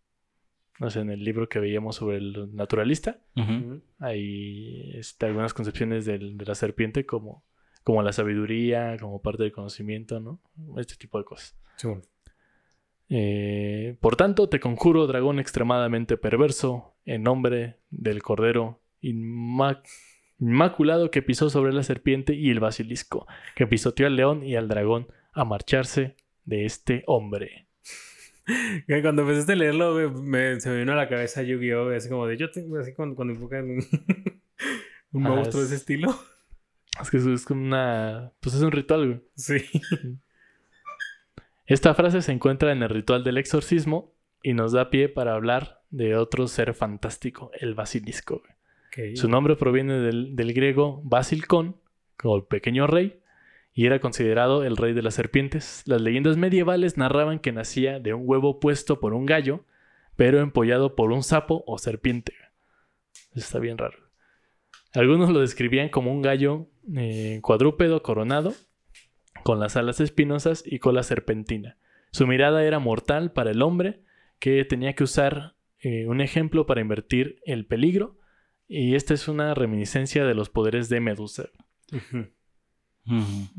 [0.80, 3.18] O sea, en el libro que veíamos sobre el naturalista,
[3.98, 7.44] hay este, algunas concepciones del- de la serpiente como,
[7.84, 10.40] como la sabiduría, como parte del conocimiento, ¿no?
[10.76, 11.56] Este tipo de cosas.
[11.76, 12.02] Sí, bueno.
[13.08, 19.82] Eh, por tanto, te conjuro, dragón extremadamente perverso, en nombre del cordero inma-
[20.40, 24.68] inmaculado que pisó sobre la serpiente y el basilisco, que pisoteó al león y al
[24.68, 27.66] dragón, a marcharse de este hombre.
[29.02, 31.90] Cuando empezaste a leerlo, me- se me vino a la cabeza Yu-Gi-Oh!
[31.96, 33.64] Así como de yo tengo, así cuando, cuando invocan
[35.12, 36.14] un, monstruo de es- ese estilo.
[37.00, 38.32] Es que es como una...
[38.40, 39.20] Pues es un ritual, güey.
[39.34, 39.64] Sí.
[41.66, 44.12] Esta frase se encuentra en el ritual del exorcismo
[44.42, 48.40] y nos da pie para hablar de otro ser fantástico, el basilisco.
[48.40, 48.53] güey.
[49.14, 51.76] Su nombre proviene del, griego Basilcón,
[52.22, 53.20] el pequeño rey,
[53.72, 55.82] y era considerado el rey de las serpientes.
[55.86, 59.64] Las leyendas medievales narraban que nacía de un huevo puesto por un gallo,
[60.16, 62.34] pero empollado por un sapo o serpiente.
[63.34, 63.98] Está bien raro.
[64.92, 68.54] Algunos lo describían como un gallo eh, cuadrúpedo coronado,
[69.42, 71.76] con las alas espinosas y cola serpentina.
[72.12, 74.02] Su mirada era mortal para el hombre,
[74.38, 78.18] que tenía que usar eh, un ejemplo para invertir el peligro,
[78.76, 81.48] y esta es una reminiscencia de los poderes de Medusa.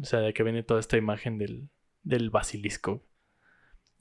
[0.01, 1.69] O sea, de que viene toda esta imagen del,
[2.03, 3.03] del basilisco.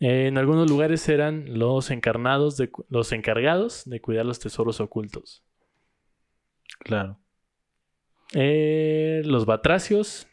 [0.01, 5.45] Eh, en algunos lugares eran los encarnados, de, los encargados de cuidar los tesoros ocultos.
[6.81, 7.20] Claro.
[8.32, 10.27] Eh, los batracios,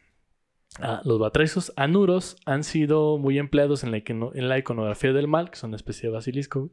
[0.80, 5.28] ah, los batracios anuros han sido muy empleados en la, icono- en la iconografía del
[5.28, 6.72] mal, que son una especie de basilisco.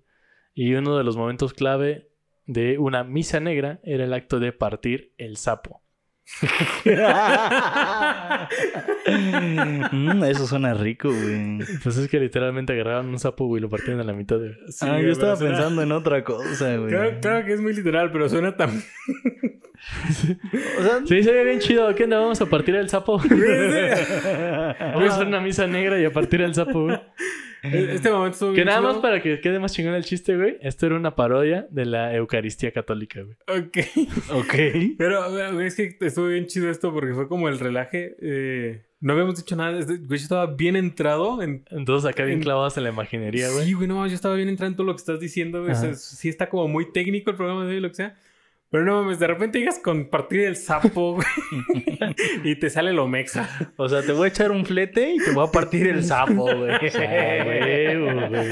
[0.54, 2.07] Y uno de los momentos clave
[2.48, 5.84] de una misa negra era el acto de partir el sapo.
[9.92, 11.58] Mm, eso suena rico, güey.
[11.82, 14.54] Pues es que literalmente agarraban un sapo y lo partían a la mitad de...
[14.68, 16.90] Sí, ah, güey, yo estaba suena- pensando en otra cosa, güey.
[16.90, 18.70] Claro, claro que es muy literal, pero suena tan.
[20.78, 21.94] O sea, Sí, se ve bien chido.
[21.94, 22.18] ¿Qué onda?
[22.20, 23.18] Vamos a partir el sapo.
[23.18, 26.98] Vamos a hacer una misa negra y a partir el sapo, güey.
[27.62, 28.92] Este momento estuvo Que nada chido.
[28.92, 30.58] más para que quede más chingón el chiste, güey.
[30.60, 33.36] Esto era una parodia de la Eucaristía católica, güey.
[33.48, 33.78] Ok.
[34.32, 34.54] ok.
[34.96, 38.14] Pero güey, es que estuvo bien chido esto porque fue como el relaje.
[38.20, 39.78] eh, no habíamos dicho nada.
[39.78, 41.64] Este güey estaba bien entrado en.
[41.70, 43.64] Entonces acá bien En- clavados en la imaginería, güey.
[43.66, 45.60] Sí, güey, no, yo estaba bien entrado en todo lo que estás diciendo.
[45.60, 45.72] güey.
[45.72, 45.98] O sea, Ajá.
[45.98, 48.14] sí está como muy técnico el programa de hoy, lo que sea.
[48.70, 51.26] Pero no mames, de repente llegas con partir el sapo, güey.
[52.44, 53.48] y te sale lo mexa.
[53.76, 56.44] O sea, te voy a echar un flete y te voy a partir el sapo,
[56.54, 56.76] güey.
[56.92, 57.96] Güey,
[58.28, 58.48] güey.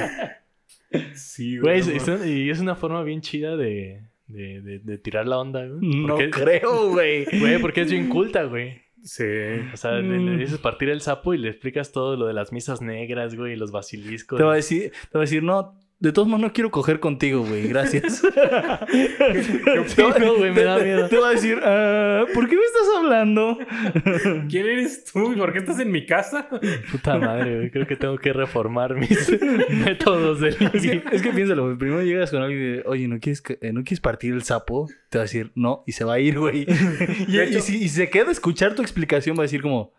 [1.14, 5.26] Sí, Güey, es- es- y es una forma bien chida de, de, de- de tirar
[5.26, 5.80] la onda, güey.
[5.82, 7.24] No Porque- creo, güey.
[7.38, 8.80] Güey, porque es bien culta, güey.
[9.02, 9.24] Sí.
[9.72, 10.38] O sea, le, le Mm.
[10.38, 13.56] dices partir el sapo y le explicas todo lo de las misas negras, güey, y
[13.56, 14.38] los basiliscos.
[14.38, 17.00] Te va a decir, te va a decir, no, de todos modos no quiero coger
[17.00, 17.68] contigo, güey.
[17.68, 18.22] Gracias.
[19.86, 21.08] Sí, no, güey, me da miedo.
[21.08, 23.58] Te va a decir, ah, ¿por qué me estás hablando?
[24.48, 25.32] ¿Quién eres tú?
[25.32, 26.48] ¿Y por qué estás en mi casa?
[26.90, 27.70] Puta madre, güey.
[27.70, 29.10] Creo que tengo que reformar mis
[29.70, 31.02] métodos de Es que, ligue.
[31.12, 31.76] es que piénsalo, güey.
[31.78, 34.88] Primero llegas con alguien de, oye, ¿no quieres, que- eh, ¿no quieres partir el sapo?
[35.10, 36.66] Te va a decir, no, y se va a ir, güey.
[37.28, 39.92] y, hecho- y si y se queda a escuchar tu explicación, va a decir como,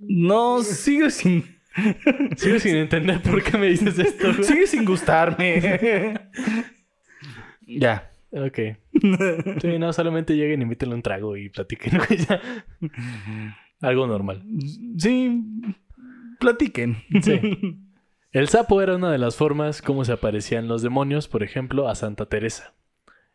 [0.00, 1.55] no, sigue sin,
[2.36, 4.44] Sigo sin entender por qué me dices esto, güey.
[4.44, 6.20] sigue sin gustarme.
[7.66, 8.10] ya.
[8.30, 8.58] Ok.
[9.60, 12.40] Sí, no, solamente lleguen, invítenle un trago y platiquen, ya.
[13.80, 14.42] Algo normal.
[14.98, 15.42] Sí,
[16.38, 16.96] platiquen.
[17.22, 17.40] Sí.
[18.32, 21.94] El sapo era una de las formas como se aparecían los demonios, por ejemplo, a
[21.94, 22.74] Santa Teresa.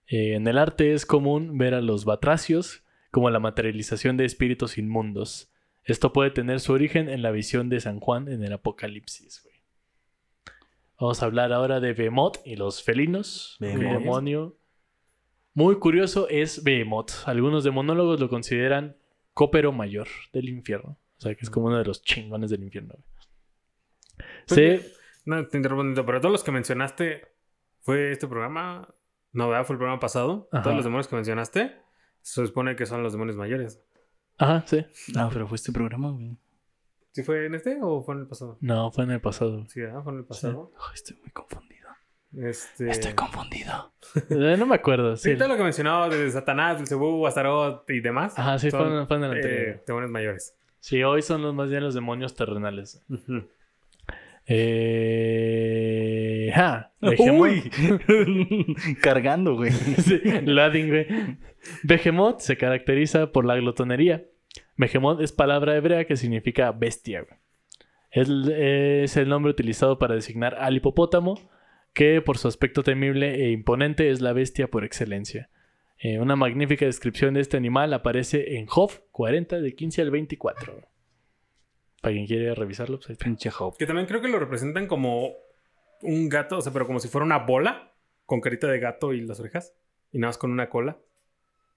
[0.08, 4.78] Eh, en el arte es común ver a los batracios como la materialización de espíritus
[4.78, 5.51] inmundos.
[5.92, 9.42] Esto puede tener su origen en la visión de San Juan en el Apocalipsis.
[9.44, 9.56] güey.
[11.00, 13.58] Vamos a hablar ahora de Behemoth y los felinos.
[13.60, 14.00] Un Behemoth.
[14.00, 14.58] demonio
[15.54, 17.12] muy curioso es Behemoth.
[17.26, 18.96] Algunos demonólogos lo consideran
[19.34, 20.98] cópero mayor del infierno.
[21.18, 22.94] O sea, que es como uno de los chingones del infierno.
[22.96, 24.30] güey.
[24.46, 24.92] Se-
[25.26, 27.28] No, te interrumpo, pero todos los que mencionaste,
[27.82, 28.88] ¿fue este programa?
[29.34, 29.66] No, ¿verdad?
[29.66, 30.48] Fue el programa pasado.
[30.52, 30.64] Ajá.
[30.64, 31.76] Todos los demonios que mencionaste,
[32.22, 33.82] se supone que son los demonios mayores.
[34.42, 34.84] Ajá, sí.
[35.16, 36.36] Ah, pero fue este programa, güey.
[37.12, 38.58] ¿Sí fue en este o fue en el pasado?
[38.60, 39.66] No, fue en el pasado.
[39.68, 40.02] Sí, ¿verdad?
[40.02, 40.72] Fue en el pasado.
[40.80, 41.90] Ay, estoy muy confundido.
[42.36, 42.90] Este...
[42.90, 43.94] Estoy confundido.
[44.30, 45.16] Eh, no me acuerdo.
[45.16, 45.36] Sí.
[45.36, 48.40] Todo lo que mencionaba de Satanás, Belzebú, Astaroth y demás.
[48.40, 49.84] Ajá, sí, fue son, en, fue en el eh, anterior.
[49.86, 50.56] demonios mayores.
[50.80, 53.06] Sí, hoy son los más bien los demonios terrenales.
[54.48, 56.52] Eh...
[56.56, 57.40] Ja, Behemoth.
[57.40, 59.72] Uy, cargando, güey.
[59.72, 61.06] Sí, loading, güey.
[61.84, 64.26] Behemoth se caracteriza por la glotonería.
[64.82, 67.26] Behemoth es palabra hebrea que significa bestia.
[68.10, 71.40] Es, es el nombre utilizado para designar al hipopótamo,
[71.94, 75.50] que por su aspecto temible e imponente es la bestia por excelencia.
[76.00, 80.82] Eh, una magnífica descripción de este animal aparece en Job 40, de 15 al 24.
[82.02, 83.26] Para quien quiere revisarlo, pues ahí está.
[83.26, 83.52] Pinche.
[83.78, 85.34] Que también creo que lo representan como
[86.02, 87.94] un gato, o sea, pero como si fuera una bola
[88.26, 89.76] con carita de gato y las orejas.
[90.12, 90.98] Y nada más con una cola.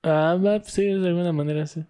[0.02, 1.84] Ah, sí, de alguna manera sí.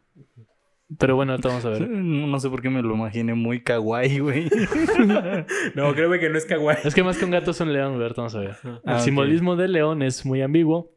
[0.99, 1.89] Pero bueno, ahorita vamos a ver.
[1.89, 4.49] No sé por qué me lo imaginé muy kawaii, güey.
[5.75, 6.79] No, creo que no es kawaii.
[6.85, 8.57] Es que más que un gato es un león, güey, ahorita vamos a ver.
[8.65, 10.93] El Ah, simbolismo del león es muy ambiguo.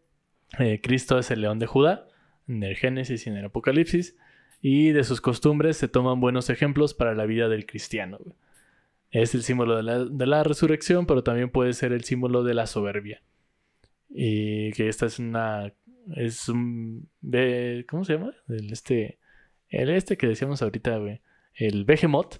[0.60, 2.08] Eh, Cristo es el león de Judá,
[2.48, 4.18] en el Génesis y en el Apocalipsis.
[4.62, 8.18] Y de sus costumbres se toman buenos ejemplos para la vida del cristiano.
[8.20, 8.36] güey.
[9.12, 12.54] Es el símbolo de la, de la resurrección, pero también puede ser el símbolo de
[12.54, 13.22] la soberbia.
[14.10, 15.72] Y que esta es una.
[16.16, 17.08] Es un.
[17.22, 18.32] ve- ¿Cómo se llama?
[18.50, 19.18] El este.
[19.70, 21.22] El este que decíamos ahorita, güey.
[21.54, 22.38] El Behemoth,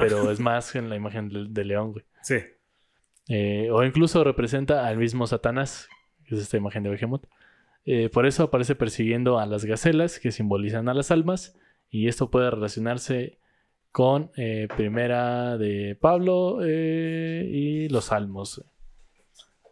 [0.00, 2.04] pero es más en la imagen del león, güey.
[2.22, 2.36] Sí.
[3.28, 5.88] Eh, o incluso representa al mismo Satanás,
[6.24, 7.26] que es esta imagen de Behemoth.
[7.84, 11.58] Eh, por eso aparece persiguiendo a las gacelas que simbolizan a las almas,
[11.90, 13.38] y esto puede relacionarse
[13.90, 18.64] con eh, Primera de Pablo eh, y los Salmos.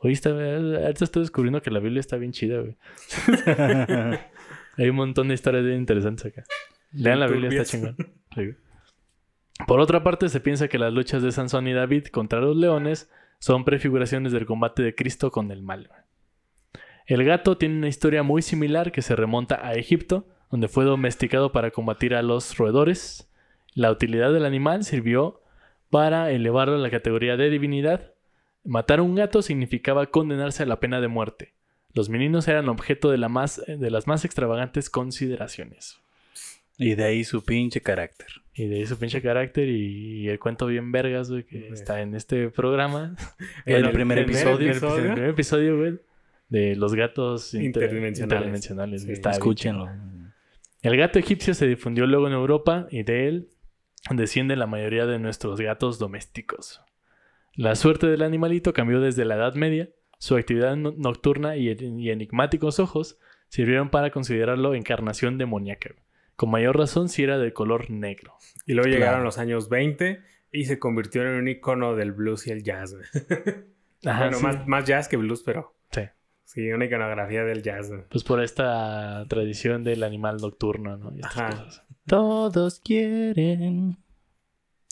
[0.03, 2.77] Oíste, ahorita estoy descubriendo que la Biblia está bien chida, güey.
[4.77, 6.45] Hay un montón de historias bien interesantes acá.
[6.93, 7.97] Lean la Biblia, está chingón.
[8.35, 8.55] Sí.
[9.67, 13.11] Por otra parte, se piensa que las luchas de Sansón y David contra los leones
[13.39, 15.91] son prefiguraciones del combate de Cristo con el mal.
[17.07, 21.53] El gato tiene una historia muy similar que se remonta a Egipto, donde fue domesticado
[21.53, 23.29] para combatir a los roedores.
[23.75, 25.43] La utilidad del animal sirvió
[25.91, 28.13] para elevarlo a la categoría de divinidad.
[28.65, 31.55] Matar a un gato significaba condenarse a la pena de muerte.
[31.93, 36.01] Los meninos eran objeto de, la más, de las más extravagantes consideraciones.
[36.83, 38.27] Y de ahí su pinche carácter.
[38.55, 42.01] Y de ahí su pinche carácter y, y el cuento bien vergas, güey, que está
[42.01, 43.15] en este programa.
[43.67, 44.71] El Bueno, primer episodio.
[44.73, 45.99] El, el primer episodio, güey,
[46.49, 48.23] de los gatos inter- Interdimensionales.
[48.39, 49.89] interdimensionales, Sí, está Escúchenlo.
[50.83, 53.49] El gato egipcio se difundió luego en Europa y de él
[54.11, 56.81] desciende la mayoría de nuestros gatos domésticos.
[57.55, 59.91] La suerte del animalito cambió desde la Edad Media.
[60.19, 65.91] Su actividad no- nocturna y, y enigmáticos ojos sirvieron para considerarlo encarnación demoníaca.
[66.41, 68.33] Con mayor razón si era de color negro.
[68.65, 68.99] Y luego Claro.
[68.99, 70.23] llegaron los años 20
[70.53, 72.95] y se convirtió en un icono del blues y el jazz.
[74.07, 74.43] Ajá, bueno, sí.
[74.45, 76.01] más, más jazz que blues, pero Sí.
[76.45, 77.93] sí, una iconografía del jazz.
[78.09, 81.13] Pues por esta tradición del animal nocturno, ¿no?
[81.15, 81.51] Y estas Ajá.
[81.51, 81.83] cosas.
[82.07, 83.99] Todos quieren.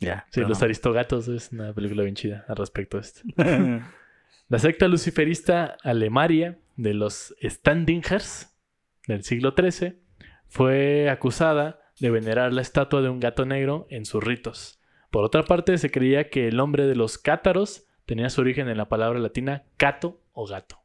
[0.02, 0.26] Ya.
[0.26, 0.50] Sí, perdón.
[0.50, 3.22] Los Aristogatos es una película bien chida al respecto de esto.
[4.50, 8.54] La secta luciferista Alemaria de los Standingers
[9.06, 9.96] del siglo XIII
[10.48, 14.80] fue acusada de venerar la estatua de un gato negro en sus ritos.
[15.10, 18.76] Por otra parte, se creía que el nombre de los cátaros tenía su origen en
[18.76, 20.80] la palabra latina cato o gato.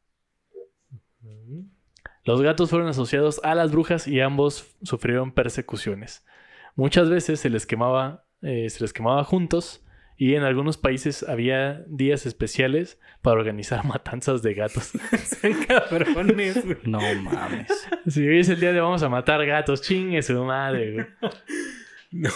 [2.26, 6.26] Los gatos fueron asociados a las brujas y ambos sufrieron persecuciones.
[6.76, 9.82] Muchas veces se les quemaba, eh, se les quemaba juntos
[10.18, 14.91] y en algunos países había días especiales para organizar matanzas de gatos.
[15.68, 16.64] Cabrones.
[16.65, 16.77] güey.
[16.85, 17.68] No mames.
[18.07, 21.06] Si hoy es el día de vamos a matar gatos, chingue su madre, güey.
[22.15, 22.30] No,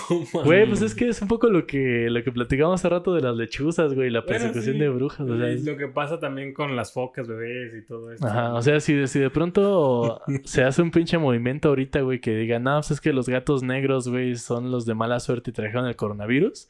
[0.44, 3.22] Güey, pues es que es un poco lo que, lo que platicamos hace rato de
[3.22, 4.80] las lechuzas, güey, la Bueno, persecución sí.
[4.80, 5.30] de brujas.
[5.30, 8.26] O sea, Y es- lo que pasa también con las focas bebés y todo esto.
[8.26, 12.20] Ajá, o sea, si de, si de pronto se hace un pinche movimiento ahorita, güey,
[12.20, 15.52] que diga, no, pues es que los gatos negros, güey, son los de mala suerte
[15.52, 16.70] y trajeron el coronavirus.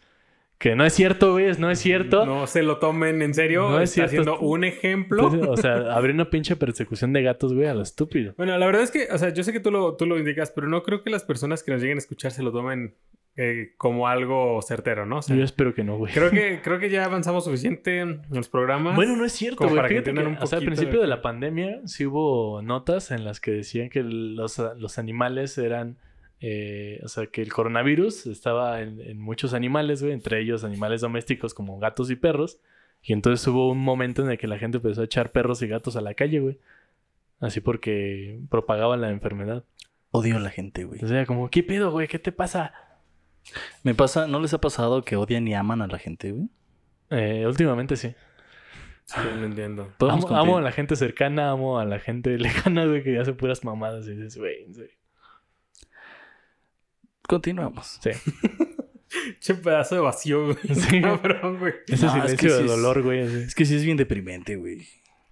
[0.57, 2.25] Que no es cierto, güey, no es cierto.
[2.25, 3.69] No se lo tomen en serio.
[3.69, 4.31] No es está cierto.
[4.31, 5.23] haciendo un ejemplo.
[5.25, 8.33] Entonces, o sea, habría una pinche persecución de gatos, güey, a lo estúpido.
[8.37, 10.51] Bueno, la verdad es que, o sea, yo sé que tú lo, tú lo indicas,
[10.51, 12.95] pero no creo que las personas que nos lleguen a escuchar se lo tomen
[13.35, 15.19] eh, como algo certero, ¿no?
[15.19, 16.11] O sea, Yo espero que no, güey.
[16.11, 18.95] creo que, creo que ya avanzamos suficiente en los programas.
[18.95, 19.75] Bueno, no es cierto, güey.
[19.75, 22.07] para que Fíjate que, un o sea, al poquito principio de de la pandemia sí
[22.07, 25.97] hubo notas en las que decían que los, los animales eran...
[26.39, 30.13] eh, o sea, que el coronavirus estaba en, en muchos animales, güey.
[30.13, 32.59] Entre ellos animales domésticos como gatos y perros.
[33.01, 35.67] Y entonces hubo un momento en el que la gente empezó a echar perros y
[35.67, 36.59] gatos a la calle, güey.
[37.39, 39.63] Así porque propagaban la enfermedad.
[40.11, 41.03] Odio a la gente, güey.
[41.03, 42.07] O sea, como, ¿qué pedo, güey?
[42.07, 42.73] ¿Qué te pasa?
[43.83, 46.49] Me pasa, ¿no les ha pasado que odian y aman a la gente, güey?
[47.09, 48.13] Eh, últimamente sí.
[49.05, 49.93] Sí, lo entiendo.
[49.97, 53.63] Podemos Amo, a la gente cercana, amo a la gente lejana, güey, que hace puras
[53.63, 54.07] mamadas.
[54.07, 54.96] Y dices, güey, en serio.
[57.27, 57.99] Continuamos.
[58.01, 58.11] Sí.
[59.39, 60.57] Che pedazo de vacío, güey.
[60.75, 61.01] Sí.
[61.01, 61.73] Cabrón, güey.
[61.87, 63.21] Ese No, es silencio que sí de es- dolor, güey.
[63.21, 63.35] así.
[63.37, 64.85] Es que sí es bien deprimente, güey.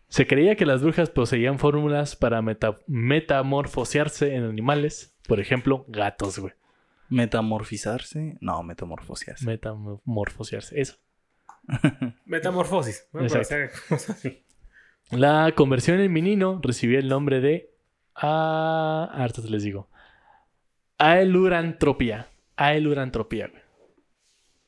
[0.08, 5.14] Se creía que las brujas poseían fórmulas para meta- metamorfosearse en animales.
[5.28, 6.54] Por ejemplo, gatos, güey.
[7.10, 8.38] Metamorfizarse.
[8.40, 9.46] No, metamorfosearse.
[9.46, 10.80] Metamorfosearse.
[10.80, 10.96] Eso.
[12.26, 13.08] Metamorfosis.
[15.12, 17.72] La conversión en menino recibía el nombre de...
[18.16, 19.90] Ah, ahorita les digo.
[20.98, 22.28] Aelurantropía.
[22.56, 23.62] Aelurantropía, güey.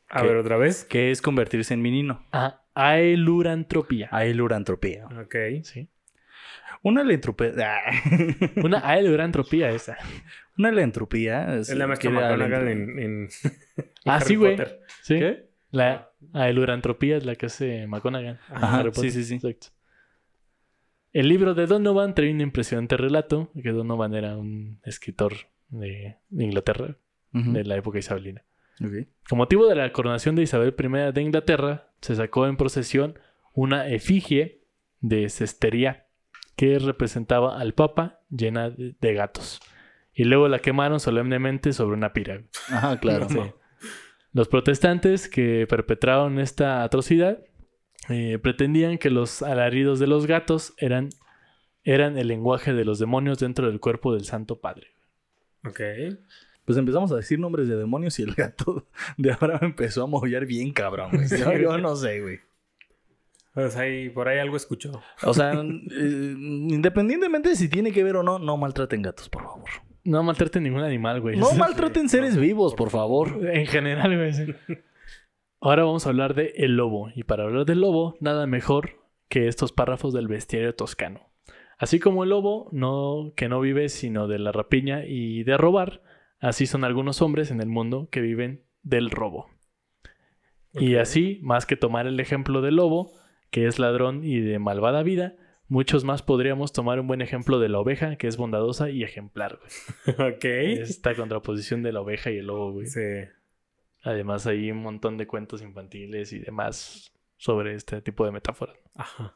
[0.10, 0.86] A ver, otra vez.
[0.86, 2.26] ¿Qué es convertirse en menino?
[2.32, 4.08] Ah, aelurantropía.
[4.12, 5.06] Ailurantropía.
[5.22, 5.36] Ok.
[5.64, 5.90] Sí.
[6.84, 7.76] Una elentropía.
[8.64, 9.98] Una aelurantropía esa.
[10.58, 11.56] Una elentropía.
[11.56, 13.30] Es la maestra McGonagall en, en, en
[14.06, 14.58] Ah, Harry sí, güey.
[15.02, 15.20] Sí.
[15.20, 15.48] ¿Qué?
[15.72, 18.40] La aelurantropía es la que hace McGonagall.
[18.50, 19.36] Ajá, sí, sí, sí.
[19.36, 19.68] Exacto.
[21.12, 25.34] El libro de Donovan trae un impresionante relato, que Donovan era un escritor
[25.70, 26.98] de, de Inglaterra,
[27.32, 28.44] de la época isabelina.
[29.30, 33.20] Con motivo de la coronación de Isabel I de Inglaterra, se sacó en procesión
[33.54, 34.62] una efigie
[35.02, 36.08] de cestería
[36.56, 39.60] que representaba al Papa llena de, de gatos.
[40.14, 42.44] Y luego la quemaron solemnemente sobre una pira.
[43.02, 43.28] Claro.
[43.38, 43.40] Sí.
[44.34, 47.40] Los protestantes que perpetraron esta atrocidad
[48.10, 51.10] eh, pretendían que los alaridos de los gatos eran,
[51.84, 54.88] eran el lenguaje de los demonios dentro del cuerpo del Santo Padre.
[55.68, 55.80] Ok.
[56.66, 58.88] Pues empezamos a decir nombres de demonios y el gato
[59.18, 61.28] de ahora empezó a mollar bien cabrón, güey.
[61.30, 62.40] Yo, yo no sé, güey.
[63.54, 65.02] Pues ahí, por ahí algo escuchó.
[65.24, 69.44] O sea, eh, independientemente de si tiene que ver o no, no maltraten gatos, por
[69.44, 69.70] favor.
[70.04, 71.38] No maltraten ningún animal, güey.
[71.38, 73.50] No maltraten seres vivos, por favor.
[73.52, 74.34] En general, güey.
[74.34, 74.46] sí.
[75.60, 77.10] Ahora vamos a hablar de el lobo.
[77.16, 78.92] Y para hablar del lobo, nada mejor
[79.28, 81.22] que estos párrafos del bestiario toscano.
[81.78, 86.02] Así como el lobo, no, que no vive sino de la rapiña y de robar,
[86.40, 89.50] así son algunos hombres en el mundo que viven del robo.
[90.74, 93.12] Y así, más que tomar el ejemplo del lobo,
[93.50, 95.36] que es ladrón y de malvada vida,
[95.68, 99.60] muchos más podríamos tomar un buen ejemplo de la oveja, que es bondadosa y ejemplar.
[99.60, 100.32] güey.
[100.36, 100.46] ok.
[100.46, 102.88] Esta contraposición de la oveja y el lobo, güey.
[102.88, 103.02] Sí.
[104.04, 108.78] Además hay un montón de cuentos infantiles y demás sobre este tipo de metáforas.
[108.96, 109.36] Ajá.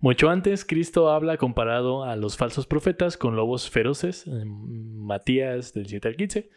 [0.00, 5.86] Mucho antes, Cristo habla comparado a los falsos profetas con lobos feroces, en Matías del
[5.86, 6.50] 7 al 15,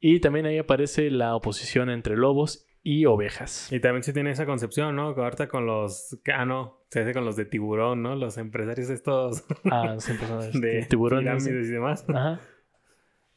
[0.00, 3.70] y también ahí aparece la oposición entre lobos y ovejas.
[3.72, 5.08] Y también se tiene esa concepción, ¿no?
[5.08, 6.18] Ahorita con los...
[6.32, 6.78] Ah, no.
[6.90, 8.14] Se hace con los de tiburón, ¿no?
[8.16, 11.46] Los empresarios estos Ah, siempre son este, de tiburones.
[11.46, 12.06] y demás.
[12.08, 12.40] Ajá.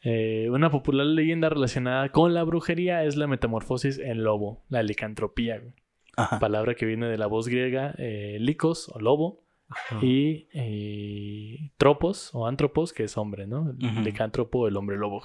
[0.04, 5.60] Eh, una popular leyenda relacionada con la brujería es la metamorfosis en lobo, la licantropía.
[5.60, 5.74] güey.
[6.18, 6.40] Ajá.
[6.40, 10.00] palabra que viene de la voz griega eh, licos o lobo Ajá.
[10.04, 13.74] y eh, tropos o antropos que es hombre, ¿no?
[13.80, 15.24] El licántropo, el hombre lobo,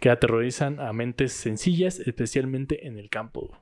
[0.00, 3.56] que aterrorizan a mentes sencillas, especialmente en el campo.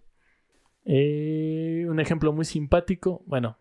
[0.84, 3.56] Eh, un ejemplo muy simpático, bueno,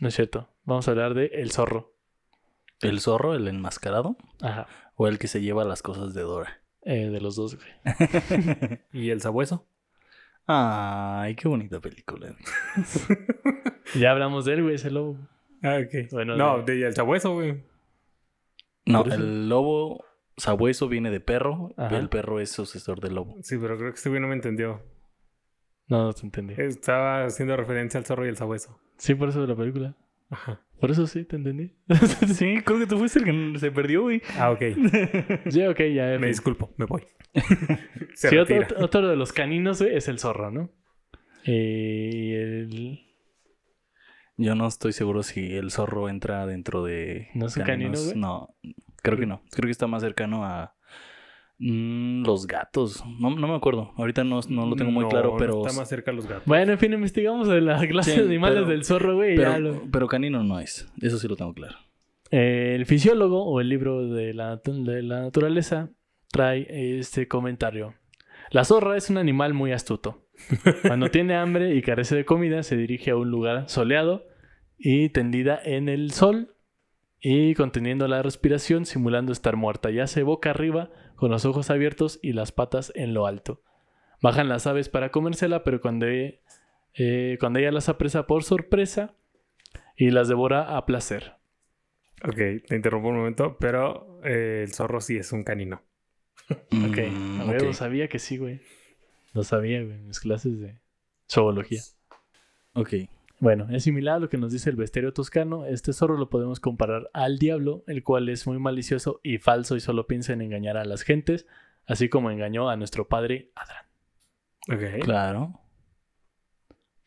[0.00, 1.92] no es cierto, vamos a hablar de el zorro.
[2.80, 4.16] ¿El zorro, el enmascarado?
[4.42, 4.66] Ajá,
[4.96, 6.60] ¿O el que se lleva las cosas de Dora?
[6.82, 7.56] de los dos.
[7.56, 7.68] güey.
[8.92, 9.66] ¿Y el sabueso?
[10.48, 12.34] Ay, qué bonita película.
[13.94, 15.16] Ya hablamos de él, güey, ese lobo.
[15.62, 16.10] Ah, ok.
[16.10, 16.86] Bueno, no, de- de...
[16.88, 17.62] el sabueso, güey.
[18.84, 20.04] No, el lobo
[20.36, 23.36] sabueso viene de perro y el perro es sucesor del lobo.
[23.42, 24.82] Sí, pero creo que este güey no me entendió.
[25.88, 26.54] No, no te entendí.
[26.58, 28.78] Estaba haciendo referencia al zorro y el sabueso.
[28.98, 29.94] Sí, por eso de la película.
[30.30, 30.60] Ajá.
[30.80, 31.74] Por eso sí, te entendí.
[32.34, 34.22] sí, creo que tú fuiste el que se perdió, güey.
[34.38, 34.60] Ah, ok.
[35.50, 36.06] Sí, ok, ya.
[36.12, 36.28] Me fin.
[36.28, 37.04] disculpo, me voy.
[38.14, 40.70] Se Sí, otro, de los caninos, güey, es el zorro, ¿no?
[41.44, 43.06] Eh, y el...
[44.38, 47.28] Yo no estoy seguro si el zorro entra dentro de.
[47.34, 48.04] ¿No es un canino, caninos.
[48.12, 48.20] güey?
[48.20, 48.54] No,
[49.02, 49.42] creo que no.
[49.50, 50.75] Creo que está más cercano a.
[51.58, 53.02] mm, los gatos.
[53.18, 53.92] No, no me acuerdo.
[53.96, 55.64] Ahorita no, no lo tengo muy No, claro, pero.
[55.66, 56.44] Está más cerca a los gatos.
[56.46, 59.36] Bueno, en fin, investigamos de la clase Sí, de animales pero- del zorro, güey.
[59.36, 60.90] ya Pero, lo- pero canino no es.
[61.00, 61.76] Eso sí lo tengo claro.
[62.30, 65.90] Eh, el fisiólogo o el libro de la, de la naturaleza
[66.32, 66.66] trae
[66.98, 67.94] este comentario.
[68.50, 70.24] La zorra es un animal muy astuto.
[70.86, 74.26] Cuando tiene hambre y carece de comida, se dirige a un lugar soleado
[74.78, 76.54] y tendida en el sol
[77.20, 79.90] y conteniendo la respiración, simulando estar muerta.
[79.90, 83.62] Yace boca arriba, con los ojos abiertos y las patas en lo alto.
[84.22, 89.14] Bajan las aves para comérsela, pero cuando, eh, cuando ella las apresa por sorpresa
[89.96, 91.34] y las devora a placer.
[92.24, 92.36] Ok,
[92.66, 95.82] te interrumpo un momento, pero eh, el zorro sí es un canino.
[96.50, 97.66] Ok, Mm, a ver, ok.
[97.68, 98.60] lo sabía que sí, güey.
[99.34, 100.78] Lo sabía, güey, en mis clases de
[101.28, 101.82] zoología.
[102.74, 102.94] Ok.
[103.38, 105.66] Bueno, es similar a lo que nos dice el bestiario toscano.
[105.66, 109.80] Este zorro lo podemos comparar al diablo, el cual es muy malicioso y falso y
[109.80, 111.46] solo piensa en engañar a las gentes,
[111.86, 113.84] así como engañó a nuestro padre Adán.
[114.72, 115.04] Ok.
[115.04, 115.60] Claro.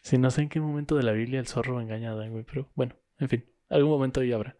[0.04, 2.44] Sí, no sé en qué momento de la Biblia el zorro engaña a Adán, güey,
[2.44, 4.56] pero bueno, en fin, algún momento ahí habrá.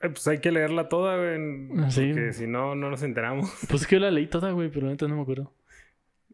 [0.00, 1.82] Eh, pues hay que leerla toda, güey.
[1.82, 2.12] Ah, sí.
[2.12, 3.50] Porque si no, no nos enteramos.
[3.68, 5.54] Pues es que yo la leí toda, güey, pero ahorita no me acuerdo.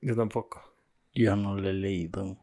[0.00, 0.60] Yo tampoco.
[1.14, 2.36] Yo no lo he leído.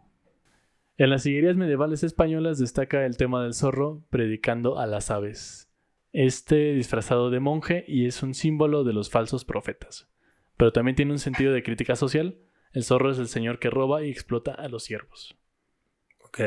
[0.99, 5.71] En las sillerías medievales españolas destaca el tema del zorro predicando a las aves.
[6.11, 10.11] Este disfrazado de monje y es un símbolo de los falsos profetas.
[10.57, 12.37] Pero también tiene un sentido de crítica social.
[12.73, 15.37] El zorro es el señor que roba y explota a los siervos.
[16.21, 16.41] Ok.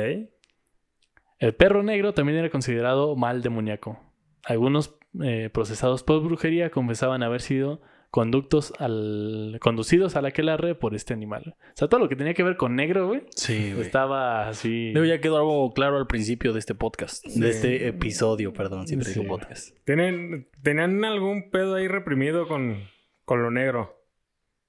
[1.39, 4.01] El perro negro también era considerado mal demoníaco.
[4.45, 7.81] Algunos eh, procesados por brujería confesaban haber sido
[8.13, 11.57] conductos al, conducidos al aquelarre por este animal.
[11.59, 13.81] O sea, todo lo que tenía que ver con negro, güey, Sí, güey.
[13.87, 14.93] estaba así.
[14.93, 17.27] Luego ya quedó algo claro al principio de este podcast.
[17.27, 17.41] Sí.
[17.41, 18.87] De este episodio, perdón.
[18.87, 19.19] Siempre Sí.
[19.21, 19.75] digo podcast.
[19.87, 22.85] ¿Tienen, ¿Tenían algún pedo ahí reprimido con,
[23.25, 23.99] con lo negro?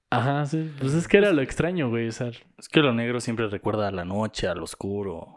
[0.08, 0.72] Ajá, sí.
[0.80, 2.08] Pues es que era lo extraño, güey.
[2.08, 5.28] O sea, Es que lo negro siempre recuerda a la noche, al oscuro.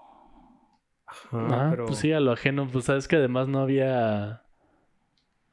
[1.05, 1.85] Ajá, ajá, pero...
[1.87, 2.69] pues sí, a lo ajeno.
[2.71, 4.43] Pues sabes que además no había.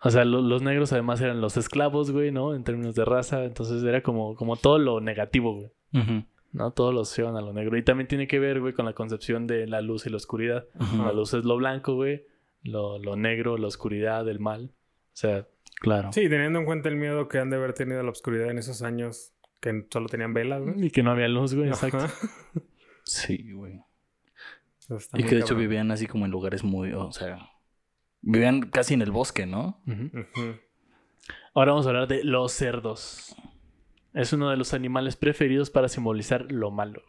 [0.05, 2.55] O sea, lo- los negros además eran los esclavos, güey, ¿no?
[2.55, 3.45] En términos de raza.
[3.45, 5.71] Entonces era como, como todo lo negativo, güey.
[6.03, 6.25] Ujú.
[6.53, 6.71] ¿No?
[6.73, 7.77] Todos los llevan a lo negro.
[7.77, 10.67] Y también tiene que ver, güey, con la concepción de la luz y la oscuridad.
[10.99, 12.25] La luz es lo blanco, güey.
[12.63, 14.71] Lo, lo negro, la oscuridad, el mal.
[14.73, 15.47] O sea,
[15.81, 16.13] Claro.
[16.13, 18.81] Sí, teniendo en cuenta el miedo que han de haber tenido la oscuridad en esos
[18.83, 20.87] años que solo tenían velas, güey.
[20.87, 22.07] y que no había luz, güey, exacto.
[23.05, 23.81] Sí, güey.
[25.15, 27.39] Y que de hecho vivían así como en lugares muy, o sea,
[28.25, 29.81] vivían casi en el bosque, ¿no?
[31.55, 33.37] Ahora vamos a hablar de los cerdos.
[34.13, 37.03] Es uno de los animales preferidos para simbolizar lo malo.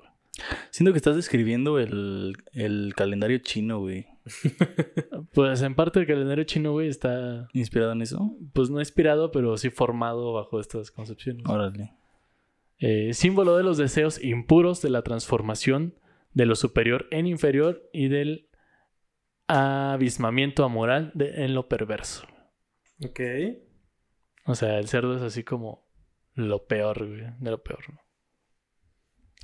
[0.70, 4.06] Siento que estás describiendo el, el calendario chino, güey.
[5.34, 8.36] Pues en parte el calendario chino, güey, está ¿Inspirado en eso?
[8.54, 11.46] pues no inspirado, pero sí formado bajo estas concepciones.
[11.48, 11.92] Órale.
[12.80, 15.96] Eh, símbolo de los deseos impuros de la transformación
[16.34, 18.45] de lo superior en inferior y del
[19.48, 22.26] abismamiento amoral de- en lo perverso.
[23.04, 23.20] Ok.
[24.46, 25.86] O sea, el cerdo es así como
[26.34, 27.80] lo peor, güey, de lo peor.
[27.92, 28.00] ¿no?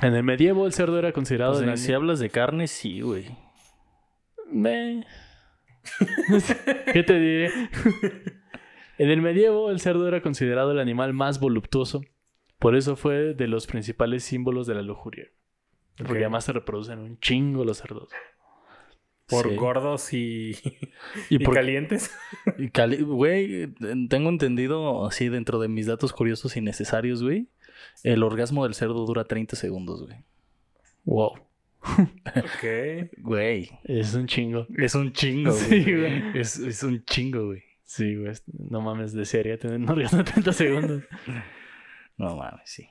[0.08, 1.54] En el medievo el cerdo era considerado...
[1.54, 3.28] O sea, si hablas de carne, sí, güey.
[4.52, 5.06] Me-
[6.94, 7.50] ¿Qué te diré?
[8.98, 12.02] en el medievo, el cerdo era considerado el animal más voluptuoso.
[12.60, 15.28] Por eso fue de los principales símbolos de la lujuria.
[15.98, 18.10] Porque además se reproducen un chingo los cerdos.
[19.32, 19.56] Por Sí.
[19.56, 20.52] gordos y,
[21.32, 22.12] Y y por calientes.
[22.60, 23.68] y cali- güey,
[24.10, 27.48] tengo entendido así dentro de mis datos curiosos y necesarios, güey.
[28.04, 30.18] El orgasmo del cerdo dura 30 segundos, güey.
[31.06, 31.32] Wow.
[31.84, 33.10] Ok.
[33.18, 33.72] Güey.
[33.86, 34.68] Es un chingo.
[34.78, 35.64] Es un chingo, güey.
[35.84, 36.40] Sí, güey.
[36.40, 37.64] Es, es un chingo, güey.
[37.84, 38.34] Sí, güey.
[38.70, 41.04] No mames, desearía tener un orgasmo de 30 segundos.
[42.18, 42.88] No mames, sí.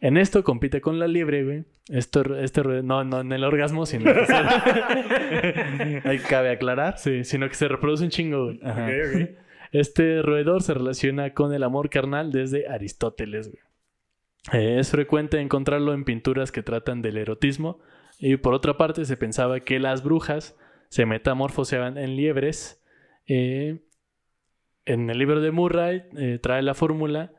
[0.00, 1.64] En esto compite con la liebre, güey.
[1.88, 4.34] Esto, este, no, no en el orgasmo, sino que se,
[6.08, 6.98] Ahí cabe aclarar.
[6.98, 8.60] sí, sino que se reproduce un chingo, güey.
[8.62, 8.88] Ajá.
[9.72, 13.50] Este roedor se relaciona con el amor carnal desde Aristóteles.
[13.50, 13.62] güey.
[14.52, 17.78] Eh, es frecuente encontrarlo en pinturas que tratan del erotismo
[18.18, 20.56] y por otra parte se pensaba que las brujas
[20.88, 22.82] se metamorfoseaban en liebres.
[23.26, 23.80] Eh,
[24.86, 27.32] en el libro de Murray eh, trae la fórmula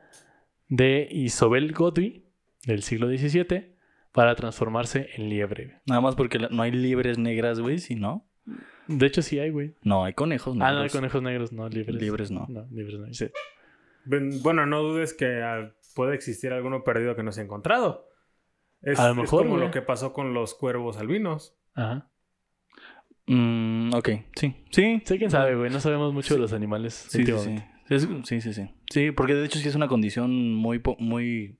[0.68, 2.21] de Isobel Godwin
[2.66, 3.74] del siglo XVII
[4.12, 5.80] para transformarse en liebre.
[5.86, 8.26] Nada más porque no hay libres negras, güey, si no.
[8.88, 9.74] De hecho, sí hay, güey.
[9.82, 10.70] No, hay conejos negros.
[10.70, 12.00] Ah, no, hay conejos negros, no, libres.
[12.00, 12.46] Libres no.
[12.48, 13.12] No, libres no.
[13.14, 13.26] Sí.
[14.04, 18.08] Bueno, no dudes que ah, puede existir alguno perdido que no se ha encontrado.
[18.82, 19.66] Es, A lo es mejor, como güey.
[19.66, 21.56] lo que pasó con los cuervos albinos.
[21.74, 22.08] Ajá.
[23.26, 24.54] Mm, ok, sí.
[24.70, 25.00] Sí.
[25.04, 25.70] Sí, quién sabe, güey.
[25.70, 26.94] No sabemos mucho de los animales.
[26.94, 27.56] Sí, sí, sí.
[27.88, 28.70] Es- sí, sí, sí.
[28.90, 31.58] Sí, porque de hecho sí es una condición muy, po- muy...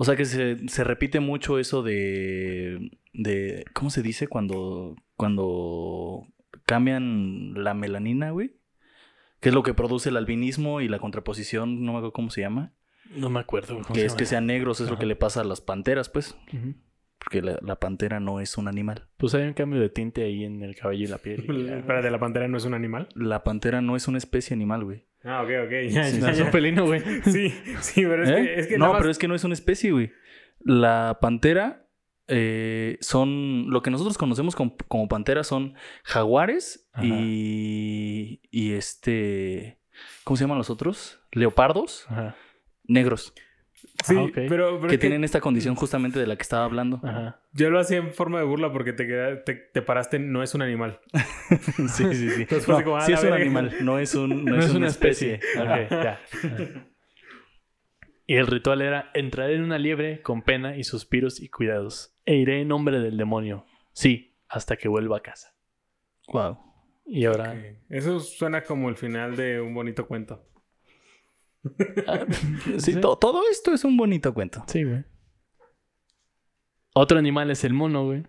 [0.00, 3.64] O sea que se, se repite mucho eso de, de...
[3.72, 4.28] ¿Cómo se dice?
[4.28, 6.24] Cuando, cuando
[6.66, 8.52] cambian la melanina, güey.
[9.40, 12.42] Que es lo que produce el albinismo y la contraposición, no me acuerdo cómo se
[12.42, 12.72] llama.
[13.10, 13.74] No me acuerdo.
[13.82, 14.30] ¿cómo Que se es que llama?
[14.30, 16.36] sean negros, es lo que le pasa a las panteras, pues.
[17.18, 19.08] Porque la, la pantera no es un animal.
[19.16, 21.82] Pues hay un cambio de tinte ahí en el cabello y la piel.
[21.88, 23.08] Para de la pantera no es un animal.
[23.16, 25.07] La pantera no es una especie animal, güey.
[25.24, 25.70] Ah, ok, ok.
[25.90, 26.50] Ya, Sí, ya, no, es un ya.
[26.50, 27.00] pelino, güey.
[27.24, 27.50] Sí,
[27.80, 28.34] sí, pero es ¿Eh?
[28.34, 30.12] que, es que no, más- pero es que no es una especie, güey.
[30.60, 31.86] La pantera
[32.28, 33.70] eh, son.
[33.70, 35.74] Lo que nosotros conocemos como, como pantera son
[36.04, 37.04] jaguares Ajá.
[37.06, 38.40] y.
[38.50, 39.78] Y este.
[40.24, 41.20] ¿Cómo se llaman los otros?
[41.32, 42.36] Leopardos Ajá.
[42.84, 43.34] negros.
[44.04, 47.00] Sí, Ah, pero, pero que tienen esta condición justamente de la que estaba hablando.
[47.02, 47.40] Ajá.
[47.52, 50.54] yo lo hacía en forma de burla porque te, queda- te, te paraste, no es
[50.54, 51.00] un animal.
[51.88, 52.42] sí, sí, sí.
[52.42, 54.52] Entonces fue así No, como, ah, sí la es un animal, no es, un, no
[54.56, 55.40] No, es, una especie.
[55.54, 56.20] Ya.
[58.30, 62.14] Y el ritual era entraré en una liebre con pena y suspiros y cuidados.
[62.26, 63.64] E iré en nombre del demonio.
[63.94, 65.54] Sí, hasta que vuelva a casa.
[66.30, 66.58] Wow.
[67.06, 67.56] Y ahora.
[67.88, 70.44] Eso suena como el final de un bonito cuento.
[72.78, 73.00] Sí, sí.
[73.00, 74.62] to- todo esto es un bonito cuento.
[74.66, 75.04] Sí, güey.
[76.94, 78.24] Otro animal es el mono, güey.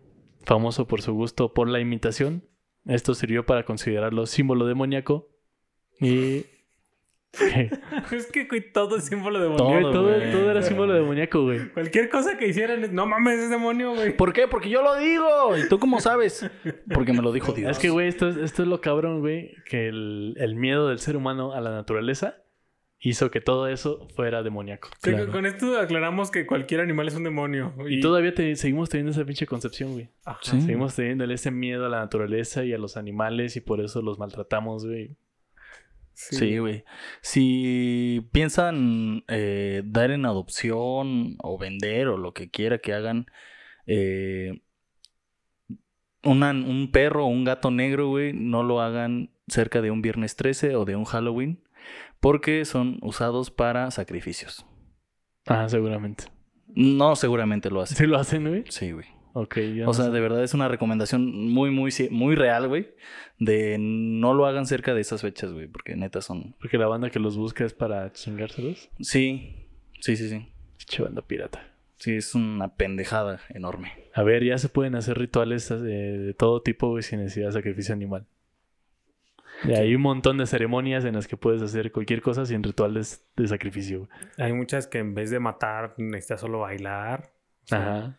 [0.45, 2.43] Famoso por su gusto por la imitación.
[2.85, 5.29] Esto sirvió para considerarlo símbolo demoníaco.
[5.99, 6.45] Y.
[8.11, 10.31] es que güey, todo es símbolo de Todo, todo, güey.
[10.31, 11.69] todo era símbolo demoníaco, güey.
[11.73, 14.15] Cualquier cosa que hicieran es, no mames, es demonio, güey.
[14.17, 14.47] ¿Por qué?
[14.47, 15.55] Porque yo lo digo.
[15.57, 16.49] ¿Y tú cómo sabes?
[16.93, 17.69] Porque me lo dijo Dios.
[17.71, 19.53] Es que, güey, esto es, esto es lo cabrón, güey.
[19.65, 22.37] Que el, el miedo del ser humano a la naturaleza
[23.01, 24.89] hizo que todo eso fuera demoníaco.
[25.01, 25.31] Sí, Claro.
[25.31, 27.73] Con esto aclaramos que cualquier animal es un demonio.
[27.89, 30.09] Y todavía te- seguimos teniendo esa pinche concepción, güey.
[30.25, 30.39] Ajá.
[30.43, 30.59] Sí.
[30.61, 34.19] Seguimos teniendo ese miedo a la naturaleza y a los animales y por eso los
[34.19, 35.15] maltratamos, güey.
[36.13, 36.83] Sí, güey.
[37.21, 43.27] Si piensan eh, dar en adopción o vender o lo que quiera que hagan
[43.87, 44.61] eh,
[46.23, 50.35] una- un perro o un gato negro, güey, no lo hagan cerca de un viernes
[50.35, 51.63] 13 o de un Halloween
[52.19, 54.65] porque son usados para sacrificios.
[55.47, 56.25] Ah, seguramente.
[56.67, 57.97] No seguramente lo hacen.
[57.97, 58.63] ¿Sí lo hacen, güey?
[58.69, 59.05] Sí, güey.
[59.33, 60.11] Ok, yo O no sea, sé.
[60.11, 62.89] de verdad es una recomendación muy, muy, muy real, güey.
[63.37, 65.67] De no lo hagan cerca de esas fechas, güey.
[65.67, 66.55] Porque neta son...
[66.59, 68.89] Porque la banda que los busca es para chingárselos.
[68.99, 69.67] Sí,
[70.01, 70.47] sí, sí, sí.
[70.77, 71.65] Pinche banda pirata.
[71.97, 73.91] Sí, es una pendejada enorme.
[74.13, 77.53] A ver, ya se pueden hacer rituales eh, de todo tipo, güey, sin necesidad de
[77.53, 78.25] sacrificio animal.
[79.67, 83.25] Y hay un montón de ceremonias en las que puedes hacer cualquier cosa sin rituales
[83.35, 84.07] de sacrificio.
[84.37, 87.31] Hay muchas que en vez de matar necesitas solo bailar.
[87.65, 88.17] O sea, Ajá.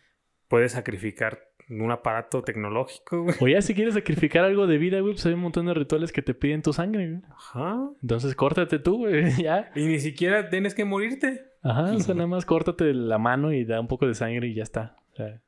[0.49, 1.39] Puedes sacrificar
[1.69, 3.37] un aparato tecnológico, güey.
[3.41, 6.11] O ya si quieres sacrificar algo de vida, güey, pues hay un montón de rituales
[6.11, 7.23] que te piden tu sangre, güey.
[7.31, 7.79] Ajá.
[8.03, 9.71] Entonces córtate tú, güey, ya.
[9.77, 11.45] Y ni siquiera tienes que morirte.
[11.63, 14.55] Ajá, o sea, nada más córtate la mano y da un poco de sangre y
[14.55, 14.97] ya está.
[15.13, 15.41] O sea,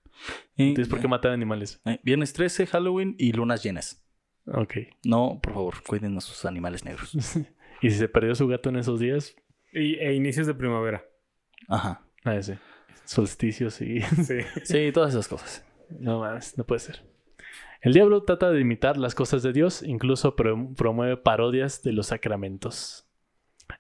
[0.57, 1.81] Y, tienes por qué matar animales.
[1.85, 4.02] eh, Viernes 13, Halloween y lunas llenas.
[4.47, 4.75] Ok.
[5.05, 7.13] No, por favor, cuiden a sus animales negros.
[7.83, 9.35] y si se perdió su gato en esos días,
[9.73, 11.05] Y, e inicios de primavera.
[11.69, 12.05] Ajá.
[12.25, 12.59] a ese.
[13.05, 14.01] Solsticios y...
[14.25, 14.39] Sí.
[14.65, 15.65] Sí, todas esas cosas.
[15.91, 17.03] no más, no puede ser.
[17.81, 22.09] El diablo trata de imitar las cosas de Dios, incluso pro- promueve parodias de los
[22.09, 23.09] sacramentos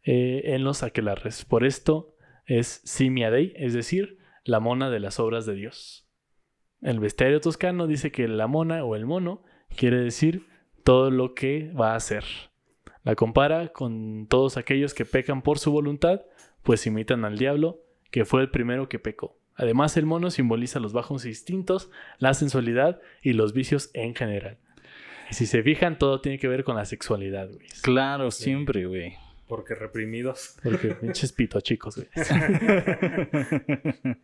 [0.04, 1.44] eh, en los aquelarres.
[1.44, 2.16] Por esto
[2.46, 6.08] es simia dei, es decir, la mona de las obras de Dios.
[6.80, 9.44] El bestiario toscano dice que la mona o el mono
[9.76, 10.48] quiere decir
[10.84, 12.24] todo lo que va a hacer.
[13.04, 16.22] La compara con todos aquellos que pecan por su voluntad,
[16.62, 17.80] pues imitan al diablo,
[18.10, 19.36] que fue el primero que pecó.
[19.54, 24.58] Además, el mono simboliza los bajos instintos, la sensualidad y los vicios en general.
[25.30, 27.66] Y si se fijan, todo tiene que ver con la sexualidad, güey.
[27.82, 29.14] Claro, siempre, güey.
[29.48, 30.56] Porque reprimidos.
[30.62, 32.08] Porque pinches pito chicos, güey.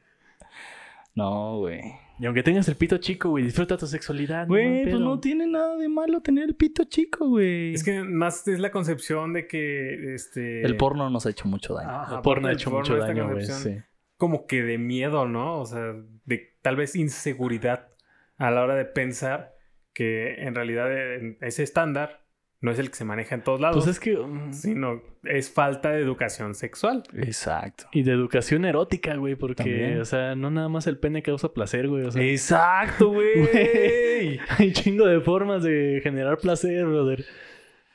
[1.15, 1.83] no, güey.
[2.21, 4.43] Y aunque tengas el pito chico, güey, disfruta tu sexualidad.
[4.43, 5.01] no Güey, pues pedo.
[5.01, 7.75] no tiene nada de malo tener el pito chico, güey.
[7.75, 10.63] Es que más es la concepción de que este.
[10.63, 11.91] El porno nos ha hecho mucho daño.
[11.91, 13.45] Ajá, El porno ha hecho mucho daño, güey.
[13.47, 13.79] Sí.
[14.17, 15.61] Como que de miedo, ¿no?
[15.61, 17.89] O sea, de tal vez inseguridad
[18.37, 19.55] a la hora de pensar
[19.93, 22.25] que en realidad eh, ese estándar
[22.61, 24.17] no es el que se maneja en todos lados, Pues es que.
[24.17, 27.03] mm, sino es falta de educación sexual.
[27.17, 27.85] Exacto.
[27.93, 30.01] Y de educación erótica, güey, porque, También.
[30.01, 32.05] o sea, no nada más el pene causa placer, güey.
[32.05, 33.39] O sea, Exacto, güey.
[33.41, 37.25] Güey, hay chingo de formas de generar placer, brother.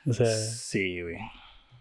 [0.06, 1.16] O sea, Sí, güey.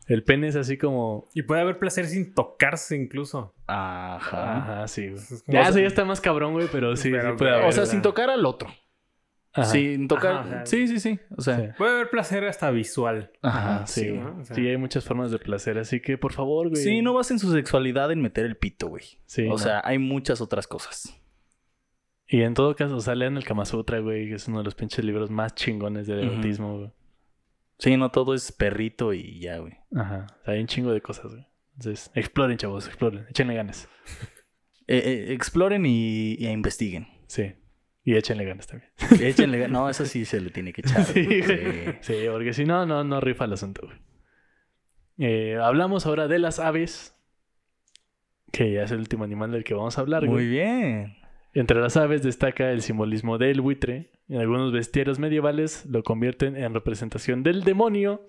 [0.07, 1.30] el pene es así como.
[1.34, 3.53] Y puede haber placer sin tocarse incluso.
[3.68, 4.57] Ajá.
[4.57, 5.15] Ajá, sí, güey.
[5.22, 7.65] Es como- Ya, eso ya está más cabrón, güey, pero sí, Pero- sí puede haber.
[7.65, 7.91] O sea, ¿verdad?
[7.91, 8.69] sin tocar al otro.
[9.55, 9.65] Ajá.
[9.69, 10.31] Sin tocar.
[10.34, 11.19] Ajá, o sea, sí, sí, sí.
[11.38, 11.63] O sea, Sí.
[11.77, 13.31] Puede haber placer hasta visual.
[13.41, 14.09] ajá, sí, sí.
[14.09, 14.19] güey.
[14.21, 14.39] ¿no?
[14.39, 16.81] O sea- Sí, hay muchas formas de placer, así que por favor, güey.
[16.81, 19.03] Sí, no basen su sexualidad en meter el pito, güey.
[19.25, 19.57] Sí, o no.
[19.59, 21.19] sea, hay muchas otras cosas.
[22.27, 24.63] Y en todo caso, o sea, lean el Kama Sutra, güey, que es uno de
[24.63, 26.91] los pinches libros más chingones del erotismo, güey.
[27.77, 29.73] Sí, no todo es perrito y ya, güey.
[29.95, 30.25] Ajá.
[30.41, 31.45] O sea, hay un chingo de cosas, güey.
[31.77, 33.25] Entonces, exploren, chavos, exploren.
[33.30, 33.88] Échenle ganas.
[34.85, 34.97] Eh,
[35.30, 37.07] eh, exploren y, y investiguen.
[37.27, 37.53] Sí.
[38.05, 38.91] Y échenle ganas también.
[39.21, 39.67] Échenle.
[39.69, 41.03] No, eso sí se le tiene que echar.
[41.05, 41.25] Sí.
[42.01, 43.97] Sí, porque si no, no, no rifa el asunto, güey.
[45.19, 47.15] Eh, hablamos ahora de las aves.
[48.51, 50.49] Que ya es el último animal del que vamos a hablar, Muy güey.
[50.49, 51.15] bien.
[51.53, 54.11] Entre las aves destaca el simbolismo del buitre.
[54.27, 58.25] En algunos bestiarios medievales lo convierten en representación del demonio,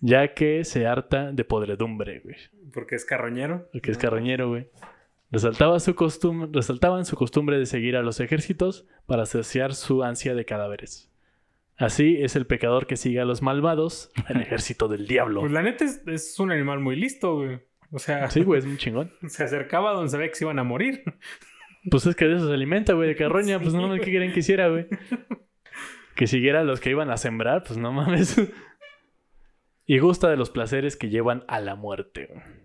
[0.00, 2.36] ya que se harta de podredumbre, güey.
[2.72, 3.68] Porque es carroñero.
[3.72, 4.68] Porque es carroñero, güey.
[5.32, 5.94] Resaltaba su
[6.52, 11.10] resaltaban su costumbre de seguir a los ejércitos para saciar su ansia de cadáveres.
[11.78, 15.40] Así es el pecador que sigue a los malvados, el ejército del diablo.
[15.40, 17.60] Pues la neta es, es un animal muy listo, güey.
[17.90, 19.10] O sea, Sí, güey, es muy chingón.
[19.26, 21.02] se acercaba donde sabía que se iban a morir.
[21.90, 23.58] Pues es que de eso se alimenta, güey, de carroña.
[23.58, 24.86] Pues no mames, ¿qué quieren que hiciera, güey?
[26.14, 28.36] Que siguiera a los que iban a sembrar, pues no mames.
[29.84, 32.28] Y gusta de los placeres que llevan a la muerte.
[32.30, 32.61] güey.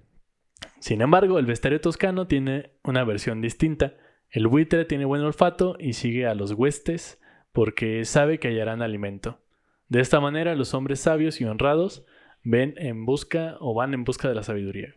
[0.87, 3.95] Sin embargo, el bestiario toscano tiene una versión distinta.
[4.29, 7.19] El buitre tiene buen olfato y sigue a los huestes
[7.51, 9.41] porque sabe que hallarán alimento.
[9.89, 12.05] De esta manera, los hombres sabios y honrados
[12.41, 14.95] ven en busca o van en busca de la sabiduría.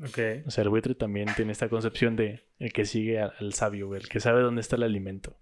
[0.00, 0.18] Ok.
[0.44, 3.94] O sea, el buitre también tiene esta concepción de el que sigue al, al sabio,
[3.94, 5.36] el que sabe dónde está el alimento.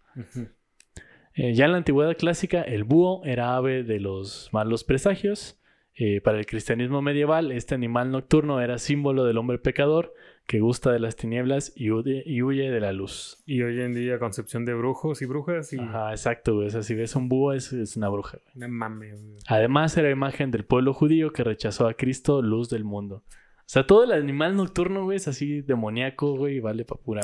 [1.33, 5.59] Eh, ya en la antigüedad clásica, el búho era ave de los malos presagios.
[6.03, 10.15] Eh, para el cristianismo medieval, este animal nocturno era símbolo del hombre pecador
[10.47, 13.43] que gusta de las tinieblas y huye, y huye de la luz.
[13.45, 15.79] Y hoy en día concepción de brujos y brujas y...
[15.79, 16.69] Ajá, exacto, güey.
[16.69, 18.39] O sea, si ves un búho, es, es una bruja.
[18.39, 18.67] güey.
[18.67, 19.41] No mames, güey.
[19.47, 23.17] Además, era imagen del pueblo judío que rechazó a Cristo, luz del mundo.
[23.27, 27.21] O sea, todo el animal nocturno, güey, es así demoníaco, güey, y vale para pura.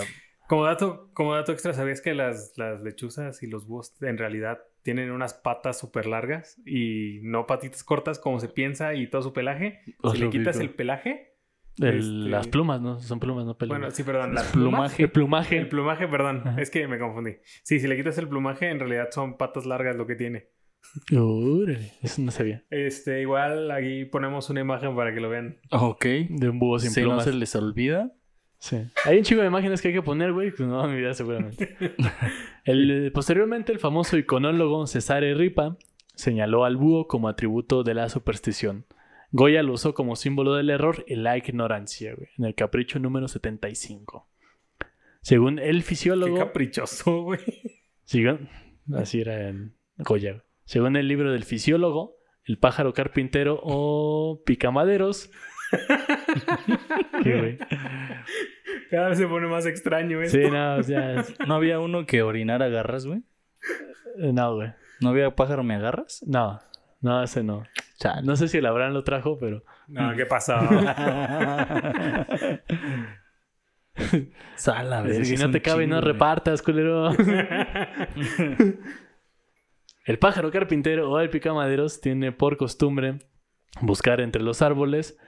[0.48, 4.58] Como dato, como dato extra, ¿sabías que las, las lechuzas y los búhos en realidad
[4.86, 9.32] tienen unas patas súper largas y no patitas cortas como se piensa y todo su
[9.34, 9.80] pelaje?
[10.02, 10.70] Os si le quitas digo.
[10.70, 11.32] el pelaje...
[11.78, 12.98] El- Este- Las plumas, ¿no?
[13.00, 13.76] Son plumas, no pelos.
[13.76, 14.32] Bueno, sí, perdón.
[14.34, 15.02] Las plumaje.
[15.02, 15.58] El plumaje.
[15.58, 16.40] El plumaje, perdón.
[16.46, 16.62] Ajá.
[16.62, 17.32] Es que me confundí.
[17.64, 20.48] Sí, si le quitas el plumaje, en realidad son patas largas lo que tiene.
[21.14, 22.64] Órale, eso no sabía.
[22.70, 25.58] Este, igual aquí ponemos una imagen para que lo vean.
[25.70, 26.06] Ok.
[26.30, 27.24] De un búho sin Si no plumas.
[27.24, 28.12] se les olvida.
[28.58, 28.78] Sí.
[29.04, 30.50] Hay un chico de imágenes que hay que poner, güey.
[30.50, 31.76] Pues no, mi vida seguramente.
[32.64, 35.76] El- posteriormente, el famoso iconólogo Cesare Ripa
[36.14, 38.86] señaló al búho como atributo de la superstición.
[39.32, 43.28] Goya lo usó como símbolo del error y la ignorancia, güey, en el capricho número
[43.28, 44.28] 75.
[45.20, 46.36] Según el Qué fisiólogo...
[46.38, 47.40] caprichoso, güey.
[48.94, 50.44] Así era en Goya.
[50.64, 55.30] Según el libro del fisiólogo, el pájaro carpintero o picamaderos.
[57.24, 57.58] Güey.
[58.90, 60.38] Cada vez se pone más extraño esto.
[60.38, 61.20] Sí, no, ya.
[61.20, 63.22] es- ¿No había uno que orinara garras, güey?
[64.20, 64.72] eh, No, güey.
[65.00, 66.22] ¿No había pájaro me agarras?
[66.26, 66.60] No,
[67.00, 67.64] no, ese no.
[67.98, 68.22] Chale.
[68.26, 69.64] No sé si el Abraham lo trajo, pero.
[69.88, 70.54] No, ¿qué pasó?
[74.56, 76.12] Sala, ver, si no te cabe, chingo, no güey.
[76.12, 77.10] repartas, culero.
[80.04, 83.18] el pájaro carpintero o el picamaderos tiene por costumbre
[83.80, 85.18] buscar entre los árboles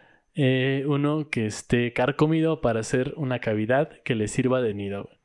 [0.40, 5.02] eh, uno que esté carcomido para hacer una cavidad que le sirva de nido.
[5.05, 5.16] güey.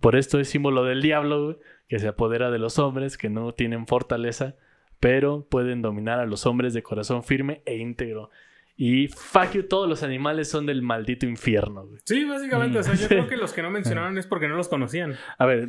[0.00, 1.56] Por esto es símbolo del diablo, güey,
[1.88, 4.54] que se apodera de los hombres que no tienen fortaleza,
[5.00, 8.30] pero pueden dominar a los hombres de corazón firme e íntegro.
[8.76, 11.98] Y fuck you, todos los animales son del maldito infierno, güey.
[12.04, 12.78] Sí, básicamente.
[12.78, 13.08] O sea, yo Sí.
[13.08, 13.70] creo que los que no
[14.04, 15.16] mencionaron es porque no los conocían.
[15.38, 15.66] A ver,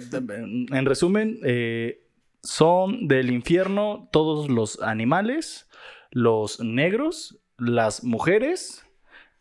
[0.71, 2.03] en resumen, eh,
[2.43, 5.67] son del infierno todos los animales,
[6.11, 8.85] los negros, las mujeres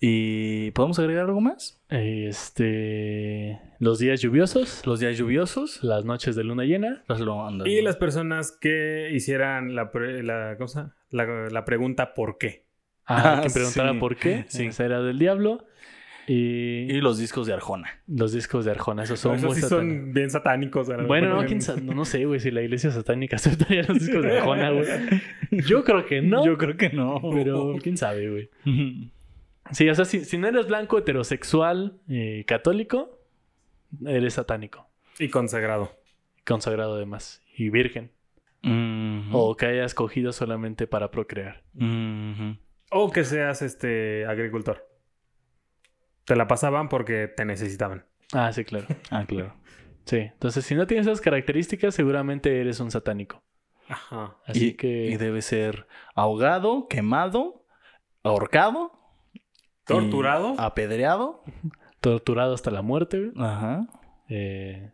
[0.00, 1.80] y ¿podemos agregar algo más?
[1.88, 3.60] Este.
[3.78, 7.02] Los días lluviosos, Los días lluviosos, las noches de luna llena.
[7.08, 7.68] las lo andan.
[7.68, 10.96] Y las personas que hicieran la, pre- la, ¿cómo se llama?
[11.10, 12.64] la, la pregunta ¿por qué?
[13.06, 13.98] Ah, Ah, que preguntara sí.
[13.98, 14.44] por qué.
[14.48, 14.66] Sí.
[14.66, 15.64] Esa era del diablo.
[16.28, 17.88] Y, Y los discos de Arjona.
[18.08, 19.96] los discos de Arjona, esos son Esos muy sí satánicos.
[20.04, 20.88] son bien satánicos.
[20.88, 21.06] ¿verdad?
[21.06, 24.22] Bueno, no, quién sa- no, no sé, güey, si la iglesia satánica aceptaría los discos
[24.24, 24.86] de Arjona, güey.
[25.52, 26.44] Yo creo que no.
[26.44, 27.20] Yo creo que no.
[27.32, 28.50] Pero quién sabe, güey.
[29.72, 33.20] Sí, o sea, si, si no eres blanco, heterosexual, eh, católico,
[34.04, 34.88] eres satánico.
[35.18, 35.92] Y consagrado.
[36.44, 37.42] Consagrado además.
[37.56, 38.10] Y virgen.
[38.62, 39.30] Mhm.
[39.32, 41.62] O que hayas cogido solamente para procrear.
[41.74, 42.58] Mhm.
[42.90, 44.86] O que seas este agricultor.
[46.26, 48.04] Te la pasaban porque te necesitaban.
[48.32, 48.86] Ah, sí, claro.
[49.10, 49.54] Ah, claro.
[50.04, 50.18] Sí.
[50.18, 53.42] Entonces, si no tienes esas características, seguramente eres un satánico.
[53.88, 54.36] Ajá.
[54.46, 55.06] Así y, que.
[55.06, 57.64] y debe ser ahogado, quemado,
[58.22, 58.92] ahorcado,
[59.84, 60.54] Torturado.
[60.58, 61.42] apedreado.
[62.00, 63.32] Torturado hasta la muerte, güey.
[63.48, 63.86] Ajá.
[64.28, 64.92] Eh,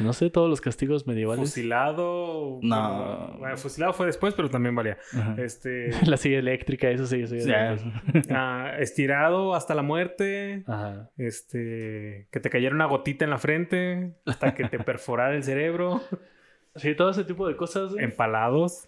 [0.00, 1.40] no sé, todos los castigos medievales.
[1.48, 2.58] Fusilado.
[2.62, 3.36] No.
[3.38, 4.98] Bueno, fusilado fue después, pero también valía.
[5.16, 5.34] Ajá.
[5.38, 5.90] Este.
[6.06, 7.36] La silla eléctrica, eso sí, eso.
[7.36, 7.76] Ya.
[8.30, 10.64] ah, estirado hasta la muerte.
[10.66, 11.10] Ajá.
[11.16, 12.28] Este.
[12.30, 14.14] Que te cayera una gotita en la frente.
[14.26, 16.00] Hasta que te perforara el cerebro.
[16.78, 17.94] Sí, todo ese tipo de cosas.
[17.98, 18.86] Empalados.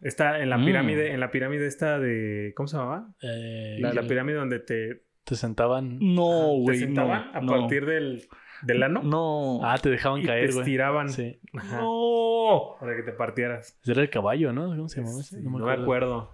[0.00, 0.64] Está en la Mm.
[0.64, 2.52] pirámide, en la pirámide esta de.
[2.56, 3.06] ¿Cómo se llamaba?
[3.22, 5.98] Eh, La, la pirámide donde te, Te sentaban.
[6.00, 6.78] No, te güey.
[6.78, 7.52] sentaban no, a no.
[7.52, 8.26] partir del,
[8.62, 9.02] del ano.
[9.02, 9.60] No.
[9.62, 10.60] Ah, te dejaban y te caer, güey.
[10.60, 11.08] estiraban.
[11.08, 11.40] Sí.
[11.56, 11.80] Ajá.
[11.80, 12.76] No.
[12.80, 13.78] Para que te partieras.
[13.82, 14.68] Ese Era el caballo, ¿no?
[14.68, 15.40] ¿Cómo se llamaba ese?
[15.40, 16.30] No me acuerdo.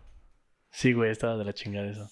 [0.70, 2.08] Sí, güey, estaba de la chingada eso.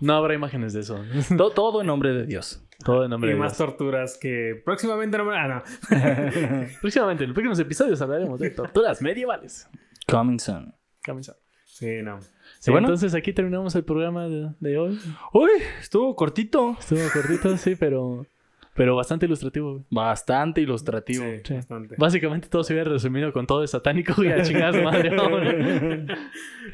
[0.00, 1.02] No habrá imágenes de eso.
[1.36, 2.62] To- todo en nombre de Dios.
[2.84, 3.68] Todo en nombre Y de más Dios.
[3.68, 5.36] torturas que próximamente no me...
[5.36, 5.62] Ah, no.
[6.82, 9.66] Próximamente, en los próximos episodios hablaremos de torturas medievales.
[10.06, 10.74] Coming soon.
[11.02, 11.36] Camisa.
[11.64, 12.18] Sí, no.
[12.58, 12.86] Sí, bueno.
[12.88, 14.98] entonces aquí terminamos el programa de, de hoy.
[15.32, 15.50] Uy,
[15.80, 16.76] estuvo cortito.
[16.78, 18.26] Estuvo cortito, sí, pero,
[18.74, 19.72] pero bastante ilustrativo.
[19.72, 19.84] güey.
[19.90, 21.24] Bastante ilustrativo.
[21.24, 21.54] Sí, Sí.
[21.54, 21.94] bastante.
[21.98, 24.52] Básicamente todo se hubiera resumido con todo es satánico y a su
[24.82, 25.10] madre.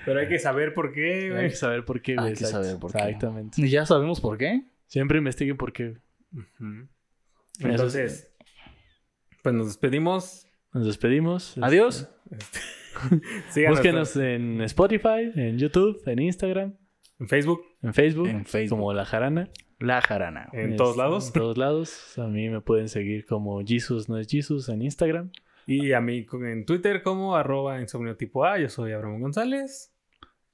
[0.05, 1.49] Pero hay que saber por qué, Hay güey.
[1.51, 2.29] que saber por qué, güey.
[2.29, 2.99] Hay que saber por qué.
[2.99, 3.61] Exactamente.
[3.61, 4.63] Y ya sabemos por qué.
[4.87, 5.97] Siempre investiguen por qué.
[7.61, 8.31] Entonces,
[9.43, 10.47] pues nos despedimos.
[10.73, 11.57] Nos despedimos.
[11.61, 12.09] Adiós.
[13.51, 16.75] Síganos Búsquenos en Spotify, en YouTube, en Instagram,
[17.19, 18.79] en Facebook, en Facebook, En Facebook.
[18.79, 19.49] como La Jarana.
[19.79, 20.49] La jarana.
[20.53, 21.27] en Es- todos lados.
[21.29, 22.17] En todos lados.
[22.19, 25.33] A mí me pueden seguir como Jesus no es Jesus en Instagram.
[25.67, 28.59] Y a mí con- en Twitter como arroba insomnio tipo A.
[28.61, 29.93] Yo soy Abraham González.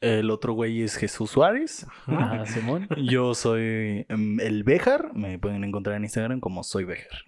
[0.01, 1.87] El otro güey es Jesús Suárez.
[2.07, 2.87] Ah, Simón.
[3.11, 5.13] Yo soy em, el Bejar.
[5.15, 7.21] Me pueden encontrar en Instagram como soy Bejar.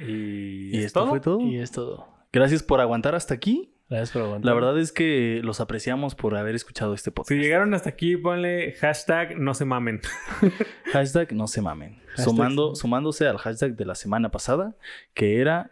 [0.00, 1.10] Y, Y es esto todo.
[1.10, 1.40] fue todo.
[1.42, 2.08] Y es todo.
[2.32, 3.74] Gracias por aguantar hasta aquí.
[3.88, 4.44] Gracias por aguantar.
[4.46, 7.30] La verdad es que los apreciamos por haber escuchado este podcast.
[7.30, 10.00] Si llegaron hasta aquí, ponle hashtag no se mamen.
[10.92, 12.02] Hashtag no se mamen.
[12.16, 14.76] Sumando, sumándose al hashtag de la semana pasada,
[15.14, 15.70] que era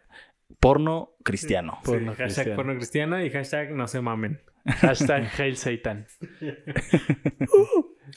[0.60, 1.78] porno cristiano.
[1.84, 2.56] Sí, Porno hashtag cristiano.
[2.56, 4.40] porno cristiano y hashtag no se mamen.
[4.66, 6.06] Hashtag Hail Satan.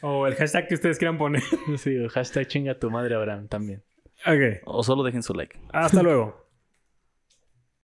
[0.01, 1.41] O el hashtag que ustedes quieran poner.
[1.77, 3.83] Sí, o hashtag chinga tu madre Abraham también.
[4.25, 4.61] ok.
[4.65, 5.59] O solo dejen su like.
[5.73, 6.48] Hasta luego.